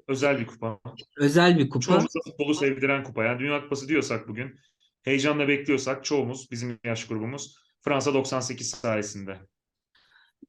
Özel 0.07 0.39
bir 0.39 0.47
kupa. 0.47 0.79
Özel 1.17 1.57
bir 1.59 1.69
kupa. 1.69 1.85
Çoğumuza 1.85 2.19
futbolu 2.25 2.53
sevdiren 2.53 3.03
kupa. 3.03 3.23
Yani 3.23 3.39
Dünya 3.39 3.61
Kupası 3.61 3.87
diyorsak 3.87 4.27
bugün 4.27 4.59
heyecanla 5.03 5.47
bekliyorsak 5.47 6.05
çoğumuz 6.05 6.51
bizim 6.51 6.79
yaş 6.83 7.07
grubumuz 7.07 7.57
Fransa 7.81 8.13
98 8.13 8.69
sayesinde. 8.69 9.39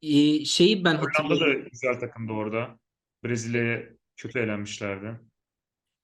Ee, 0.02 0.44
şeyi 0.44 0.84
ben 0.84 0.94
Hollanda 0.94 1.18
hatırlıyorum. 1.18 1.64
da 1.64 1.68
güzel 1.68 2.00
takımdı 2.00 2.32
orada. 2.32 2.78
Brezilya'ya 3.24 3.82
kötü 4.16 4.38
elenmişlerdi. 4.38 5.20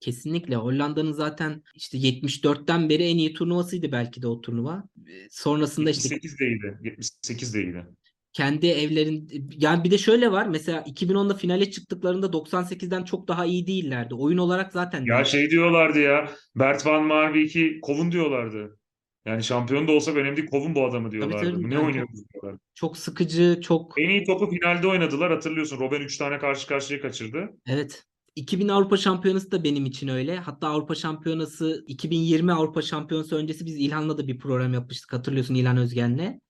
Kesinlikle 0.01 0.57
Hollanda'nın 0.57 1.13
zaten 1.13 1.63
işte 1.75 1.99
74'ten 1.99 2.89
beri 2.89 3.03
en 3.03 3.19
iyi 3.19 3.33
turnuvasıydı 3.35 3.93
belki 3.93 4.23
de 4.23 4.27
o 4.27 4.41
turnuva. 4.41 4.85
Ee, 5.09 5.27
Sonrasında 5.31 5.91
işte 5.91 6.09
78 6.15 6.39
değildi. 6.39 6.79
78 6.85 7.55
değildi. 7.55 7.87
kendi 8.33 8.67
evlerin 8.67 9.29
yani 9.59 9.85
bir 9.85 9.91
de 9.91 9.99
şöyle 9.99 10.33
var 10.33 10.47
mesela 10.47 10.81
2010'da 10.87 11.35
finale 11.35 11.71
çıktıklarında 11.71 12.27
98'den 12.33 13.05
çok 13.05 13.29
daha 13.29 13.47
iyi 13.47 13.67
değillerdi. 13.67 14.15
Oyun 14.15 14.39
olarak 14.39 14.73
zaten 14.73 15.05
Ya 15.05 15.15
değil. 15.15 15.25
şey 15.25 15.51
diyorlardı 15.51 15.99
ya. 16.01 16.31
Bert 16.57 16.87
van 16.87 17.05
Marwijk'i 17.05 17.79
kovun 17.83 18.13
diyorlardı. 18.13 18.79
Yani 19.27 19.43
şampiyon 19.45 19.89
da 19.89 19.93
olsak 19.93 20.17
önemli 20.17 20.37
değil. 20.37 20.49
Kovun 20.49 20.75
bu 20.75 20.87
adamı 20.87 21.11
diyorlardı. 21.11 21.51
tabii. 21.53 21.65
Bu 21.65 21.71
ne 21.71 21.75
Yani 21.75 21.87
oynuyoruz 21.87 22.21
diyorlardı. 22.33 22.61
çok 22.75 22.97
sıkıcı, 22.99 23.61
çok 23.63 23.95
En 24.01 24.09
iyi 24.09 24.25
topu 24.25 24.51
finalde 24.51 24.87
oynadılar 24.87 25.33
hatırlıyorsun. 25.33 25.79
Robben 25.81 26.01
3 26.01 26.17
tane 26.19 26.39
karşı 26.39 26.67
karşıya 26.69 27.01
kaçırdı. 27.01 27.51
evet. 27.67 28.05
2000 28.39 28.69
Avrupa 28.69 28.97
Şampiyonası 28.97 29.51
da 29.51 29.65
benim 29.65 29.87
için 29.87 30.09
öyle. 30.09 30.37
Hatta 30.37 30.69
Avrupa 30.69 30.95
Şampiyonası 30.95 31.85
2020 31.87 32.53
Avrupa 32.53 32.83
Şampiyonası 32.83 33.37
öncesi 33.37 33.67
biz 33.67 33.77
İlhan'la 33.77 34.19
da 34.19 34.29
bir 34.29 34.39
program 34.39 34.75
yapmıştık. 34.75 35.13
Hatırlıyorsun 35.13 35.55
İlhan 35.55 35.77
Özgen'le. 35.77 36.19
Evet, 36.19 36.41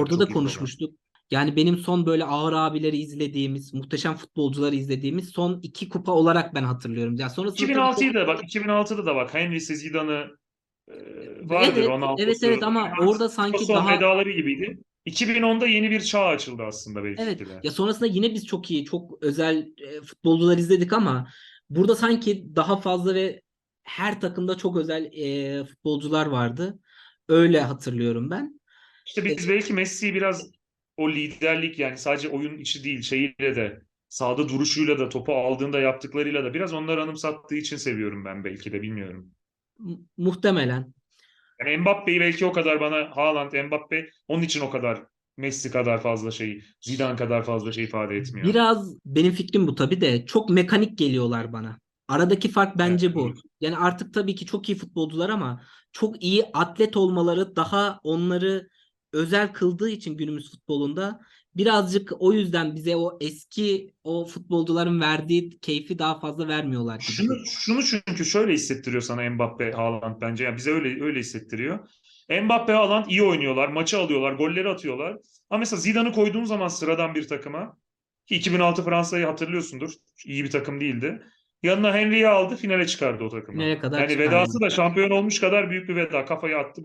Orada 0.00 0.10
da 0.10 0.14
iyi 0.14 0.18
program. 0.18 0.34
konuşmuştuk. 0.34 0.94
Yani 1.30 1.56
benim 1.56 1.76
son 1.78 2.06
böyle 2.06 2.24
ağır 2.24 2.52
abileri 2.52 2.96
izlediğimiz, 2.96 3.74
muhteşem 3.74 4.14
futbolcuları 4.14 4.74
izlediğimiz 4.74 5.28
son 5.28 5.60
iki 5.62 5.88
kupa 5.88 6.12
olarak 6.12 6.54
ben 6.54 6.62
hatırlıyorum. 6.64 7.14
Ya 7.16 7.30
sonrasında 7.30 7.66
tabii 7.66 7.72
2006'yı 7.78 8.14
da 8.14 8.26
bak 8.26 8.42
2006'da 8.44 9.06
da 9.06 9.14
bak 9.16 9.34
Henry'si 9.34 9.76
Zidane'ı 9.76 10.36
e, 10.88 10.94
vardı 11.42 11.72
Evet, 11.76 11.88
Ronaldo'su. 11.88 12.22
evet 12.24 12.38
evet 12.42 12.62
ama 12.62 12.92
orada 13.00 13.28
sanki 13.28 13.64
son 13.64 13.76
daha 13.76 13.96
vedaları 13.96 14.30
gibiydi. 14.32 14.78
2010'da 15.06 15.66
yeni 15.66 15.90
bir 15.90 16.00
çağ 16.00 16.26
açıldı 16.26 16.62
aslında 16.62 17.04
belki 17.04 17.22
evet 17.22 17.40
de. 17.40 17.60
ya 17.62 17.70
sonrasında 17.70 18.06
yine 18.06 18.34
biz 18.34 18.46
çok 18.46 18.70
iyi, 18.70 18.84
çok 18.84 19.22
özel 19.22 19.68
e, 19.78 20.00
futbolcular 20.00 20.58
izledik 20.58 20.92
ama 20.92 21.28
burada 21.70 21.94
sanki 21.96 22.46
daha 22.56 22.76
fazla 22.76 23.14
ve 23.14 23.42
her 23.82 24.20
takımda 24.20 24.58
çok 24.58 24.76
özel 24.76 25.04
e, 25.12 25.64
futbolcular 25.64 26.26
vardı. 26.26 26.78
Öyle 27.28 27.60
hatırlıyorum 27.60 28.30
ben. 28.30 28.60
İşte 29.06 29.24
biz 29.24 29.48
belki 29.48 29.72
Messi'yi 29.72 30.14
biraz 30.14 30.50
o 30.96 31.10
liderlik 31.10 31.78
yani 31.78 31.98
sadece 31.98 32.28
oyun 32.28 32.58
içi 32.58 32.84
değil 32.84 33.02
şeyiyle 33.02 33.56
de 33.56 33.82
sahada 34.08 34.48
duruşuyla 34.48 34.98
da 34.98 35.08
topu 35.08 35.34
aldığında 35.34 35.80
yaptıklarıyla 35.80 36.44
da 36.44 36.54
biraz 36.54 36.72
onları 36.72 37.02
anımsattığı 37.02 37.54
için 37.54 37.76
seviyorum 37.76 38.24
ben 38.24 38.44
belki 38.44 38.72
de 38.72 38.82
bilmiyorum. 38.82 39.32
Mu- 39.78 40.06
muhtemelen. 40.16 40.94
Yani 41.66 41.76
Mbappe'yi 41.76 42.20
belki 42.20 42.46
o 42.46 42.52
kadar 42.52 42.80
bana 42.80 43.16
Haaland, 43.16 43.52
Mbappe 43.52 44.10
onun 44.28 44.42
için 44.42 44.60
o 44.60 44.70
kadar 44.70 45.02
Messi 45.36 45.70
kadar 45.70 46.02
fazla 46.02 46.30
şey, 46.30 46.64
Zidane 46.80 47.16
kadar 47.16 47.44
fazla 47.44 47.72
şey 47.72 47.84
ifade 47.84 48.16
etmiyor. 48.16 48.48
Biraz 48.48 48.96
benim 49.06 49.32
fikrim 49.32 49.66
bu 49.66 49.74
tabii 49.74 50.00
de 50.00 50.26
çok 50.26 50.50
mekanik 50.50 50.98
geliyorlar 50.98 51.52
bana. 51.52 51.78
Aradaki 52.08 52.50
fark 52.50 52.78
bence 52.78 53.06
Evet, 53.06 53.16
bu. 53.16 53.32
Yani 53.60 53.76
artık 53.76 54.14
tabii 54.14 54.34
ki 54.34 54.46
çok 54.46 54.68
iyi 54.68 54.78
futbolcular 54.78 55.28
ama 55.28 55.62
çok 55.92 56.22
iyi 56.22 56.44
atlet 56.54 56.96
olmaları 56.96 57.56
daha 57.56 58.00
onları 58.02 58.68
özel 59.12 59.52
kıldığı 59.52 59.90
için 59.90 60.16
günümüz 60.16 60.50
futbolunda 60.50 61.20
birazcık 61.56 62.12
o 62.18 62.32
yüzden 62.32 62.76
bize 62.76 62.96
o 62.96 63.18
eski 63.20 63.94
o 64.04 64.26
futbolcuların 64.26 65.00
verdiği 65.00 65.58
keyfi 65.58 65.98
daha 65.98 66.20
fazla 66.20 66.48
vermiyorlar 66.48 66.94
gibi. 66.94 67.12
Şunu, 67.12 67.34
şunu 67.46 67.82
çünkü 67.82 68.24
şöyle 68.24 68.52
hissettiriyor 68.52 69.02
sana 69.02 69.30
Mbappe, 69.30 69.72
Haaland 69.72 70.20
bence. 70.20 70.44
Yani 70.44 70.56
bize 70.56 70.70
öyle 70.70 71.04
öyle 71.04 71.20
hissettiriyor. 71.20 71.88
Mbappe, 72.42 72.72
Haaland 72.72 73.06
iyi 73.10 73.22
oynuyorlar, 73.22 73.68
maçı 73.68 73.98
alıyorlar, 73.98 74.32
golleri 74.32 74.68
atıyorlar. 74.68 75.16
Ama 75.50 75.58
mesela 75.58 75.80
Zidane'ı 75.80 76.12
koyduğun 76.12 76.44
zaman 76.44 76.68
sıradan 76.68 77.14
bir 77.14 77.28
takıma 77.28 77.76
ki 78.26 78.36
2006 78.36 78.84
Fransa'yı 78.84 79.26
hatırlıyorsundur. 79.26 79.90
İyi 80.26 80.44
bir 80.44 80.50
takım 80.50 80.80
değildi. 80.80 81.22
Yanına 81.62 81.94
Henry'i 81.94 82.28
aldı, 82.28 82.56
finale 82.56 82.86
çıkardı 82.86 83.24
o 83.24 83.28
takımı. 83.28 83.58
Finale 83.58 83.78
kadar 83.78 84.00
Yani 84.00 84.10
çıkardı. 84.10 84.30
vedası 84.30 84.60
da 84.60 84.70
şampiyon 84.70 85.10
olmuş 85.10 85.40
kadar 85.40 85.70
büyük 85.70 85.88
bir 85.88 85.96
veda. 85.96 86.24
Kafayı 86.24 86.58
attı, 86.58 86.82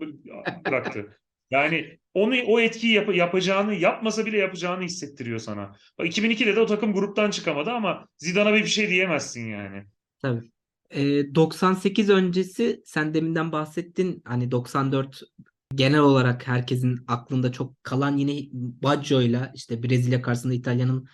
bıraktı. 0.66 1.18
Yani 1.50 1.98
onu 2.14 2.34
o 2.46 2.60
etkiyi 2.60 2.92
yap- 2.92 3.14
yapacağını 3.16 3.74
yapmasa 3.74 4.26
bile 4.26 4.38
yapacağını 4.38 4.84
hissettiriyor 4.84 5.38
sana. 5.38 5.76
Bak 5.98 6.06
2002'de 6.06 6.56
de 6.56 6.60
o 6.60 6.66
takım 6.66 6.92
gruptan 6.92 7.30
çıkamadı 7.30 7.70
ama 7.70 8.08
Zidane'a 8.18 8.54
bir 8.54 8.66
şey 8.66 8.88
diyemezsin 8.88 9.46
yani. 9.46 9.84
Tabii. 10.22 10.50
Ee, 10.90 11.34
98 11.34 12.10
öncesi 12.10 12.82
sen 12.84 13.14
deminden 13.14 13.52
bahsettin 13.52 14.22
hani 14.24 14.50
94 14.50 15.22
genel 15.74 16.00
olarak 16.00 16.46
herkesin 16.48 17.04
aklında 17.08 17.52
çok 17.52 17.84
kalan 17.84 18.16
yine 18.16 18.48
Baggio'yla 18.52 19.52
işte 19.54 19.82
Brezilya 19.82 20.22
karşısında 20.22 20.54
İtalya'nın 20.54 21.08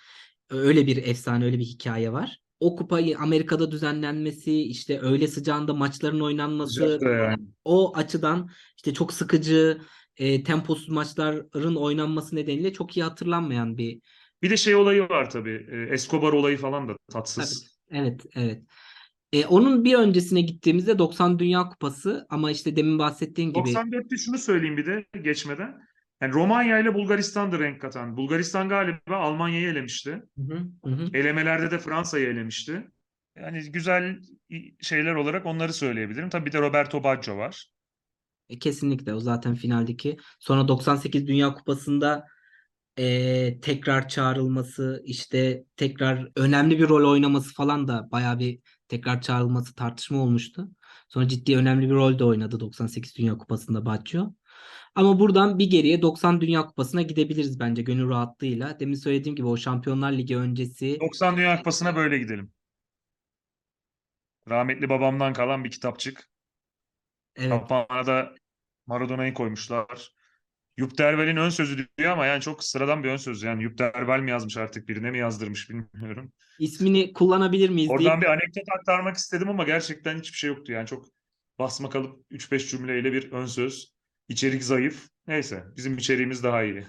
öyle 0.51 0.87
bir 0.87 0.97
efsane 0.97 1.45
öyle 1.45 1.59
bir 1.59 1.65
hikaye 1.65 2.13
var. 2.13 2.39
O 2.61 2.77
kupayı 2.77 3.19
Amerika'da 3.19 3.71
düzenlenmesi 3.71 4.63
işte 4.63 5.01
öyle 5.01 5.29
sıcağında 5.29 5.75
maçların 5.75 6.21
oynanması 6.21 6.99
yani. 7.03 7.43
o 7.65 7.97
açıdan 7.97 8.51
işte 8.77 8.95
çok 8.95 9.13
sıkıcı 9.13 9.79
e, 10.17 10.43
temposuz 10.43 10.89
maçların 10.89 11.77
oynanması 11.77 12.37
nedeniyle 12.37 12.73
çok 12.73 12.97
iyi 12.97 13.03
hatırlanmayan 13.03 13.79
bir 13.79 14.01
Bir 14.43 14.51
de 14.51 14.57
şey 14.57 14.75
olayı 14.75 15.09
var 15.09 15.31
tabii. 15.31 15.67
e, 15.73 15.95
Escobar 15.95 16.33
olayı 16.33 16.59
falan 16.59 16.89
da 16.89 16.97
tatsız. 17.13 17.79
Evet, 17.91 18.27
evet. 18.37 18.63
E, 19.33 19.47
onun 19.47 19.85
bir 19.85 19.95
öncesine 19.95 20.41
gittiğimizde 20.41 20.99
90 20.99 21.39
Dünya 21.39 21.69
Kupası 21.69 22.27
ama 22.31 22.51
işte 22.51 22.77
demin 22.77 22.99
bahsettiğin 22.99 23.49
gibi 23.49 23.59
94'te 23.59 24.17
şunu 24.17 24.39
söyleyeyim 24.39 24.77
bir 24.77 24.87
de 24.87 25.05
geçmeden. 25.23 25.75
Yani 26.21 26.35
Romanya 26.35 26.79
ile 26.79 26.95
Bulgaristan'dı 26.95 27.61
renk 27.61 27.81
katan. 27.81 28.17
Bulgaristan 28.17 28.69
galiba 28.69 29.17
Almanya'yı 29.17 29.69
elemişti. 29.69 30.23
Hı, 30.37 30.67
hı 30.85 30.91
hı. 30.91 31.11
Elemelerde 31.15 31.71
de 31.71 31.79
Fransa'yı 31.79 32.27
elemişti. 32.29 32.87
Yani 33.37 33.73
güzel 33.73 34.19
şeyler 34.81 35.15
olarak 35.15 35.47
onları 35.47 35.73
söyleyebilirim. 35.73 36.29
Tabii 36.29 36.47
bir 36.47 36.53
de 36.53 36.61
Roberto 36.61 37.05
Baggio 37.05 37.37
var. 37.37 37.71
E, 38.49 38.59
kesinlikle 38.59 39.15
o 39.15 39.21
zaten 39.21 39.55
finaldeki. 39.55 40.17
Sonra 40.39 40.69
98 40.69 41.27
Dünya 41.27 41.55
Kupası'nda 41.55 42.27
e, 42.99 43.61
tekrar 43.61 44.09
çağrılması 44.09 45.03
işte 45.05 45.65
tekrar 45.77 46.29
önemli 46.37 46.79
bir 46.79 46.89
rol 46.89 47.11
oynaması 47.11 47.55
falan 47.55 47.89
da 47.89 48.09
bayağı 48.11 48.39
bir 48.39 48.61
tekrar 48.89 49.21
çağrılması 49.21 49.75
tartışma 49.75 50.19
olmuştu. 50.19 50.69
Sonra 51.09 51.29
ciddi 51.29 51.57
önemli 51.57 51.87
bir 51.87 51.95
rol 51.95 52.19
de 52.19 52.25
oynadı 52.25 52.61
98 52.61 53.17
Dünya 53.17 53.39
Kupası'nda 53.39 53.87
Baggio. 53.87 54.35
Ama 54.95 55.19
buradan 55.19 55.59
bir 55.59 55.71
geriye 55.71 56.03
90 56.03 56.41
Dünya 56.41 56.67
Kupası'na 56.67 57.03
gidebiliriz 57.03 57.61
bence 57.61 57.83
gönül 57.83 58.09
rahatlığıyla. 58.09 58.81
Demin 58.81 58.95
söylediğim 58.95 59.37
gibi 59.37 59.47
o 59.47 59.57
Şampiyonlar 59.57 60.13
Ligi 60.13 60.37
öncesi 60.37 60.99
90 61.01 61.37
Dünya 61.37 61.57
Kupası'na 61.57 61.97
böyle 61.97 62.19
gidelim. 62.19 62.53
Rahmetli 64.49 64.89
babamdan 64.89 65.33
kalan 65.33 65.65
bir 65.65 65.71
kitapçık. 65.71 66.34
Evet 67.37 67.51
Kapağına 67.51 68.07
da 68.07 68.35
Maradona'yı 68.87 69.35
koymuşlar. 69.35 70.15
Yup 70.77 70.99
Dervel'in 70.99 71.37
ön 71.37 71.49
sözü 71.51 71.87
diyor 71.99 72.13
ama 72.13 72.27
yani 72.27 72.41
çok 72.41 72.65
sıradan 72.65 73.05
bir 73.05 73.09
ön 73.09 73.17
söz. 73.17 73.43
Yani 73.43 73.63
Yup 73.63 73.79
Dervel 73.79 74.21
mi 74.21 74.31
yazmış 74.31 74.57
artık 74.57 74.89
birine 74.89 75.11
mi 75.11 75.19
yazdırmış 75.19 75.71
bilmiyorum. 75.71 76.33
ismini 76.59 77.13
kullanabilir 77.13 77.69
miyiz 77.69 77.89
diye 77.99 77.99
Oradan 77.99 78.21
bir 78.21 78.27
anekdot 78.27 78.65
aktarmak 78.79 79.17
istedim 79.17 79.49
ama 79.49 79.65
gerçekten 79.65 80.19
hiçbir 80.19 80.37
şey 80.37 80.49
yoktu. 80.49 80.73
Yani 80.73 80.87
çok 80.87 81.07
basma 81.59 81.91
kalıp 81.91 82.27
3-5 82.31 82.71
cümleyle 82.71 83.13
bir 83.13 83.33
ön 83.33 83.47
söz. 83.47 83.95
İçerik 84.29 84.65
zayıf. 84.65 85.09
Neyse 85.27 85.65
bizim 85.77 85.99
içeriğimiz 85.99 86.43
daha 86.43 86.63
iyi. 86.63 86.85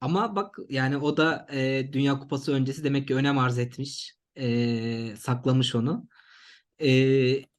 Ama 0.00 0.36
bak 0.36 0.56
yani 0.68 0.96
o 0.96 1.16
da 1.16 1.46
e, 1.52 1.92
Dünya 1.92 2.18
Kupası 2.18 2.52
öncesi 2.52 2.84
demek 2.84 3.08
ki 3.08 3.14
önem 3.14 3.38
arz 3.38 3.58
etmiş. 3.58 4.14
E, 4.36 5.16
saklamış 5.16 5.74
onu. 5.74 6.08
E, 6.78 6.88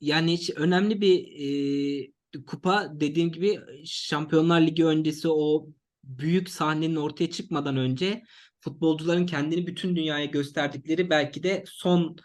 yani 0.01 0.33
hiç 0.33 0.49
önemli 0.55 1.01
bir 1.01 1.17
e, 1.23 2.11
kupa 2.47 2.91
dediğim 2.93 3.31
gibi 3.31 3.59
Şampiyonlar 3.85 4.61
Ligi 4.61 4.85
öncesi 4.85 5.27
o 5.29 5.67
büyük 6.03 6.49
sahnenin 6.49 6.95
ortaya 6.95 7.31
çıkmadan 7.31 7.77
önce 7.77 8.23
futbolcuların 8.59 9.25
kendini 9.25 9.67
bütün 9.67 9.95
dünyaya 9.95 10.25
gösterdikleri 10.25 11.09
belki 11.09 11.43
de 11.43 11.63
son 11.67 12.15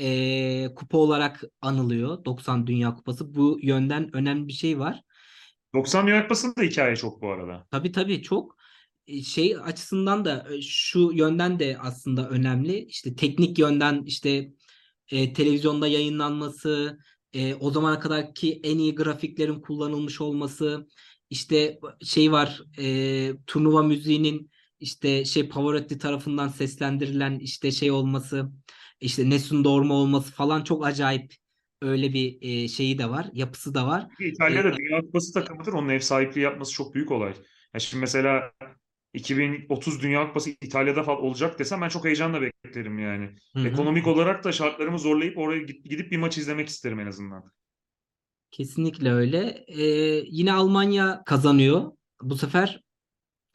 e, 0.00 0.74
kupa 0.74 0.98
olarak 0.98 1.42
anılıyor 1.60 2.24
90 2.24 2.66
Dünya 2.66 2.94
Kupası. 2.94 3.34
Bu 3.34 3.58
yönden 3.62 4.16
önemli 4.16 4.48
bir 4.48 4.52
şey 4.52 4.78
var. 4.78 5.02
90 5.74 6.06
Dünya 6.06 6.22
Kupası'nda 6.22 6.56
da 6.56 6.62
hikaye 6.62 6.96
çok 6.96 7.22
bu 7.22 7.30
arada. 7.30 7.66
Tabii 7.70 7.92
tabii 7.92 8.22
çok 8.22 8.60
E, 9.06 9.22
şey 9.22 9.56
açısından 9.62 10.24
da 10.24 10.46
e, 10.54 10.62
şu 10.62 11.10
yönden 11.14 11.58
de 11.58 11.78
aslında 11.80 12.28
önemli. 12.28 12.84
İşte 12.84 13.16
teknik 13.16 13.58
yönden 13.58 14.02
işte 14.06 14.50
e, 15.10 15.32
televizyonda 15.32 15.88
yayınlanması, 15.88 16.98
e, 17.32 17.54
o 17.54 17.70
zamana 17.70 18.00
kadarki 18.00 18.60
en 18.64 18.78
iyi 18.78 18.94
grafiklerin 18.94 19.60
kullanılmış 19.60 20.20
olması, 20.20 20.88
işte 21.30 21.78
şey 22.04 22.32
var 22.32 22.62
e, 22.78 23.32
turnuva 23.46 23.82
müziğinin 23.82 24.50
işte 24.80 25.24
şey 25.24 25.48
Pavarotti 25.48 25.98
tarafından 25.98 26.48
seslendirilen 26.48 27.38
işte 27.38 27.70
şey 27.70 27.90
olması, 27.90 28.50
işte 29.00 29.30
Nessun 29.30 29.64
Dorma 29.64 29.94
olması 29.94 30.32
falan 30.32 30.64
çok 30.64 30.86
acayip 30.86 31.34
öyle 31.82 32.12
bir 32.12 32.38
e, 32.40 32.68
şeyi 32.68 32.98
de 32.98 33.10
var, 33.10 33.26
yapısı 33.32 33.74
da 33.74 33.86
var. 33.86 34.06
İtalya'da 34.20 34.76
Dünya 34.76 35.00
Kupası 35.00 35.32
takımıdır. 35.32 35.72
Onun 35.72 35.88
ev 35.88 36.00
sahipliği 36.00 36.40
yapması 36.40 36.72
çok 36.72 36.94
büyük 36.94 37.10
olay. 37.10 37.34
Ya 37.74 37.80
şimdi 37.80 38.00
mesela 38.00 38.52
2030 39.14 40.02
Dünya 40.02 40.28
Kupası 40.28 40.50
İtalya'da 40.50 41.02
falan 41.02 41.22
olacak 41.22 41.58
desem 41.58 41.80
ben 41.80 41.88
çok 41.88 42.04
heyecanla 42.04 42.42
beklerim 42.42 42.98
yani. 42.98 43.36
Hı 43.56 43.60
hı. 43.60 43.68
Ekonomik 43.68 44.06
olarak 44.06 44.44
da 44.44 44.52
şartlarımı 44.52 44.98
zorlayıp 44.98 45.38
oraya 45.38 45.62
gidip 45.62 46.12
bir 46.12 46.16
maç 46.16 46.38
izlemek 46.38 46.68
isterim 46.68 47.00
en 47.00 47.06
azından. 47.06 47.44
Kesinlikle 48.50 49.12
öyle. 49.12 49.64
Ee, 49.68 49.84
yine 50.26 50.52
Almanya 50.52 51.22
kazanıyor. 51.26 51.92
Bu 52.22 52.36
sefer 52.36 52.80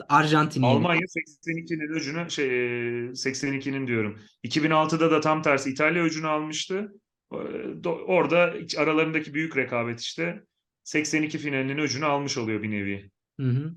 Arjantin'i 0.09 0.65
yeniyor. 0.65 0.81
Almanya 0.81 1.01
82'nin 1.05 1.93
öcünü 1.93 2.31
şey 2.31 2.45
e, 2.45 3.09
82'nin 3.09 3.87
diyorum. 3.87 4.19
2006'da 4.43 5.11
da 5.11 5.21
tam 5.21 5.41
tersi 5.41 5.69
İtalya 5.69 6.03
öcünü 6.03 6.27
almıştı. 6.27 6.91
E, 7.31 7.35
do- 7.83 8.03
Orada 8.03 8.53
aralarındaki 8.77 9.33
büyük 9.33 9.57
rekabet 9.57 10.01
işte 10.01 10.43
82 10.83 11.37
finalinin 11.37 11.77
öcünü 11.77 12.05
almış 12.05 12.37
oluyor 12.37 12.63
bir 12.63 12.71
nevi. 12.71 13.11
Hı 13.39 13.47
hı. 13.47 13.75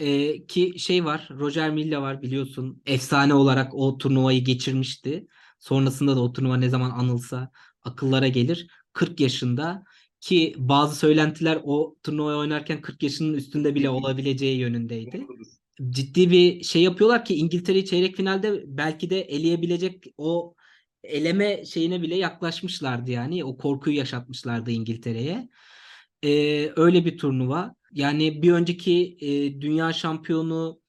Ee, 0.00 0.46
ki 0.46 0.74
şey 0.78 1.04
var, 1.04 1.28
Roger 1.30 1.70
Milla 1.70 2.02
var 2.02 2.22
biliyorsun. 2.22 2.82
Efsane 2.86 3.34
olarak 3.34 3.74
o 3.74 3.98
turnuvayı 3.98 4.44
geçirmişti. 4.44 5.26
Sonrasında 5.58 6.16
da 6.16 6.20
o 6.20 6.32
turnuva 6.32 6.56
ne 6.56 6.68
zaman 6.68 6.90
anılsa 6.90 7.50
akıllara 7.82 8.28
gelir. 8.28 8.66
40 8.92 9.20
yaşında 9.20 9.84
ki 10.20 10.54
bazı 10.58 10.96
söylentiler 10.96 11.60
o 11.64 11.96
turnuvayı 12.02 12.38
oynarken 12.38 12.80
40 12.80 13.02
yaşının 13.02 13.34
üstünde 13.34 13.74
bile 13.74 13.90
olabileceği 13.90 14.58
yönündeydi. 14.58 15.26
ciddi 15.90 16.30
bir 16.30 16.62
şey 16.64 16.82
yapıyorlar 16.82 17.24
ki 17.24 17.34
İngiltere'yi 17.34 17.84
çeyrek 17.84 18.16
finalde 18.16 18.64
belki 18.66 19.10
de 19.10 19.20
eleyebilecek 19.20 20.04
o 20.18 20.54
eleme 21.04 21.64
şeyine 21.64 22.02
bile 22.02 22.16
yaklaşmışlardı 22.16 23.10
yani. 23.10 23.44
O 23.44 23.56
korkuyu 23.56 23.96
yaşatmışlardı 23.96 24.70
İngiltere'ye. 24.70 25.48
Ee, 26.22 26.72
öyle 26.76 27.04
bir 27.04 27.18
turnuva. 27.18 27.74
Yani 27.92 28.42
bir 28.42 28.52
önceki 28.52 29.16
e, 29.20 29.60
dünya 29.60 29.92
şampiyonu 29.92 30.80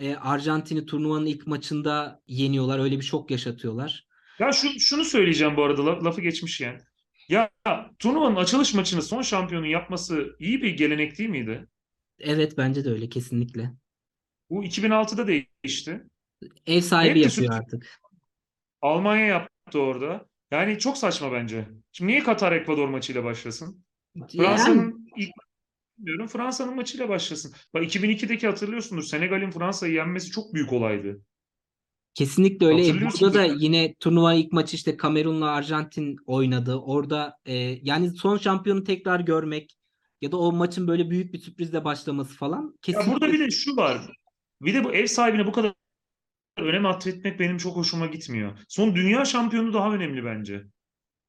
e, 0.00 0.14
Arjantin'i 0.14 0.86
turnuvanın 0.86 1.26
ilk 1.26 1.46
maçında 1.46 2.22
yeniyorlar. 2.26 2.78
Öyle 2.78 2.96
bir 2.96 3.04
şok 3.04 3.30
yaşatıyorlar. 3.30 4.06
Ya 4.38 4.52
şu, 4.52 4.80
şunu 4.80 5.04
söyleyeceğim 5.04 5.56
bu 5.56 5.64
arada 5.64 5.82
laf- 5.82 6.04
lafı 6.04 6.20
geçmişken. 6.20 6.80
Ya 7.28 7.50
turnuvanın 7.98 8.36
açılış 8.36 8.74
maçını 8.74 9.02
son 9.02 9.22
şampiyonun 9.22 9.66
yapması 9.66 10.36
iyi 10.38 10.62
bir 10.62 10.76
gelenek 10.76 11.18
değil 11.18 11.30
miydi? 11.30 11.66
Evet 12.18 12.56
bence 12.58 12.84
de 12.84 12.90
öyle 12.90 13.08
kesinlikle. 13.08 13.72
Bu 14.50 14.64
2006'da 14.64 15.26
değişti. 15.26 16.04
Ev 16.66 16.80
sahibi 16.80 17.10
Hem 17.10 17.16
yapıyor 17.16 17.52
artık. 17.52 18.00
Almanya 18.82 19.26
yaptı 19.26 19.78
orada. 19.80 20.26
Yani 20.50 20.78
çok 20.78 20.98
saçma 20.98 21.32
bence. 21.32 21.68
Şimdi 21.92 22.10
niye 22.10 22.22
Katar 22.22 22.52
Ekvador 22.52 22.88
maçıyla 22.88 23.24
başlasın? 23.24 23.84
Yani 24.14 24.26
Fransa'nın 24.32 25.08
ilk 25.16 25.30
diyorum 26.04 26.26
Fransa'nın 26.26 26.76
maçıyla 26.76 27.08
başlasın. 27.08 27.52
Bak 27.74 27.82
2002'deki 27.82 28.46
hatırlıyorsunuz 28.46 29.08
Senegal'in 29.08 29.50
Fransa'yı 29.50 29.94
yenmesi 29.94 30.30
çok 30.30 30.54
büyük 30.54 30.72
olaydı. 30.72 31.22
Kesinlikle 32.14 32.66
öyle. 32.66 33.00
Burada 33.00 33.34
da 33.34 33.44
yine 33.44 33.94
turnuva 33.94 34.34
ilk 34.34 34.52
maçı 34.52 34.76
işte 34.76 34.96
Kamerun'la 34.96 35.50
Arjantin 35.50 36.16
oynadı. 36.26 36.76
Orada 36.76 37.36
e, 37.46 37.54
yani 37.82 38.10
son 38.10 38.38
şampiyonu 38.38 38.84
tekrar 38.84 39.20
görmek 39.20 39.76
ya 40.20 40.32
da 40.32 40.36
o 40.36 40.52
maçın 40.52 40.88
böyle 40.88 41.10
büyük 41.10 41.34
bir 41.34 41.38
sürprizle 41.38 41.84
başlaması 41.84 42.34
falan 42.34 42.62
Ya 42.62 42.72
kesinlikle 42.82 43.12
burada 43.12 43.32
bir 43.32 43.40
de 43.40 43.50
şu 43.50 43.76
var. 43.76 44.10
Bir 44.62 44.74
de 44.74 44.84
bu 44.84 44.92
ev 44.94 45.06
sahibine 45.06 45.46
bu 45.46 45.52
kadar 45.52 45.74
önem 46.58 46.86
atfetmek 46.86 47.40
benim 47.40 47.56
çok 47.56 47.76
hoşuma 47.76 48.06
gitmiyor. 48.06 48.58
Son 48.68 48.94
dünya 48.94 49.24
şampiyonu 49.24 49.72
daha 49.72 49.94
önemli 49.94 50.24
bence. 50.24 50.62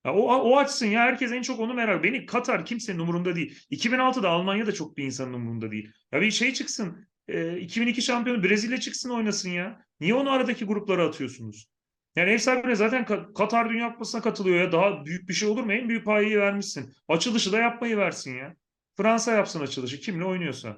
Ya 0.05 0.13
o, 0.13 0.21
o 0.21 0.57
açsın 0.57 0.85
ya 0.85 1.01
herkes 1.01 1.31
en 1.31 1.41
çok 1.41 1.59
onu 1.59 1.73
merak. 1.73 2.03
Beni 2.03 2.25
Katar 2.25 2.65
kimsenin 2.65 2.99
umurunda 2.99 3.35
değil. 3.35 3.59
2006'da 3.71 4.29
Almanya 4.29 4.67
da 4.67 4.71
çok 4.71 4.97
bir 4.97 5.03
insanın 5.03 5.33
umurunda 5.33 5.71
değil. 5.71 5.89
Ya 6.11 6.21
bir 6.21 6.31
şey 6.31 6.53
çıksın. 6.53 7.07
e, 7.27 7.57
2002 7.59 8.01
şampiyonu 8.01 8.43
Brezilya 8.43 8.79
çıksın 8.79 9.09
oynasın 9.09 9.49
ya. 9.49 9.85
Niye 9.99 10.13
onu 10.13 10.31
aradaki 10.31 10.65
gruplara 10.65 11.07
atıyorsunuz? 11.07 11.67
Yani 12.15 12.29
ev 12.31 12.37
sahibine 12.37 12.75
zaten 12.75 13.03
Ka- 13.03 13.33
Katar 13.33 13.69
Dünya 13.69 13.91
Kupası'na 13.93 14.21
katılıyor 14.21 14.57
ya. 14.61 14.71
Daha 14.71 15.05
büyük 15.05 15.29
bir 15.29 15.33
şey 15.33 15.49
olur 15.49 15.63
mu? 15.63 15.73
En 15.73 15.89
büyük 15.89 16.05
payı 16.05 16.37
vermişsin. 16.39 16.93
Açılışı 17.07 17.51
da 17.51 17.57
yapmayı 17.57 17.97
versin 17.97 18.35
ya. 18.37 18.55
Fransa 18.97 19.31
yapsın 19.31 19.61
açılışı. 19.61 19.99
Kimle 19.99 20.25
oynuyorsa. 20.25 20.77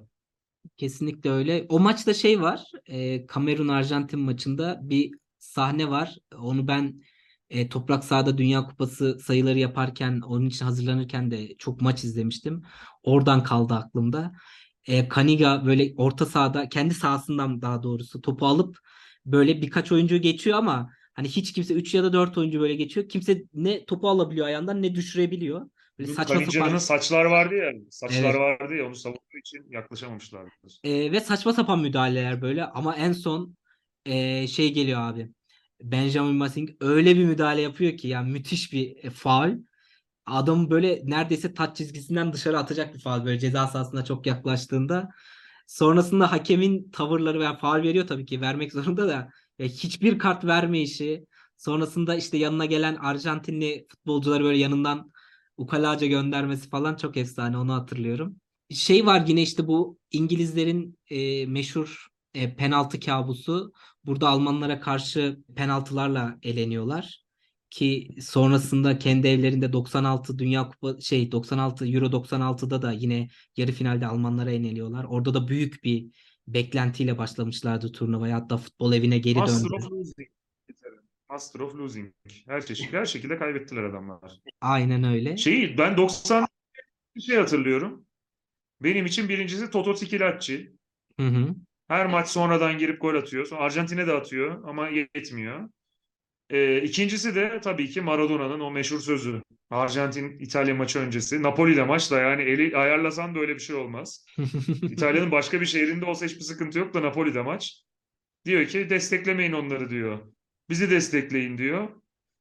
Kesinlikle 0.78 1.30
öyle. 1.30 1.66
O 1.70 1.80
maçta 1.80 2.14
şey 2.14 2.42
var. 2.42 2.64
E, 2.86 3.26
Kamerun-Arjantin 3.26 4.20
maçında 4.20 4.80
bir 4.84 5.12
sahne 5.38 5.90
var. 5.90 6.16
Onu 6.38 6.68
ben 6.68 7.02
e, 7.50 7.70
Toprak 7.70 8.04
Sahada 8.04 8.38
Dünya 8.38 8.68
Kupası 8.68 9.20
sayıları 9.20 9.60
yaparken, 9.60 10.22
onun 10.22 10.46
için 10.46 10.66
hazırlanırken 10.66 11.32
de 11.32 11.56
çok 11.58 11.82
maç 11.82 12.04
izlemiştim. 12.04 12.64
Oradan 13.04 13.44
kaldı 13.44 13.74
aklımda. 13.74 14.32
E, 14.88 15.08
Kaniga 15.08 15.66
böyle 15.66 15.94
orta 15.98 16.26
sahada, 16.26 16.70
kendi 16.70 16.94
sahasından 16.94 17.62
daha 17.62 17.84
doğrusu 17.84 18.22
topu 18.22 18.46
alıp 18.48 18.78
böyle 19.26 19.62
birkaç 19.62 19.92
oyuncu 19.92 20.18
geçiyor 20.18 20.58
ama 20.58 20.90
hani 21.14 21.28
hiç 21.28 21.54
kimse 21.54 21.74
3 21.74 21.94
ya 21.94 22.04
da 22.04 22.14
4 22.14 22.38
oyuncu 22.38 22.60
böyle 22.60 22.76
geçiyor. 22.76 23.10
Kimse 23.10 23.44
ne 23.54 23.86
topu 23.86 24.10
alabiliyor 24.10 24.48
ayağından 24.48 24.82
ne 24.82 24.96
düşürebiliyor. 24.96 25.70
Böyle 26.00 26.14
saçma 26.14 26.42
sapan 26.42 26.78
saçlar 26.78 27.26
vardı 27.26 27.56
ya. 27.56 27.72
Saçlar 27.90 28.24
Evet. 28.24 28.36
vardı 28.36 28.76
ya 28.76 28.88
onu 28.88 28.96
savunduğu 28.96 29.38
için 29.40 29.66
yaklaşamamışlardı. 29.70 30.50
Ee, 30.84 31.12
ve 31.12 31.20
saçma 31.20 31.54
sapan 31.54 31.80
müdahaleler 31.80 32.42
böyle 32.42 32.66
ama 32.66 32.96
en 32.96 33.12
son 33.12 33.56
ee, 34.06 34.48
şey 34.48 34.74
geliyor 34.74 35.02
abi. 35.02 35.30
Benjamin 35.82 36.36
Massing 36.36 36.70
öyle 36.82 37.16
bir 37.16 37.26
müdahale 37.26 37.62
yapıyor 37.62 37.98
ki 37.98 38.08
yani 38.08 38.32
müthiş 38.32 38.74
bir 38.74 39.04
e, 39.04 39.10
faul. 39.10 39.52
Adam 40.26 40.70
böyle 40.70 41.02
neredeyse 41.06 41.54
taç 41.54 41.78
çizgisinden 41.78 42.34
dışarı 42.34 42.60
atacak 42.60 42.94
bir 42.94 43.00
faul 43.00 43.26
böyle 43.26 43.40
ceza 43.40 43.68
sahasına 43.68 44.06
çok 44.06 44.26
yaklaştığında. 44.26 45.10
Sonrasında 45.68 46.32
hakemin 46.32 46.92
tavırları 46.92 47.40
ve 47.40 47.58
faul 47.58 47.84
veriyor 47.84 48.08
tabii 48.08 48.26
ki 48.26 48.42
vermek 48.42 48.72
zorunda 48.74 49.08
da 49.08 49.30
e, 49.60 49.70
hiçbir 49.70 50.20
kart 50.20 50.46
vermeyişi. 50.46 51.26
Sonrasında 51.58 52.16
işte 52.16 52.38
yanına 52.38 52.66
gelen 52.66 52.96
Arjantinli 52.96 53.86
futbolcuları 53.90 54.44
böyle 54.44 54.58
yanından 54.58 55.12
ukalaca 55.58 56.08
göndermesi 56.08 56.70
falan 56.70 56.96
çok 56.96 57.18
efsane 57.18 57.58
onu 57.58 57.74
hatırlıyorum 57.74 58.36
şey 58.70 59.06
var 59.06 59.24
yine 59.28 59.42
işte 59.42 59.68
bu 59.68 60.00
İngilizlerin 60.12 61.00
e, 61.10 61.46
meşhur 61.46 62.08
e, 62.34 62.56
penaltı 62.56 63.00
kabusu. 63.00 63.74
Burada 64.06 64.30
Almanlara 64.30 64.80
karşı 64.80 65.40
penaltılarla 65.56 66.38
eleniyorlar 66.44 67.26
ki 67.70 68.16
sonrasında 68.22 69.00
kendi 69.00 69.28
evlerinde 69.28 69.74
96 69.74 70.40
Dünya 70.40 70.70
Kupa 70.70 71.02
şey 71.02 71.32
96 71.32 71.88
Euro 71.88 72.06
96'da 72.06 72.82
da 72.82 72.92
yine 72.92 73.28
yarı 73.58 73.72
finalde 73.72 74.08
Almanlara 74.08 74.52
yeniliyorlar. 74.52 75.04
Orada 75.04 75.34
da 75.34 75.48
büyük 75.48 75.84
bir 75.84 76.08
beklentiyle 76.48 77.18
başlamışlardı 77.18 77.92
turnuvaya. 77.92 78.36
Hatta 78.36 78.58
futbol 78.58 78.94
evine 78.94 79.18
geri 79.18 79.40
Master 79.40 79.70
döndü. 79.70 79.86
of 79.86 79.92
losing. 79.92 80.30
Master 81.30 81.60
of 81.60 81.76
losing. 81.76 82.14
Her 82.48 82.66
çeşit, 82.66 82.94
her 82.94 83.06
şekilde 83.06 83.38
kaybettiler 83.38 83.84
adamlar. 83.84 84.42
Aynen 84.62 85.04
öyle. 85.04 85.38
Şeyi 85.38 85.78
ben 85.78 85.98
90 85.98 86.48
bir 87.16 87.22
şey 87.22 87.38
hatırlıyorum. 87.38 88.06
Benim 88.82 89.06
için 89.06 89.30
birincisi 89.30 89.70
Toto 89.70 89.96
Tikilacci. 89.96 90.76
Hı 91.20 91.28
hı. 91.28 91.56
Her 91.88 92.06
maç 92.06 92.28
sonradan 92.28 92.78
girip 92.78 93.02
gol 93.02 93.16
atıyor. 93.16 93.46
Sonra 93.46 93.62
Arjantin'e 93.62 94.08
de 94.08 94.14
atıyor 94.14 94.64
ama 94.70 94.90
yetmiyor. 94.90 95.70
Ee, 96.50 96.82
ikincisi 96.82 97.36
de 97.36 97.60
tabii 97.64 97.90
ki 97.90 98.02
Maradona'nın 98.02 98.60
o 98.60 98.72
meşhur 98.72 99.00
sözü. 99.00 99.42
Arjantin-İtalya 99.70 100.76
maçı 100.76 101.00
öncesi. 101.00 101.44
Napoli'de 101.44 101.84
maç 101.84 102.12
da 102.12 102.20
yani 102.20 102.42
eli 102.42 102.78
ayarlasan 102.78 103.36
böyle 103.36 103.56
bir 103.56 103.60
şey 103.60 103.76
olmaz. 103.76 104.26
İtalya'nın 104.82 105.32
başka 105.32 105.62
bir 105.62 105.66
şehrinde 105.66 106.06
olsa 106.06 106.26
hiçbir 106.26 106.42
sıkıntı 106.42 106.80
yok 106.80 106.94
da 106.94 107.02
Napoli'de 107.02 107.42
maç. 107.42 107.82
Diyor 108.46 108.66
ki 108.66 108.90
desteklemeyin 108.90 109.52
onları 109.52 109.90
diyor. 109.90 110.20
Bizi 110.70 110.90
destekleyin 110.90 111.58
diyor. 111.58 111.90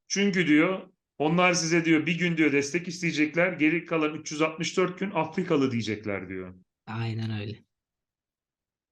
Çünkü 0.07 0.47
diyor 0.47 0.81
onlar 1.17 1.53
size 1.53 1.85
diyor 1.85 2.05
bir 2.05 2.19
gün 2.19 2.37
diyor 2.37 2.51
destek 2.51 2.87
isteyecekler. 2.87 3.53
Geri 3.53 3.85
kalan 3.85 4.13
364 4.13 4.99
gün 4.99 5.11
Afrikalı 5.11 5.71
diyecekler 5.71 6.29
diyor. 6.29 6.53
Aynen 6.87 7.41
öyle. 7.41 7.64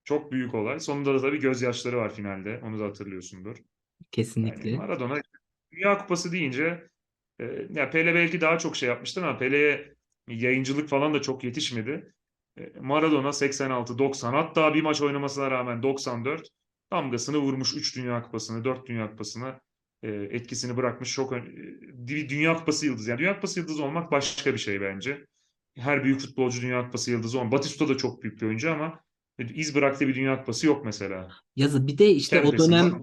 Çok 0.03 0.31
büyük 0.31 0.53
olay. 0.53 0.79
Sonunda 0.79 1.13
da 1.13 1.21
tabii 1.21 1.39
gözyaşları 1.39 1.97
var 1.97 2.13
finalde. 2.13 2.59
Onu 2.63 2.79
da 2.79 2.85
hatırlıyorsundur. 2.85 3.55
Yani 3.55 4.07
Kesinlikle. 4.11 4.77
Maradona 4.77 5.21
Dünya 5.71 5.97
Kupası 5.97 6.31
deyince 6.31 6.87
e, 7.39 7.67
ya 7.69 7.89
Pele 7.89 8.15
belki 8.15 8.41
daha 8.41 8.57
çok 8.57 8.75
şey 8.75 8.89
yapmıştır 8.89 9.23
ama 9.23 9.37
Pele'ye 9.37 9.95
yayıncılık 10.27 10.89
falan 10.89 11.13
da 11.13 11.21
çok 11.21 11.43
yetişmedi. 11.43 12.13
E, 12.57 12.73
Maradona 12.79 13.33
86, 13.33 13.97
90 13.97 14.33
hatta 14.33 14.73
bir 14.73 14.81
maç 14.81 15.01
oynamasına 15.01 15.51
rağmen 15.51 15.83
94 15.83 16.47
damgasını 16.91 17.37
vurmuş 17.37 17.75
3 17.75 17.95
Dünya 17.95 18.21
Kupası'nı, 18.21 18.63
4 18.63 18.87
Dünya 18.87 19.09
Kupası'na 19.09 19.59
e, 20.03 20.09
etkisini 20.11 20.77
bırakmış 20.77 21.13
çok 21.13 21.33
e, 21.33 21.43
bir 21.81 22.29
Dünya 22.29 22.55
Kupası 22.55 22.85
yıldızı. 22.85 23.09
Yani 23.09 23.19
Dünya 23.19 23.35
Kupası 23.35 23.59
yıldızı 23.59 23.83
olmak 23.83 24.11
başka 24.11 24.53
bir 24.53 24.59
şey 24.59 24.81
bence. 24.81 25.25
Her 25.77 26.03
büyük 26.03 26.19
futbolcu 26.19 26.61
Dünya 26.61 26.85
Kupası 26.85 27.11
yıldızı 27.11 27.39
olmak. 27.39 27.51
Batista 27.51 27.89
da 27.89 27.97
çok 27.97 28.23
büyük 28.23 28.41
bir 28.41 28.45
oyuncu 28.45 28.71
ama 28.71 28.99
iz 29.39 29.75
bıraktığı 29.75 30.07
bir 30.07 30.15
Dünya 30.15 30.39
Kupası 30.39 30.67
yok 30.67 30.85
mesela. 30.85 31.29
Yazı 31.55 31.87
bir 31.87 31.97
de 31.97 32.11
işte 32.11 32.39
o 32.39 32.43
Kempes'in 32.43 32.71
dönem 32.71 32.93
var. 32.93 33.01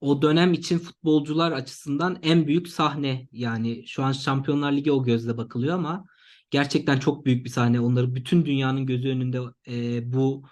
o 0.00 0.22
dönem 0.22 0.52
için 0.52 0.78
futbolcular 0.78 1.52
açısından 1.52 2.18
en 2.22 2.46
büyük 2.46 2.68
sahne 2.68 3.28
yani 3.32 3.86
şu 3.86 4.02
an 4.02 4.12
Şampiyonlar 4.12 4.72
Ligi 4.72 4.92
o 4.92 5.04
gözle 5.04 5.36
bakılıyor 5.36 5.74
ama 5.74 6.04
gerçekten 6.50 6.98
çok 6.98 7.26
büyük 7.26 7.44
bir 7.44 7.50
sahne. 7.50 7.80
Onları 7.80 8.14
bütün 8.14 8.46
dünyanın 8.46 8.86
gözü 8.86 9.08
önünde 9.08 9.40
e, 9.68 10.12
bu 10.12 10.44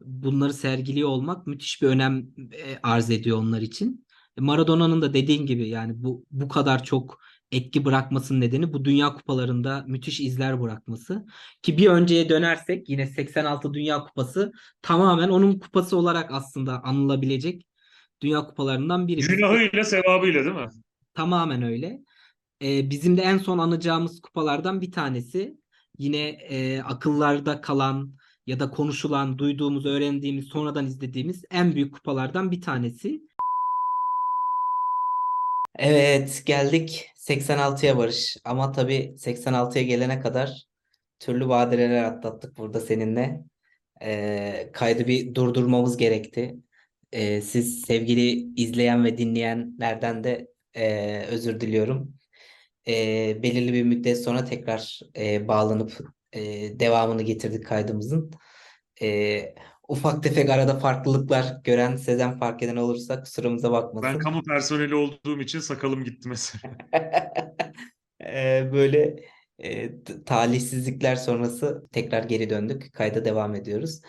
bunları 0.00 0.52
sergiliyor 0.54 1.08
olmak 1.08 1.46
müthiş 1.46 1.82
bir 1.82 1.86
önem 1.86 2.26
e, 2.38 2.78
arz 2.82 3.10
ediyor 3.10 3.38
onlar 3.38 3.60
için. 3.60 4.06
Maradona'nın 4.38 5.02
da 5.02 5.14
dediğin 5.14 5.46
gibi 5.46 5.68
yani 5.68 5.92
bu 5.96 6.26
bu 6.30 6.48
kadar 6.48 6.84
çok 6.84 7.20
etki 7.52 7.84
bırakmasının 7.84 8.40
nedeni 8.40 8.72
bu 8.72 8.84
Dünya 8.84 9.12
Kupalarında 9.14 9.84
müthiş 9.86 10.20
izler 10.20 10.62
bırakması. 10.62 11.26
Ki 11.62 11.78
bir 11.78 11.86
önceye 11.86 12.28
dönersek 12.28 12.88
yine 12.88 13.06
86 13.06 13.74
Dünya 13.74 14.04
Kupası 14.04 14.52
tamamen 14.82 15.28
onun 15.28 15.58
kupası 15.58 15.96
olarak 15.96 16.30
aslında 16.32 16.82
anılabilecek 16.82 17.66
Dünya 18.22 18.40
Kupalarından 18.40 19.08
biri. 19.08 19.20
Günahıyla 19.20 19.84
sevabıyla 19.84 20.44
değil 20.44 20.56
mi? 20.56 20.68
Tamamen 21.14 21.62
öyle. 21.62 22.00
Ee, 22.62 22.90
bizim 22.90 23.16
de 23.16 23.22
en 23.22 23.38
son 23.38 23.58
anacağımız 23.58 24.20
kupalardan 24.20 24.80
bir 24.80 24.92
tanesi. 24.92 25.56
Yine 25.98 26.28
e, 26.28 26.82
akıllarda 26.82 27.60
kalan 27.60 28.14
ya 28.46 28.60
da 28.60 28.70
konuşulan, 28.70 29.38
duyduğumuz, 29.38 29.86
öğrendiğimiz, 29.86 30.46
sonradan 30.46 30.86
izlediğimiz 30.86 31.44
en 31.50 31.74
büyük 31.74 31.94
kupalardan 31.94 32.50
bir 32.50 32.60
tanesi. 32.60 33.22
Evet, 35.82 36.42
geldik 36.46 37.10
86'ya 37.16 37.98
Barış. 37.98 38.36
Ama 38.44 38.72
tabii 38.72 39.14
86'ya 39.18 39.84
gelene 39.84 40.20
kadar 40.20 40.66
türlü 41.18 41.48
badireler 41.48 42.04
atlattık 42.04 42.58
burada 42.58 42.80
seninle. 42.80 43.40
Ee, 44.02 44.70
kaydı 44.72 45.06
bir 45.06 45.34
durdurmamız 45.34 45.96
gerekti. 45.96 46.56
Ee, 47.12 47.40
siz 47.40 47.80
sevgili 47.82 48.30
izleyen 48.62 49.04
ve 49.04 49.18
dinleyenlerden 49.18 50.24
de 50.24 50.48
e, 50.74 51.18
özür 51.30 51.60
diliyorum. 51.60 52.14
Ee, 52.88 53.42
belirli 53.42 53.72
bir 53.72 53.82
müddet 53.82 54.22
sonra 54.22 54.44
tekrar 54.44 55.00
e, 55.16 55.48
bağlanıp 55.48 55.98
e, 56.32 56.40
devamını 56.80 57.22
getirdik 57.22 57.66
kaydımızın. 57.66 58.30
Ee, 59.02 59.54
ufak 59.90 60.22
tefek 60.22 60.50
arada 60.50 60.78
farklılıklar 60.78 61.56
gören, 61.64 61.96
sezen 61.96 62.38
fark 62.38 62.62
eden 62.62 62.76
olursa 62.76 63.20
kusurumuza 63.20 63.72
bakmasın. 63.72 64.08
Ben 64.14 64.18
kamu 64.18 64.42
personeli 64.42 64.94
olduğum 64.94 65.40
için 65.40 65.60
sakalım 65.60 66.04
gitti 66.04 66.28
mesela. 66.28 66.76
Eee, 68.20 68.68
böyle 68.72 69.16
t- 70.04 70.24
talihsizlikler 70.26 71.16
sonrası 71.16 71.82
tekrar 71.92 72.22
geri 72.22 72.50
döndük. 72.50 72.92
Kayda 72.92 73.24
devam 73.24 73.54
ediyoruz. 73.54 74.00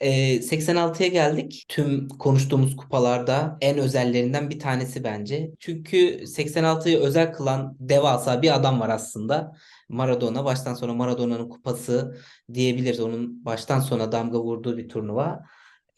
Eee, 0.00 0.40
86'ya 0.42 1.08
geldik. 1.08 1.64
Tüm 1.68 2.08
konuştuğumuz 2.08 2.76
kupalarda 2.76 3.58
en 3.60 3.78
özellerinden 3.78 4.50
bir 4.50 4.58
tanesi 4.58 5.04
bence. 5.04 5.50
Çünkü 5.60 6.26
86'yı 6.26 6.98
özel 6.98 7.32
kılan 7.32 7.76
devasa 7.80 8.42
bir 8.42 8.54
adam 8.54 8.80
var 8.80 8.88
aslında. 8.88 9.52
Maradona. 9.94 10.44
Baştan 10.44 10.74
sona 10.74 10.94
Maradona'nın 10.94 11.48
kupası 11.48 12.16
diyebiliriz. 12.54 13.00
Onun 13.00 13.44
baştan 13.44 13.80
sona 13.80 14.12
damga 14.12 14.40
vurduğu 14.40 14.76
bir 14.76 14.88
turnuva. 14.88 15.40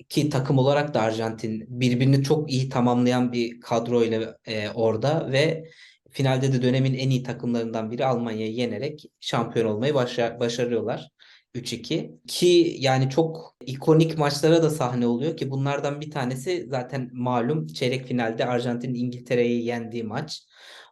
Ki 0.08 0.30
takım 0.30 0.58
olarak 0.58 0.94
da 0.94 1.00
Arjantin 1.00 1.64
birbirini 1.68 2.22
çok 2.22 2.50
iyi 2.52 2.68
tamamlayan 2.68 3.32
bir 3.32 3.60
kadroyla 3.60 4.38
e, 4.46 4.70
orada 4.70 5.32
ve 5.32 5.64
finalde 6.10 6.52
de 6.52 6.62
dönemin 6.62 6.94
en 6.94 7.10
iyi 7.10 7.22
takımlarından 7.22 7.90
biri 7.90 8.06
Almanya'yı 8.06 8.52
yenerek 8.52 9.04
şampiyon 9.20 9.66
olmayı 9.66 9.94
başa- 9.94 10.40
başarıyorlar. 10.40 11.10
3-2 11.54 12.20
ki 12.28 12.76
yani 12.78 13.10
çok 13.10 13.56
ikonik 13.66 14.18
maçlara 14.18 14.62
da 14.62 14.70
sahne 14.70 15.06
oluyor 15.06 15.36
ki 15.36 15.50
bunlardan 15.50 16.00
bir 16.00 16.10
tanesi 16.10 16.66
zaten 16.70 17.10
malum 17.12 17.66
çeyrek 17.66 18.06
finalde 18.06 18.46
Arjantin 18.46 18.94
İngiltere'yi 18.94 19.64
yendiği 19.64 20.04
maç. 20.04 20.42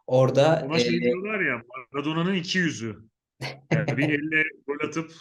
Orada 0.07 0.63
Ona 0.65 0.79
şey 0.79 0.97
e, 0.97 1.01
diyorlar 1.01 1.39
ya 1.39 1.61
Maradona'nın 1.93 2.33
iki 2.33 2.57
yüzü. 2.57 2.95
Yani 3.71 3.97
bir 3.97 4.09
elle 4.09 4.43
gol 4.67 4.87
atıp 4.87 5.11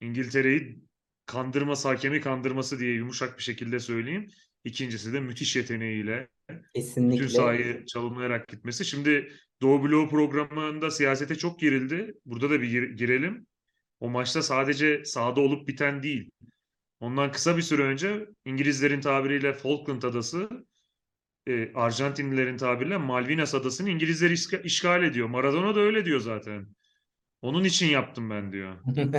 İngiltere'yi 0.00 0.78
kandırması, 1.26 1.88
hakemi 1.88 2.20
kandırması 2.20 2.78
diye 2.78 2.92
yumuşak 2.94 3.38
bir 3.38 3.42
şekilde 3.42 3.80
söyleyeyim. 3.80 4.30
İkincisi 4.64 5.12
de 5.12 5.20
müthiş 5.20 5.56
yeteneğiyle 5.56 6.28
bütün 6.50 6.62
kesinlikle 6.74 7.28
sahayı 7.28 7.86
çalımlayarak 7.86 8.48
gitmesi. 8.48 8.84
Şimdi 8.84 9.32
Doğu 9.62 9.84
Bloğu 9.84 10.08
programında 10.08 10.90
siyasete 10.90 11.34
çok 11.34 11.60
girildi. 11.60 12.14
Burada 12.24 12.50
da 12.50 12.62
bir 12.62 12.68
gir- 12.68 12.90
girelim. 12.90 13.46
O 14.00 14.10
maçta 14.10 14.42
sadece 14.42 15.04
sahada 15.04 15.40
olup 15.40 15.68
biten 15.68 16.02
değil. 16.02 16.30
Ondan 17.00 17.32
kısa 17.32 17.56
bir 17.56 17.62
süre 17.62 17.82
önce 17.82 18.26
İngilizlerin 18.44 19.00
tabiriyle 19.00 19.52
Falkland 19.52 20.02
Adası, 20.02 20.66
e, 21.48 21.72
Arjantinlilerin 21.74 22.56
tabiriyle 22.56 22.96
Malvinas 22.96 23.54
Adası'nı 23.54 23.90
İngilizler 23.90 24.30
işga- 24.30 24.62
işgal 24.62 25.02
ediyor. 25.04 25.28
Maradona 25.28 25.74
da 25.74 25.80
öyle 25.80 26.04
diyor 26.04 26.20
zaten. 26.20 26.66
Onun 27.42 27.64
için 27.64 27.86
yaptım 27.86 28.30
ben 28.30 28.52
diyor. 28.52 28.76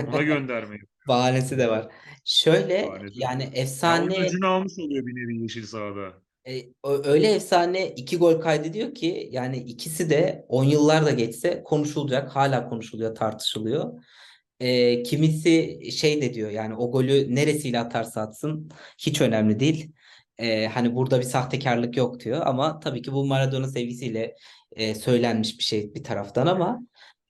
Ona 0.08 0.22
göndermeyi. 0.22 0.80
Bahanesi 1.08 1.58
de 1.58 1.68
var. 1.68 1.88
Şöyle 2.24 2.86
Bahanesi. 2.88 3.14
yani 3.22 3.48
efsane 3.54 4.18
öcünü 4.18 4.46
almış 4.46 4.72
oluyor 4.78 5.06
bir 5.06 5.14
nevi 5.14 5.42
yeşil 5.42 5.66
sahada. 5.66 6.12
E, 6.48 6.58
ö- 6.84 7.02
öyle 7.04 7.32
efsane 7.32 7.88
iki 7.90 8.16
gol 8.16 8.40
kaydediyor 8.40 8.94
ki 8.94 9.28
yani 9.32 9.56
ikisi 9.56 10.10
de 10.10 10.44
10 10.48 10.64
yıllar 10.64 11.06
da 11.06 11.10
geçse 11.10 11.62
konuşulacak. 11.64 12.36
Hala 12.36 12.68
konuşuluyor, 12.68 13.14
tartışılıyor. 13.14 14.04
E, 14.60 15.02
kimisi 15.02 15.80
şey 15.92 16.22
de 16.22 16.34
diyor 16.34 16.50
yani 16.50 16.74
o 16.76 16.90
golü 16.92 17.34
neresiyle 17.34 17.78
atarsa 17.80 18.20
atsın 18.20 18.70
hiç 18.98 19.20
önemli 19.20 19.60
değil. 19.60 19.92
E, 20.38 20.66
hani 20.66 20.94
burada 20.94 21.18
bir 21.18 21.24
sahtekarlık 21.24 21.96
yok 21.96 22.20
diyor 22.20 22.42
ama 22.46 22.80
tabii 22.80 23.02
ki 23.02 23.12
bu 23.12 23.26
Maradona 23.26 23.68
sevgisiyle 23.68 24.34
e, 24.72 24.94
söylenmiş 24.94 25.58
bir 25.58 25.64
şey 25.64 25.94
bir 25.94 26.04
taraftan 26.04 26.46
ama 26.46 26.80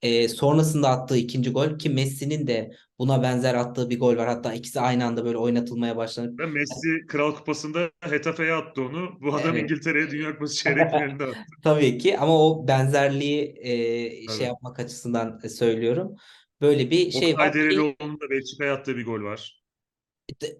e, 0.01 0.27
sonrasında 0.27 0.89
attığı 0.89 1.17
ikinci 1.17 1.51
gol 1.51 1.77
ki 1.79 1.89
Messi'nin 1.89 2.47
de 2.47 2.71
buna 2.99 3.23
benzer 3.23 3.55
attığı 3.55 3.89
bir 3.89 3.99
gol 3.99 4.17
var. 4.17 4.27
Hatta 4.27 4.53
ikisi 4.53 4.79
aynı 4.79 5.05
anda 5.05 5.25
böyle 5.25 5.37
oynatılmaya 5.37 5.97
başlanıp 5.97 6.39
Messi 6.39 7.05
Kral 7.07 7.35
Kupası'nda 7.35 7.91
Hetafe'ye 8.01 8.53
attı 8.53 8.81
onu. 8.81 9.17
Bu 9.21 9.35
adam 9.35 9.51
Evet. 9.53 9.63
İngiltere'ye 9.63 10.11
Dünya 10.11 10.33
Kupası 10.33 10.55
çeyrek 10.55 10.89
finalinde 10.91 11.23
attı. 11.23 11.37
Tabii 11.63 11.97
ki 11.97 12.17
ama 12.17 12.47
o 12.47 12.67
benzerliği 12.67 13.55
e, 13.59 13.71
şey 14.09 14.25
Tabii. 14.27 14.43
yapmak 14.43 14.79
açısından 14.79 15.39
söylüyorum. 15.47 16.15
Böyle 16.61 16.91
bir 16.91 17.11
şey 17.11 17.31
Oktay 17.31 17.45
var 17.45 17.53
ki 17.53 17.59
Derelioğlu'nun 17.59 18.19
da 18.19 18.29
Belçika'ya 18.29 18.73
attığı 18.73 18.97
bir 18.97 19.05
gol 19.05 19.23
var. 19.23 19.63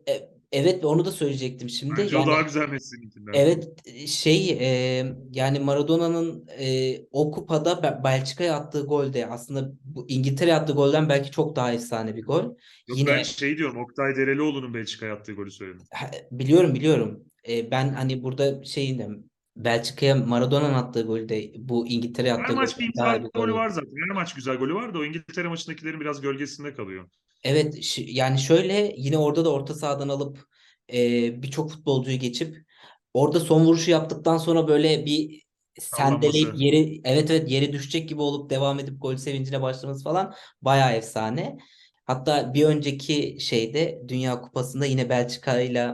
e, 0.08 0.39
evet 0.52 0.86
onu 0.86 1.06
da 1.06 1.12
söyleyecektim 1.12 1.70
şimdi. 1.70 1.94
Bence 1.98 2.18
o 2.18 2.20
Yani 2.20 2.32
daha 2.32 2.42
güzel 2.42 2.70
Messi'ninkinden. 2.70 3.34
evet 3.34 3.88
şey 4.08 4.50
e, 4.50 5.06
yani 5.32 5.60
Maradona'nın 5.60 6.48
e, 6.60 6.98
o 7.12 7.32
kupada 7.32 7.84
Be- 7.84 8.02
Belçika'ya 8.04 8.56
attığı 8.56 8.86
gol 8.86 9.14
de 9.14 9.28
aslında 9.28 9.72
bu 9.84 10.06
İngiltere'ye 10.10 10.56
attığı 10.56 10.74
golden 10.74 11.10
belki 11.10 11.32
çok 11.32 11.56
daha 11.56 11.74
efsane 11.74 12.16
bir 12.16 12.24
gol. 12.24 12.44
Yok 12.44 12.98
Yine 12.98 13.10
ben 13.10 13.24
şey 13.24 13.58
diyorum 13.58 13.78
Oktay 13.78 14.16
Derelioğlu'nun 14.16 14.74
Belçika'ya 14.74 15.14
attığı 15.14 15.34
golü 15.34 15.52
söyledim. 15.52 15.86
Biliyorum 16.32 16.74
biliyorum. 16.76 17.24
E, 17.50 17.72
ben 17.72 17.90
hani 17.94 18.24
burada 18.24 18.64
şeyin 18.64 19.00
de 19.00 19.08
Belçika'ya 19.56 20.16
Maradona'nın 20.16 20.74
attığı 20.74 21.02
golde 21.02 21.52
bu 21.58 21.88
İngiltere'ye 21.88 22.34
Her 22.34 22.40
attığı 22.40 22.56
maç 22.56 22.80
bir 22.80 22.88
güzel 22.88 23.24
golü 23.34 23.54
var 23.54 23.70
zaten. 23.70 23.92
Her 24.08 24.16
maç 24.16 24.34
güzel 24.34 24.56
golü 24.56 24.74
var 24.74 24.94
da 24.94 25.00
o 25.00 25.04
İngiltere 25.04 25.48
maçındakilerin 25.48 26.00
biraz 26.00 26.22
gölgesinde 26.22 26.74
kalıyor. 26.74 27.10
Evet 27.44 27.98
yani 27.98 28.40
şöyle 28.40 28.94
yine 28.98 29.18
orada 29.18 29.46
da 29.46 29.54
orta 29.54 29.74
sahadan 29.74 30.10
alıp 30.10 30.46
e, 30.94 31.42
birçok 31.44 31.72
futbolcuyu 31.72 32.20
geçip 32.20 32.58
orada 33.14 33.40
son 33.40 33.66
vuruşu 33.66 33.92
yaptıktan 33.92 34.38
sonra 34.38 34.68
böyle 34.68 35.06
bir 35.06 35.44
sendeleyip 35.80 36.54
yeri 36.56 37.02
evet 37.04 37.32
evet 37.32 37.52
yere 37.52 37.74
düşecek 37.74 38.10
gibi 38.10 38.22
olup 38.22 38.50
devam 38.50 38.80
edip 38.80 39.02
gol 39.02 39.16
sevincine 39.18 39.62
başlaması 39.62 40.04
falan 40.04 40.34
bayağı 40.62 40.94
efsane. 40.94 41.58
Hatta 42.06 42.54
bir 42.54 42.66
önceki 42.66 43.38
şeyde 43.40 44.02
Dünya 44.08 44.42
Kupası'nda 44.42 44.86
yine 44.86 45.10
Belçika 45.10 45.60
ile 45.60 45.94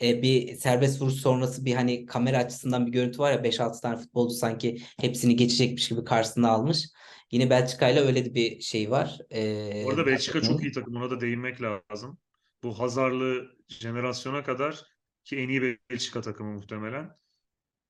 bir 0.00 0.56
serbest 0.56 1.02
vuruş 1.02 1.14
sonrası 1.14 1.64
bir 1.64 1.74
hani 1.74 2.06
kamera 2.06 2.38
açısından 2.38 2.86
bir 2.86 2.92
görüntü 2.92 3.18
var 3.18 3.32
ya 3.32 3.44
5-6 3.44 3.80
tane 3.80 3.96
futbolcu 3.96 4.34
sanki 4.34 4.82
hepsini 5.00 5.36
geçecekmiş 5.36 5.88
gibi 5.88 6.04
karşısına 6.04 6.50
almış. 6.50 6.86
Yine 7.30 7.50
Belçika 7.50 7.88
ile 7.88 8.00
öyle 8.00 8.34
bir 8.34 8.60
şey 8.60 8.90
var. 8.90 9.18
E, 9.32 9.82
Bu 9.84 9.90
arada 9.90 10.06
Belçika 10.06 10.40
çok 10.40 10.62
iyi 10.62 10.72
takım. 10.72 10.96
Ona 10.96 11.10
da 11.10 11.20
değinmek 11.20 11.58
lazım. 11.62 12.18
Bu 12.62 12.78
Hazarlı 12.78 13.46
jenerasyona 13.68 14.44
kadar 14.44 14.82
ki 15.24 15.36
en 15.36 15.48
iyi 15.48 15.78
Belçika 15.90 16.20
takımı 16.20 16.52
muhtemelen. 16.52 17.10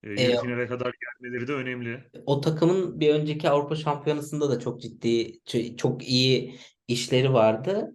E, 0.02 0.22
yarı 0.22 0.32
E, 0.32 0.40
finale 0.40 0.66
kadar 0.66 0.92
gelmeleri 1.00 1.48
de 1.48 1.52
önemli. 1.52 2.10
O 2.26 2.40
takımın 2.40 3.00
bir 3.00 3.14
önceki 3.14 3.50
Avrupa 3.50 3.76
Şampiyonası'nda 3.76 4.50
da 4.50 4.60
çok 4.60 4.80
ciddi, 4.80 5.40
çok 5.76 6.08
iyi 6.08 6.58
işleri 6.88 7.32
vardı. 7.32 7.94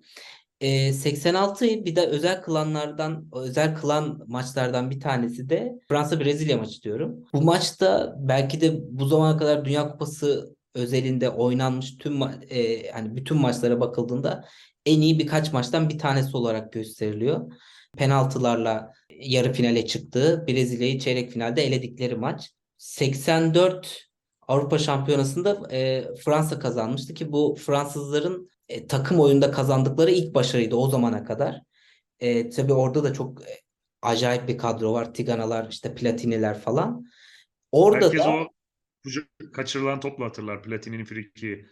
Ee, 0.61 0.91
86'yı 0.91 1.85
bir 1.85 1.95
de 1.95 2.07
özel 2.07 2.41
kılanlardan, 2.41 3.27
özel 3.33 3.75
kılan 3.75 4.23
maçlardan 4.27 4.89
bir 4.89 4.99
tanesi 4.99 5.49
de 5.49 5.79
Fransa-Brezilya 5.87 6.57
maçı 6.57 6.81
diyorum. 6.81 7.25
Bu 7.33 7.41
maçta 7.41 8.15
belki 8.19 8.61
de 8.61 8.79
bu 8.81 9.05
zamana 9.05 9.37
kadar 9.37 9.65
Dünya 9.65 9.91
Kupası 9.91 10.55
özelinde 10.75 11.29
oynanmış 11.29 11.97
tüm 11.97 12.21
e, 12.49 12.91
hani 12.91 13.15
bütün 13.15 13.37
maçlara 13.37 13.79
bakıldığında 13.79 14.45
en 14.85 15.01
iyi 15.01 15.19
birkaç 15.19 15.53
maçtan 15.53 15.89
bir 15.89 15.99
tanesi 15.99 16.37
olarak 16.37 16.73
gösteriliyor. 16.73 17.51
Penaltılarla 17.97 18.93
yarı 19.09 19.53
finale 19.53 19.85
çıktığı, 19.85 20.45
Brezilya'yı 20.47 20.99
çeyrek 20.99 21.31
finalde 21.31 21.63
eledikleri 21.63 22.15
maç. 22.15 22.51
84 22.77 24.07
Avrupa 24.47 24.77
Şampiyonası'nda 24.77 25.67
e, 25.71 26.05
Fransa 26.15 26.59
kazanmıştı 26.59 27.13
ki 27.13 27.31
bu 27.31 27.55
Fransızların 27.59 28.49
e, 28.69 28.87
takım 28.87 29.19
oyunda 29.19 29.51
kazandıkları 29.51 30.11
ilk 30.11 30.35
başarıydı 30.35 30.75
o 30.75 30.89
zamana 30.89 31.23
kadar. 31.23 31.61
E, 32.19 32.49
tabii 32.49 32.73
orada 32.73 33.03
da 33.03 33.13
çok 33.13 33.41
e, 33.41 33.61
acayip 34.01 34.47
bir 34.47 34.57
kadro 34.57 34.93
var. 34.93 35.13
Tiganalar, 35.13 35.67
işte 35.69 35.95
Platiniler 35.95 36.59
falan. 36.59 37.05
Orada 37.71 38.05
Herkes 38.05 38.19
da 38.19 38.29
o 38.29 38.47
kaçırılan 39.53 39.99
topla 39.99 40.25
hatırlar 40.25 40.63
Platini'nin 40.63 41.05
friki. 41.05 41.65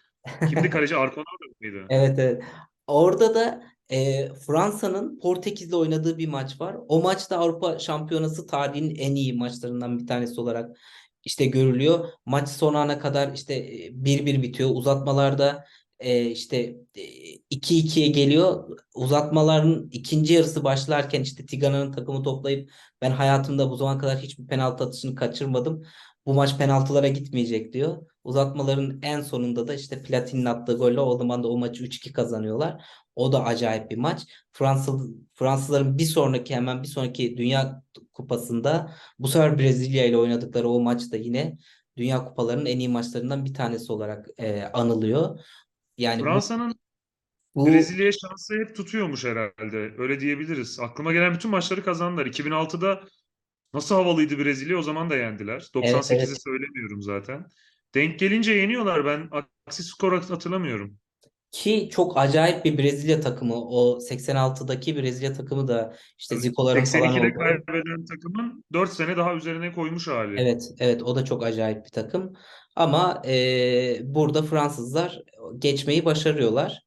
Kimdi 0.50 0.70
kaleci? 0.70 0.96
Arconado 0.96 1.26
mıydı? 1.62 1.86
Evet 1.90 2.20
evet. 2.20 2.44
Orada 2.88 3.36
da 3.36 3.64
e, 3.90 4.30
Fransa'nın 4.48 5.20
Portekiz'le 5.20 5.74
oynadığı 5.74 6.18
bir 6.18 6.28
maç 6.28 6.62
var. 6.62 6.76
O 6.88 7.02
maç 7.02 7.30
da 7.30 7.38
Avrupa 7.38 7.80
Şampiyonası 7.80 8.48
tarihinin 8.48 8.96
en 8.96 9.16
iyi 9.16 9.34
maçlarından 9.34 10.00
bir 10.00 10.08
tanesi 10.08 10.42
olarak 10.42 10.78
işte 11.24 11.46
görülüyor. 11.46 12.10
Maç 12.26 12.50
son 12.50 12.74
ana 12.74 13.00
kadar 13.00 13.34
işte 13.34 13.54
e, 13.54 13.90
1-1 13.90 14.42
bitiyor. 14.42 14.70
Uzatmalarda 14.74 15.66
e, 16.00 16.26
işte 16.26 16.76
e, 16.96 17.04
2-2'ye 17.52 18.08
geliyor. 18.08 18.78
Uzatmaların 18.96 19.90
ikinci 19.92 20.34
yarısı 20.34 20.64
başlarken 20.64 21.22
işte 21.22 21.46
Tigana'nın 21.46 21.92
takımı 21.92 22.24
toplayıp 22.24 22.72
ben 23.02 23.12
hayatımda 23.12 23.70
bu 23.70 23.76
zamana 23.76 24.00
kadar 24.00 24.18
hiçbir 24.18 24.48
penaltı 24.48 24.84
atışını 24.84 25.16
kaçırmadım. 25.16 25.84
Bu 26.26 26.34
maç 26.34 26.58
penaltılara 26.58 27.08
gitmeyecek 27.08 27.74
diyor. 27.74 27.98
Uzatmaların 28.24 29.00
en 29.02 29.22
sonunda 29.22 29.68
da 29.68 29.74
işte 29.74 30.04
Platini'nin 30.04 30.46
attığı 30.46 30.78
golle 30.78 31.00
o 31.00 31.18
zaman 31.18 31.44
da 31.44 31.48
o 31.48 31.58
maçı 31.58 31.84
3-2 31.84 32.14
kazanıyorlar. 32.14 32.86
O 33.16 33.32
da 33.32 33.46
acayip 33.46 33.92
bir 33.92 33.98
maç. 33.98 34.26
Fransız 34.52 35.10
Fransızların 35.36 35.98
bir 35.98 36.06
sonraki 36.06 36.56
hemen 36.56 36.84
bir 36.84 36.88
sonraki 36.88 37.38
Dünya 37.38 37.84
Kupası'nda 38.14 38.96
bu 39.20 39.28
sefer 39.28 39.60
Brezilya 39.60 40.06
ile 40.06 40.18
oynadıkları 40.18 40.70
o 40.70 40.82
maç 40.82 41.12
da 41.12 41.18
yine 41.18 41.58
Dünya 41.98 42.26
Kupalarının 42.26 42.66
en 42.66 42.80
iyi 42.80 42.90
maçlarından 42.90 43.46
bir 43.46 43.54
tanesi 43.54 43.92
olarak 43.92 44.28
e, 44.38 44.64
anılıyor. 44.64 45.40
Yani 45.98 46.22
Fransa'nın 46.24 46.76
bu 47.56 47.68
Brezilya'ya 47.68 48.12
şansı 48.12 48.54
hep 48.54 48.76
tutuyormuş 48.76 49.26
herhalde. 49.26 49.94
Öyle 49.98 50.20
diyebiliriz. 50.20 50.80
Aklıma 50.80 51.14
gelen 51.14 51.34
bütün 51.34 51.52
maçları 51.52 51.84
kazandılar. 51.84 52.26
2006'da 52.26 53.02
nasıl 53.74 53.96
havalıydı 53.96 54.38
Brezilya 54.38 54.78
o 54.78 54.82
zaman 54.82 55.10
da 55.10 55.16
yendiler. 55.16 55.70
evet 55.76 55.96
98'i 55.96 56.18
evet 56.18 56.44
söylemiyorum 56.44 57.02
zaten. 57.02 57.46
Denk 57.96 58.20
gelince 58.20 58.52
yeniyorlar. 58.54 59.06
Ben 59.06 59.30
aksi 59.68 59.84
skor 59.84 60.24
hatırlamıyorum. 60.24 60.98
ki 61.52 61.90
çok 61.92 62.18
acayip 62.18 62.66
bir 62.66 62.78
Brezilya 62.78 63.22
takımı. 63.22 63.56
O 63.56 64.00
86'daki 64.00 64.96
Brezilya 64.96 65.34
takımı 65.34 65.68
da 65.68 65.96
işte 66.18 66.36
Tabii 66.36 66.42
Zico'ların 66.42 66.84
falan 66.86 67.16
82'de 67.16 67.28
olduğu. 67.28 67.40
kaybeden 67.40 68.06
takımın 68.06 68.64
4 68.74 68.94
sene 68.94 69.18
daha 69.18 69.34
üzerine 69.34 69.74
koymuş 69.74 70.08
hali. 70.08 70.42
Evet, 70.42 70.72
evet 70.80 71.04
o 71.04 71.16
da 71.16 71.26
çok 71.26 71.44
acayip 71.44 71.86
bir 71.86 71.90
takım. 71.90 72.34
Ama 72.76 73.22
e, 73.28 73.36
burada 74.04 74.44
Fransızlar 74.44 75.22
geçmeyi 75.60 76.06
başarıyorlar. 76.06 76.84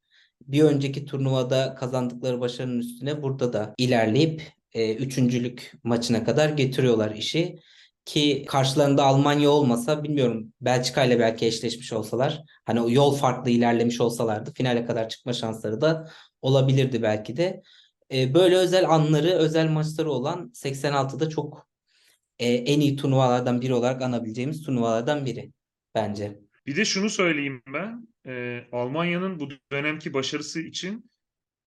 Bir 0.46 0.62
önceki 0.62 1.04
turnuvada 1.04 1.74
kazandıkları 1.74 2.40
başarının 2.40 2.78
üstüne 2.78 3.22
burada 3.22 3.52
da 3.52 3.74
ilerleyip 3.78 4.42
e, 4.74 4.94
üçüncülük 4.94 5.72
maçına 5.84 6.24
kadar 6.24 6.48
getiriyorlar 6.48 7.14
işi. 7.14 7.58
Ki 8.04 8.44
karşılarında 8.48 9.04
Almanya 9.04 9.50
olmasa 9.50 10.04
bilmiyorum 10.04 10.52
Belçika 10.60 11.04
ile 11.04 11.18
belki 11.18 11.46
eşleşmiş 11.46 11.92
olsalar 11.92 12.42
hani 12.64 12.80
o 12.80 12.90
yol 12.90 13.16
farklı 13.16 13.50
ilerlemiş 13.50 14.00
olsalardı 14.00 14.52
finale 14.54 14.86
kadar 14.86 15.08
çıkma 15.08 15.32
şansları 15.32 15.80
da 15.80 16.10
olabilirdi 16.42 17.02
belki 17.02 17.36
de. 17.36 17.62
E, 18.12 18.34
böyle 18.34 18.56
özel 18.56 18.88
anları, 18.88 19.30
özel 19.30 19.68
maçları 19.68 20.10
olan 20.10 20.52
86'da 20.54 21.28
çok 21.28 21.68
e, 22.38 22.46
en 22.46 22.80
iyi 22.80 22.96
turnuvalardan 22.96 23.60
biri 23.60 23.74
olarak 23.74 24.02
anabileceğimiz 24.02 24.62
turnuvalardan 24.62 25.26
biri 25.26 25.52
bence. 25.94 26.40
Bir 26.66 26.76
de 26.76 26.84
şunu 26.84 27.10
söyleyeyim 27.10 27.62
ben. 27.66 28.08
e, 28.26 28.64
Almanya'nın 28.72 29.40
bu 29.40 29.48
dönemki 29.72 30.14
başarısı 30.14 30.60
için 30.60 31.10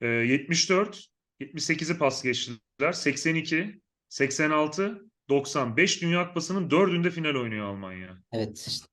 e, 0.01 0.07
74, 0.07 1.07
78'i 1.39 1.97
pas 1.97 2.23
geçtiler. 2.23 2.64
82, 2.93 3.81
86, 4.09 5.01
95 5.29 6.01
Dünya 6.01 6.27
Kupası'nın 6.27 6.71
dördünde 6.71 7.11
final 7.11 7.35
oynuyor 7.35 7.65
Almanya. 7.65 8.17
Evet 8.31 8.67
işte, 8.67 8.87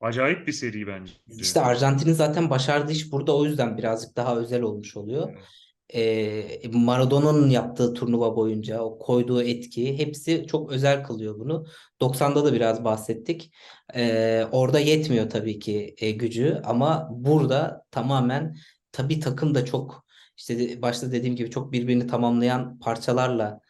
Acayip 0.00 0.46
bir 0.46 0.52
seri 0.52 0.86
bence. 0.86 1.12
işte 1.26 1.60
Arjantin'in 1.60 2.12
zaten 2.12 2.50
başardığı 2.50 2.92
iş 2.92 3.12
burada 3.12 3.36
o 3.36 3.44
yüzden 3.44 3.78
birazcık 3.78 4.16
daha 4.16 4.36
özel 4.36 4.62
olmuş 4.62 4.96
oluyor. 4.96 5.28
Evet. 5.32 6.64
e, 6.64 6.68
Maradona'nın 6.72 7.50
yaptığı 7.50 7.94
turnuva 7.94 8.36
boyunca 8.36 8.80
o 8.80 8.98
koyduğu 8.98 9.42
etki 9.42 9.98
hepsi 9.98 10.46
çok 10.46 10.72
özel 10.72 11.04
kılıyor 11.04 11.38
bunu. 11.38 11.66
90'da 12.00 12.44
da 12.44 12.52
biraz 12.52 12.84
bahsettik. 12.84 13.52
E, 13.94 14.44
orada 14.52 14.80
yetmiyor 14.80 15.30
tabii 15.30 15.58
ki 15.58 15.94
e, 15.98 16.10
gücü 16.10 16.60
ama 16.64 17.08
burada 17.10 17.84
tamamen 17.90 18.56
tabii 18.92 19.20
takım 19.20 19.54
da 19.54 19.64
çok 19.64 20.03
işte 20.48 20.82
başta 20.82 21.12
dediğim 21.12 21.36
gibi 21.36 21.50
çok 21.50 21.72
birbirini 21.72 22.06
tamamlayan 22.06 22.78
parçalarla 22.78 23.60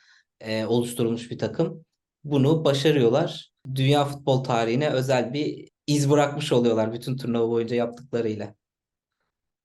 e, 0.40 0.64
oluşturulmuş 0.64 1.30
bir 1.30 1.38
takım. 1.38 1.84
Bunu 2.24 2.64
başarıyorlar. 2.64 3.50
Dünya 3.74 4.04
futbol 4.04 4.44
tarihine 4.44 4.90
özel 4.90 5.32
bir 5.32 5.68
iz 5.86 6.10
bırakmış 6.10 6.52
oluyorlar 6.52 6.92
bütün 6.92 7.16
turnuva 7.16 7.48
boyunca 7.48 7.76
yaptıklarıyla. 7.76 8.54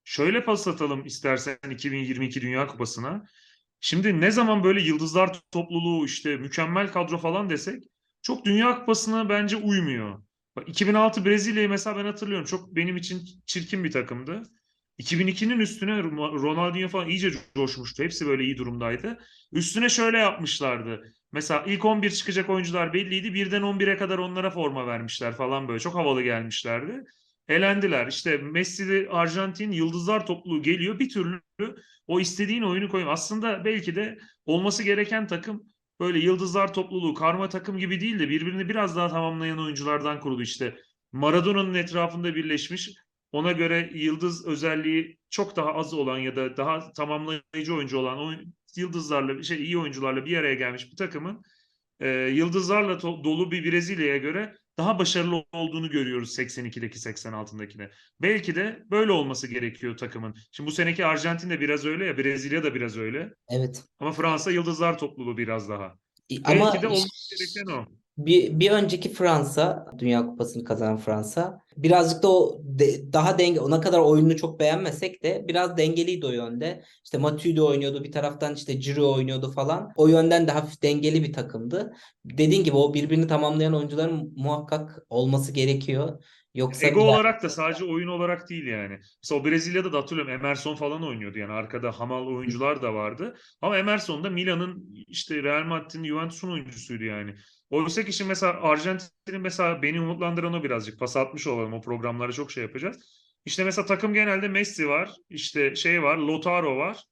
Şöyle 0.03 0.45
pas 0.45 0.68
atalım 0.68 1.05
istersen 1.05 1.57
2022 1.72 2.41
Dünya 2.41 2.68
Kupası'na. 2.68 3.26
Şimdi 3.80 4.22
ne 4.22 4.32
zaman 4.32 4.64
böyle 4.64 4.82
yıldızlar 4.82 5.39
topluluğu 5.51 6.05
işte 6.05 6.38
mükemmel 6.38 6.91
kadro 6.91 7.18
falan 7.18 7.49
desek 7.49 7.84
çok 8.22 8.45
Dünya 8.45 8.80
Kupası'na 8.80 9.30
bence 9.30 9.57
uymuyor. 9.57 10.24
Bak 10.55 10.70
2006 10.70 11.26
Brezilya'yı 11.26 11.70
mesela 11.70 11.97
ben 11.97 12.05
hatırlıyorum. 12.05 12.45
Çok 12.45 12.76
benim 12.76 12.97
için 12.97 13.22
çirkin 13.45 13.84
bir 13.84 13.91
takımdı. 13.91 14.43
2002'nin 15.00 15.60
üstüne 15.60 15.91
Ro- 15.91 16.41
Ronaldinho 16.43 16.88
falan 16.88 17.10
iyice 17.10 17.32
coşmuştu. 17.56 18.04
Hepsi 18.04 18.28
böyle 18.28 18.43
iyi 18.43 18.58
durumdaydı. 18.58 19.20
Üstüne 19.52 19.89
şöyle 19.89 20.18
yapmışlardı. 20.18 21.14
Mesela 21.32 21.64
ilk 21.68 21.86
11 21.86 22.10
çıkacak 22.12 22.50
oyuncular 22.50 22.93
belliydi. 22.93 23.34
Birden 23.34 23.62
11'e 23.62 23.97
kadar 23.97 24.18
onlara 24.18 24.50
forma 24.50 24.88
vermişler 24.88 25.34
falan 25.34 25.68
böyle. 25.68 25.80
Çok 25.80 25.95
havalı 25.95 26.22
gelmişlerdi. 26.22 27.04
Elendiler. 27.47 28.08
İşte 28.08 28.38
Messi'de 28.38 29.10
Arjantin 29.10 29.72
yıldızlar 29.72 30.26
topluluğu 30.26 30.62
geliyor. 30.62 31.00
Bir 31.00 31.10
türlü 31.10 31.41
o 32.08 32.20
istediğin 32.20 32.62
oyunu 32.62 32.89
koyuyor. 32.89 33.12
Aslında 33.12 33.66
belki 33.66 33.95
de 33.95 34.18
olması 34.45 34.84
gereken 34.84 35.28
takım 35.28 35.64
böyle 36.00 36.20
yıldızlar 36.20 36.74
topluluğu, 36.74 37.14
karma 37.14 37.50
takım 37.50 37.78
gibi 37.78 38.02
değil 38.02 38.20
de 38.20 38.30
birbirini 38.30 38.70
biraz 38.70 38.95
daha 38.95 39.08
tamamlayan 39.10 39.60
oyunculardan 39.60 40.20
kurulu 40.20 40.41
işte. 40.41 40.76
Maradona'nın 41.12 41.74
etrafında 41.74 42.36
birleşmiş. 42.36 42.89
Ona 43.32 43.51
göre 43.51 43.89
yıldız 43.93 44.45
özelliği 44.45 45.17
çok 45.30 45.55
daha 45.55 45.73
az 45.73 45.93
olan 45.93 46.17
ya 46.17 46.36
da 46.36 46.57
daha 46.57 46.93
tamamlayıcı 46.93 47.75
oyuncu 47.75 47.97
olan 47.97 48.45
yıldızlarla 48.75 49.43
şey 49.43 49.63
iyi 49.63 49.77
oyuncularla 49.77 50.25
bir 50.25 50.38
araya 50.38 50.55
gelmiş 50.55 50.91
bir 50.91 50.97
takımın 50.97 51.41
e, 51.99 52.07
yıldızlarla 52.09 53.01
dolu 53.01 53.51
bir 53.51 53.71
Brezilya'ya 53.71 54.17
göre 54.17 54.55
daha 54.77 54.99
başarılı 54.99 55.45
olduğunu 55.53 55.89
görüyoruz 55.89 56.39
82'deki 56.39 56.99
86'dakine. 56.99 57.89
Belki 58.21 58.55
de 58.55 58.84
böyle 58.91 59.11
olması 59.11 59.47
gerekiyor 59.47 59.97
takımın. 59.97 60.36
Şimdi 60.51 60.67
bu 60.67 60.71
seneki 60.71 61.05
Arjantin 61.05 61.49
de 61.49 61.61
biraz 61.61 61.86
öyle 61.86 62.05
ya 62.05 62.17
Brezilya 62.17 62.63
da 62.63 62.75
biraz 62.75 62.97
öyle. 62.97 63.34
Evet. 63.49 63.84
Ama 63.99 64.11
Fransa 64.11 64.51
yıldızlar 64.51 64.97
topluluğu 64.97 65.38
biraz 65.38 65.69
daha. 65.69 65.95
Ama 66.43 66.65
Belki 66.65 66.82
de 66.82 66.88
olması 66.88 67.36
gereken 67.36 67.73
o. 67.75 67.99
Bir, 68.26 68.59
bir 68.59 68.72
önceki 68.72 69.13
Fransa, 69.13 69.86
Dünya 69.99 70.26
Kupası'nı 70.26 70.63
kazanan 70.63 70.97
Fransa, 70.97 71.61
birazcık 71.78 72.24
da 72.24 72.28
o 72.30 72.61
de- 72.63 73.13
daha 73.13 73.39
denge, 73.39 73.59
ona 73.59 73.82
kadar 73.82 73.99
oyununu 73.99 74.38
çok 74.38 74.59
beğenmesek 74.59 75.24
de 75.24 75.45
biraz 75.47 75.78
dengeliydi 75.78 76.26
o 76.26 76.30
yönde. 76.32 76.84
İşte 77.03 77.17
Matuidi 77.17 77.61
oynuyordu, 77.61 78.03
bir 78.03 78.11
taraftan 78.11 78.55
işte 78.55 78.74
Giroud 78.74 79.17
oynuyordu 79.17 79.51
falan. 79.51 79.91
O 79.95 80.07
yönden 80.07 80.47
de 80.47 80.51
hafif 80.51 80.84
dengeli 80.84 81.24
bir 81.24 81.34
takımdı. 81.34 81.93
Dediğin 82.26 82.63
gibi 82.63 82.76
o 82.76 82.93
birbirini 82.93 83.28
tamamlayan 83.28 83.74
oyuncuların 83.76 84.34
muhakkak 84.36 84.99
olması 85.09 85.51
gerekiyor. 85.51 86.24
Yoksa 86.55 86.88
Ego 86.88 86.99
bir- 86.99 87.05
olarak 87.05 87.43
da 87.43 87.49
sadece 87.49 87.86
oyun 87.86 88.07
olarak 88.07 88.49
değil 88.49 88.65
yani. 88.67 88.99
Mesela 89.24 89.41
o 89.41 89.45
Brezilya'da 89.45 89.93
da 89.93 89.97
hatırlıyorum 89.97 90.34
Emerson 90.34 90.76
falan 90.76 91.03
oynuyordu 91.07 91.39
yani 91.39 91.51
arkada 91.51 91.91
hamal 91.91 92.28
oyuncular 92.28 92.82
da 92.82 92.93
vardı. 92.93 93.36
Ama 93.61 93.78
Emerson 93.78 94.24
da 94.24 94.30
Milan'ın 94.30 94.89
işte 95.07 95.43
Real 95.43 95.63
Madrid'in 95.63 96.05
Juventus'un 96.05 96.51
oyuncusuydu 96.51 97.03
yani. 97.03 97.36
Oysa 97.70 98.03
ki 98.03 98.13
şimdi 98.13 98.28
mesela 98.28 98.61
Arjantin'in 98.61 99.41
mesela 99.41 99.82
beni 99.82 100.01
umutlandıran 100.01 100.53
o 100.53 100.63
birazcık 100.63 100.99
pas 100.99 101.17
atmış 101.17 101.47
olalım 101.47 101.74
o 101.74 101.82
programlara 101.82 102.32
çok 102.32 102.51
şey 102.51 102.63
yapacağız. 102.63 102.99
İşte 103.45 103.63
mesela 103.63 103.86
takım 103.86 104.13
genelde 104.13 104.47
Messi 104.47 104.89
var, 104.89 105.11
işte 105.30 105.76
şey 105.76 106.03
var, 106.03 106.17
Lautaro 106.17 106.78
var. 106.78 107.03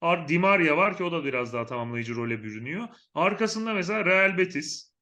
Ar- 0.00 0.28
Di 0.28 0.38
Maria 0.38 0.76
var 0.76 0.96
ki 0.96 1.04
o 1.04 1.12
da 1.12 1.24
biraz 1.24 1.52
daha 1.52 1.66
tamamlayıcı 1.66 2.14
role 2.14 2.42
bürünüyor. 2.42 2.88
Arkasında 3.14 3.74
mesela 3.74 4.04
Real 4.04 4.38
Betis, 4.38 4.92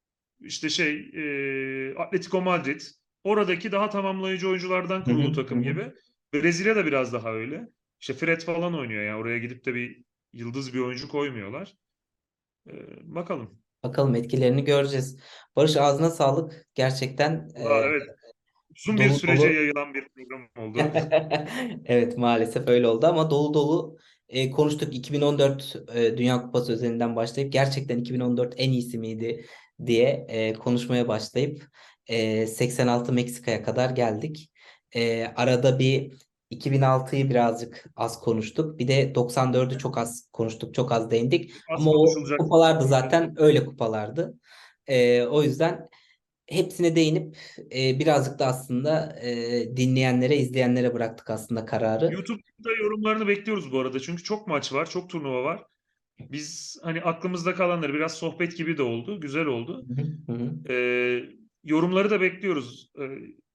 işte 0.41 0.69
şey 0.69 1.11
e, 1.15 1.95
Atletico 1.99 2.41
Madrid. 2.41 2.81
Oradaki 3.25 3.73
daha 3.73 3.89
tamamlayıcı 3.91 4.49
oyunculardan 4.49 5.05
kurulu 5.05 5.33
takım 5.33 5.63
gibi. 5.63 5.93
Brezilya 6.35 6.77
da 6.77 6.87
biraz 6.87 7.13
daha 7.13 7.33
öyle. 7.33 7.69
İşte 8.01 8.15
Fred 8.15 8.41
falan 8.41 8.75
oynuyor 8.75 9.03
yani 9.03 9.17
oraya 9.17 9.39
gidip 9.39 9.65
de 9.65 9.75
bir 9.75 10.05
yıldız 10.33 10.75
bir 10.75 10.79
oyuncu 10.79 11.09
koymuyorlar. 11.09 11.75
Ee, 12.71 12.73
bakalım. 13.03 13.63
Bakalım 13.83 14.15
etkilerini 14.15 14.65
göreceğiz. 14.65 15.19
Barış 15.57 15.77
ağzına 15.77 16.11
sağlık. 16.11 16.67
Gerçekten 16.75 17.51
Aa, 17.67 17.81
e, 17.81 17.85
evet. 17.85 18.03
Uzun 18.77 18.99
bir 18.99 19.09
dolu 19.09 19.19
sürece 19.19 19.43
dolu- 19.43 19.55
yayılan 19.55 19.95
bir 19.95 20.09
program 20.09 20.49
oldu. 20.57 20.79
Evet 21.87 22.19
maalesef 22.19 22.69
öyle 22.69 22.89
oldu 22.89 23.07
ama 23.07 23.31
dolu 23.31 23.55
dolu 23.55 23.99
e, 24.29 24.51
konuştuk 24.51 24.95
2014 24.95 25.77
e, 25.95 26.17
Dünya 26.17 26.43
Kupası 26.43 26.73
özelinden 26.73 27.17
başlayıp 27.17 27.53
gerçekten 27.53 27.99
2014 27.99 28.55
en 28.57 28.71
iyisi 28.71 28.99
miydi 28.99 29.45
diye 29.87 30.27
e, 30.29 30.53
konuşmaya 30.53 31.09
başlayıp 31.09 31.67
e, 32.07 32.47
86 32.47 33.13
Meksika'ya 33.13 33.63
kadar 33.63 33.91
geldik. 33.91 34.51
E, 34.95 35.25
arada 35.37 35.79
bir 35.79 36.13
2006'yı 36.51 37.31
birazcık 37.31 37.85
az 37.97 38.21
konuştuk. 38.21 38.79
Bir 38.79 38.89
de 38.89 39.13
94'ü 39.13 39.79
çok 39.79 39.99
az 39.99 40.29
konuştuk, 40.33 40.75
çok 40.75 40.93
az 40.93 41.11
değindik. 41.11 41.53
Az 41.71 41.81
Ama 41.81 41.91
o 41.91 42.07
kupalar 42.39 42.81
da 42.81 42.85
zaten 42.85 43.35
öyle 43.37 43.65
kupalardı. 43.65 44.35
E, 44.87 45.23
o 45.23 45.43
yüzden 45.43 45.89
hepsine 46.47 46.97
değinip 46.97 47.37
e, 47.75 47.99
birazcık 47.99 48.39
da 48.39 48.47
aslında 48.47 49.19
e, 49.23 49.31
dinleyenlere, 49.77 50.37
izleyenlere 50.37 50.95
bıraktık 50.95 51.31
aslında 51.31 51.65
kararı. 51.65 52.13
YouTube'da 52.13 52.71
yorumlarını 52.83 53.29
bekliyoruz 53.29 53.73
bu 53.73 53.79
arada. 53.79 54.01
Çünkü 54.01 54.23
çok 54.23 54.47
maç 54.47 54.73
var, 54.73 54.91
çok 54.91 55.11
turnuva 55.11 55.43
var. 55.43 55.65
Biz 56.21 56.79
hani 56.83 57.01
aklımızda 57.01 57.55
kalanları 57.55 57.95
biraz 57.95 58.15
sohbet 58.15 58.57
gibi 58.57 58.79
de 58.79 58.83
oldu. 58.83 59.21
Güzel 59.21 59.47
oldu. 59.47 59.87
Ee, 60.69 61.21
yorumları 61.65 62.11
da 62.11 62.21
bekliyoruz. 62.21 62.91
Ee, 62.99 63.05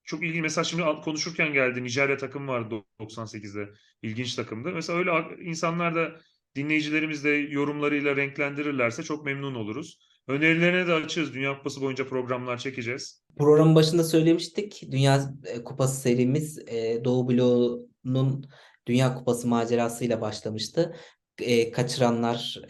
çok 0.03 0.23
ilginç. 0.23 0.41
Mesela 0.41 0.63
şimdi 0.63 0.83
konuşurken 1.03 1.53
geldi. 1.53 1.83
Nijerya 1.83 2.17
takım 2.17 2.47
vardı 2.47 2.75
98'de. 2.99 3.69
İlginç 4.01 4.35
takımdı. 4.35 4.71
Mesela 4.71 4.99
öyle 4.99 5.11
insanlar 5.43 5.95
da 5.95 6.11
dinleyicilerimiz 6.55 7.23
de 7.23 7.29
yorumlarıyla 7.29 8.15
renklendirirlerse 8.15 9.03
çok 9.03 9.25
memnun 9.25 9.55
oluruz. 9.55 9.99
Önerilerine 10.27 10.87
de 10.87 10.93
açığız. 10.93 11.33
Dünya 11.33 11.57
Kupası 11.57 11.81
boyunca 11.81 12.07
programlar 12.07 12.57
çekeceğiz. 12.57 13.23
Programın 13.37 13.75
başında 13.75 14.03
söylemiştik. 14.03 14.81
Dünya 14.91 15.33
e, 15.45 15.63
Kupası 15.63 16.01
serimiz 16.01 16.59
e, 16.67 17.01
Doğu 17.03 17.29
Bloğu'nun 17.29 18.45
Dünya 18.87 19.15
Kupası 19.15 19.47
macerasıyla 19.47 20.21
başlamıştı. 20.21 20.95
E, 21.39 21.71
kaçıranlar, 21.71 22.61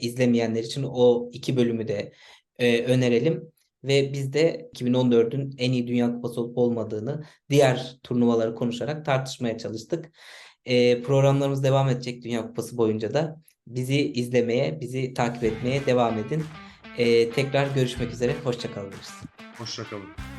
izlemeyenler 0.00 0.62
için 0.62 0.82
o 0.88 1.30
iki 1.32 1.56
bölümü 1.56 1.88
de 1.88 2.12
önerelim. 2.86 3.52
Ve 3.84 4.12
biz 4.12 4.32
de 4.32 4.70
2014'ün 4.74 5.54
en 5.58 5.72
iyi 5.72 5.86
Dünya 5.88 6.12
Kupası 6.14 6.40
olup 6.40 6.58
olmadığını 6.58 7.24
diğer 7.50 7.96
turnuvaları 8.02 8.54
konuşarak 8.54 9.04
tartışmaya 9.04 9.58
çalıştık. 9.58 10.12
E, 10.64 11.02
programlarımız 11.02 11.64
devam 11.64 11.88
edecek 11.88 12.24
Dünya 12.24 12.46
Kupası 12.46 12.76
boyunca 12.76 13.14
da. 13.14 13.42
Bizi 13.66 14.12
izlemeye, 14.12 14.80
bizi 14.80 15.14
takip 15.14 15.44
etmeye 15.44 15.86
devam 15.86 16.18
edin. 16.18 16.44
E, 16.98 17.30
tekrar 17.30 17.74
görüşmek 17.74 18.12
üzere. 18.12 18.34
Hoşça 18.44 18.72
kalın. 18.72 18.92
Hoşçakalın. 19.58 20.35